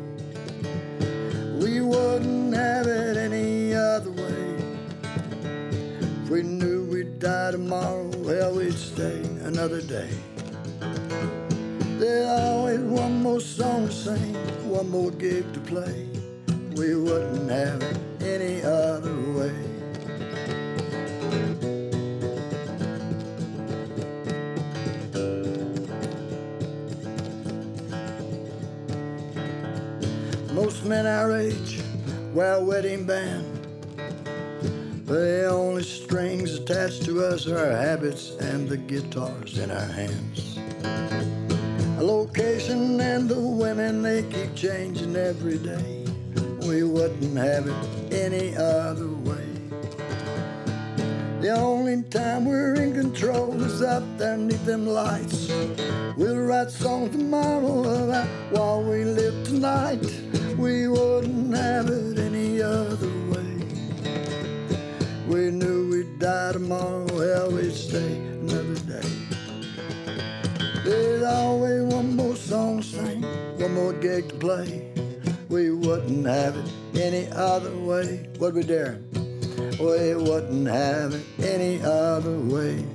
We 1.61 1.79
wouldn't 1.79 2.53
have 2.53 2.87
it 2.87 3.15
any 3.15 3.73
other 3.73 4.11
way. 4.11 4.57
If 6.21 6.29
we 6.29 6.43
knew 6.43 6.83
we'd 6.83 7.19
die 7.19 7.51
tomorrow, 7.51 8.11
hell, 8.27 8.55
we'd 8.55 8.73
stay 8.73 9.21
another 9.45 9.79
day. 9.79 10.09
There's 11.97 12.27
always 12.27 12.81
one 12.81 13.23
more 13.23 13.39
song 13.39 13.87
to 13.87 13.93
sing, 13.93 14.33
one 14.69 14.89
more 14.89 15.11
gig 15.11 15.53
to 15.53 15.61
play. 15.61 16.09
We 16.75 16.93
wouldn't 16.97 17.49
have 17.49 17.81
it 17.81 17.97
any 18.21 18.61
other 18.63 19.15
way. 19.31 19.55
Most 30.53 30.83
men 30.83 31.07
our 31.07 31.37
age 31.37 31.79
wear 32.33 32.55
a 32.55 32.63
wedding 32.63 33.05
band. 33.05 33.45
But 35.05 35.13
the 35.13 35.47
only 35.49 35.83
strings 35.83 36.55
attached 36.55 37.05
to 37.05 37.23
us 37.23 37.47
are 37.47 37.57
our 37.57 37.77
habits 37.77 38.31
and 38.41 38.67
the 38.67 38.75
guitars 38.75 39.59
in 39.59 39.71
our 39.71 39.79
hands. 39.79 40.59
Location 42.05 43.01
and 43.01 43.27
the 43.27 43.39
women, 43.39 44.03
they 44.03 44.21
keep 44.21 44.53
changing 44.53 45.15
every 45.15 45.57
day. 45.57 46.05
We 46.67 46.83
wouldn't 46.83 47.35
have 47.35 47.65
it 47.65 48.13
any 48.13 48.55
other 48.55 49.07
way. 49.07 49.47
The 51.41 51.49
only 51.57 52.03
time 52.03 52.45
we're 52.45 52.75
in 52.75 52.93
control 52.93 53.59
is 53.59 53.81
up 53.81 54.03
there 54.19 54.37
neath 54.37 54.63
them 54.67 54.85
lights. 54.85 55.49
We'll 56.15 56.41
write 56.45 56.69
songs 56.69 57.09
tomorrow 57.09 57.79
about 57.81 58.27
while 58.51 58.83
we 58.83 59.03
live 59.03 59.43
tonight. 59.43 60.05
We 60.59 60.87
wouldn't 60.87 61.57
have 61.57 61.87
it 61.89 62.19
any 62.19 62.61
other 62.61 63.09
way. 63.31 63.65
We 65.27 65.49
knew 65.49 65.89
we'd 65.89 66.19
die 66.19 66.51
tomorrow, 66.51 67.07
hell, 67.07 67.51
we'd 67.51 67.73
stay 67.73 68.34
one 73.65 73.73
more 73.73 73.93
gig 73.93 74.29
to 74.29 74.35
play. 74.35 74.93
We 75.49 75.71
wouldn't 75.71 76.27
have 76.27 76.55
it 76.55 76.71
any 77.01 77.27
other 77.31 77.75
way. 77.75 78.29
What 78.37 78.53
we 78.53 78.61
dare? 78.61 78.99
We 79.79 80.13
wouldn't 80.13 80.67
have 80.67 81.15
it 81.15 81.25
any 81.39 81.81
other 81.81 82.37
way. 82.37 82.85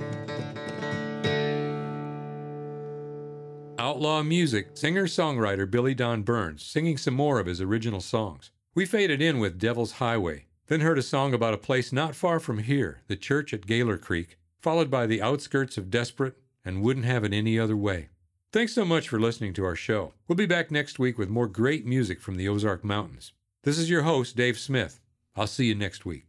Outlaw 3.77 4.23
Music, 4.23 4.69
singer 4.77 5.07
songwriter 5.07 5.69
Billy 5.69 5.93
Don 5.93 6.21
Burns, 6.21 6.63
singing 6.63 6.97
some 6.97 7.15
more 7.15 7.37
of 7.39 7.47
his 7.47 7.59
original 7.59 7.99
songs. 7.99 8.51
We 8.73 8.85
faded 8.85 9.21
in 9.21 9.39
with 9.39 9.59
Devil's 9.59 9.93
Highway, 9.93 10.45
then 10.67 10.79
heard 10.79 10.97
a 10.97 11.03
song 11.03 11.33
about 11.33 11.53
a 11.53 11.57
place 11.57 11.91
not 11.91 12.15
far 12.15 12.39
from 12.39 12.59
here, 12.59 13.01
the 13.07 13.17
church 13.17 13.53
at 13.53 13.67
Gaylor 13.67 13.97
Creek, 13.97 14.37
followed 14.61 14.89
by 14.89 15.05
the 15.05 15.21
outskirts 15.21 15.77
of 15.77 15.91
Desperate 15.91 16.37
and 16.63 16.81
Wouldn't 16.81 17.05
Have 17.05 17.25
It 17.25 17.33
Any 17.33 17.59
Other 17.59 17.75
Way. 17.75 18.10
Thanks 18.53 18.73
so 18.73 18.83
much 18.83 19.07
for 19.07 19.17
listening 19.17 19.53
to 19.53 19.63
our 19.63 19.77
show. 19.77 20.11
We'll 20.27 20.35
be 20.35 20.45
back 20.45 20.71
next 20.71 20.99
week 20.99 21.17
with 21.17 21.29
more 21.29 21.47
great 21.47 21.85
music 21.85 22.19
from 22.19 22.35
the 22.35 22.49
Ozark 22.49 22.83
Mountains. 22.83 23.31
This 23.63 23.77
is 23.77 23.89
your 23.89 24.01
host, 24.01 24.35
Dave 24.35 24.59
Smith. 24.59 24.99
I'll 25.37 25.47
see 25.47 25.67
you 25.67 25.75
next 25.75 26.05
week. 26.05 26.25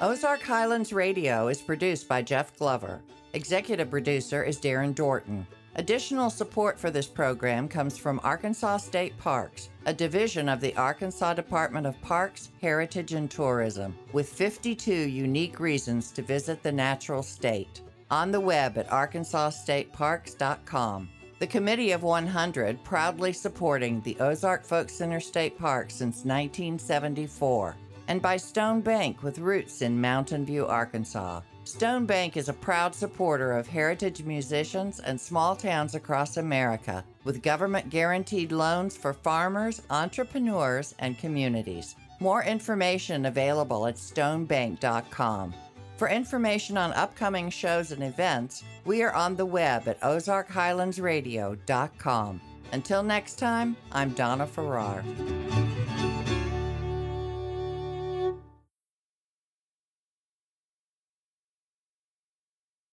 Ozark 0.00 0.42
Highlands 0.42 0.92
Radio 0.92 1.46
is 1.46 1.62
produced 1.62 2.08
by 2.08 2.20
Jeff 2.20 2.58
Glover. 2.58 3.00
Executive 3.32 3.88
producer 3.88 4.42
is 4.42 4.58
Darren 4.58 4.92
Dorton. 4.92 5.46
Additional 5.76 6.30
support 6.30 6.80
for 6.80 6.90
this 6.90 7.06
program 7.06 7.68
comes 7.68 7.96
from 7.96 8.18
Arkansas 8.24 8.78
State 8.78 9.16
Parks, 9.18 9.70
a 9.86 9.94
division 9.94 10.48
of 10.48 10.60
the 10.60 10.74
Arkansas 10.74 11.34
Department 11.34 11.86
of 11.86 12.02
Parks, 12.02 12.48
Heritage, 12.60 13.12
and 13.12 13.30
Tourism, 13.30 13.96
with 14.12 14.28
52 14.28 14.92
unique 14.92 15.60
reasons 15.60 16.10
to 16.10 16.22
visit 16.22 16.60
the 16.64 16.72
natural 16.72 17.22
state. 17.22 17.82
On 18.10 18.32
the 18.32 18.40
web 18.40 18.76
at 18.76 18.88
arkansasstateparks.com. 18.88 21.08
The 21.40 21.46
Committee 21.46 21.92
of 21.92 22.02
100 22.02 22.84
proudly 22.84 23.32
supporting 23.32 24.02
the 24.02 24.14
Ozark 24.20 24.62
Folk 24.62 24.90
Center 24.90 25.20
State 25.20 25.58
Park 25.58 25.90
since 25.90 26.26
1974 26.26 27.76
and 28.08 28.20
by 28.20 28.36
Stone 28.36 28.82
Bank 28.82 29.22
with 29.22 29.38
roots 29.38 29.80
in 29.80 29.98
Mountain 29.98 30.44
View, 30.44 30.66
Arkansas. 30.66 31.40
Stone 31.64 32.04
Bank 32.04 32.36
is 32.36 32.50
a 32.50 32.52
proud 32.52 32.94
supporter 32.94 33.52
of 33.52 33.66
heritage 33.66 34.22
musicians 34.22 35.00
and 35.00 35.18
small 35.18 35.56
towns 35.56 35.94
across 35.94 36.36
America 36.36 37.02
with 37.24 37.42
government 37.42 37.88
guaranteed 37.88 38.52
loans 38.52 38.94
for 38.94 39.14
farmers, 39.14 39.80
entrepreneurs, 39.88 40.94
and 40.98 41.16
communities. 41.16 41.96
More 42.20 42.44
information 42.44 43.24
available 43.24 43.86
at 43.86 43.94
stonebank.com. 43.94 45.54
For 46.00 46.08
information 46.08 46.76
on 46.78 46.94
upcoming 46.94 47.50
shows 47.50 47.92
and 47.92 48.02
events, 48.02 48.64
we 48.86 49.02
are 49.02 49.12
on 49.12 49.36
the 49.36 49.44
web 49.44 49.86
at 49.86 50.00
ozarkhighlandsradio.com. 50.00 52.40
Until 52.72 53.02
next 53.02 53.38
time, 53.38 53.76
I'm 53.92 54.14
Donna 54.14 54.46
Farrar. 54.46 55.04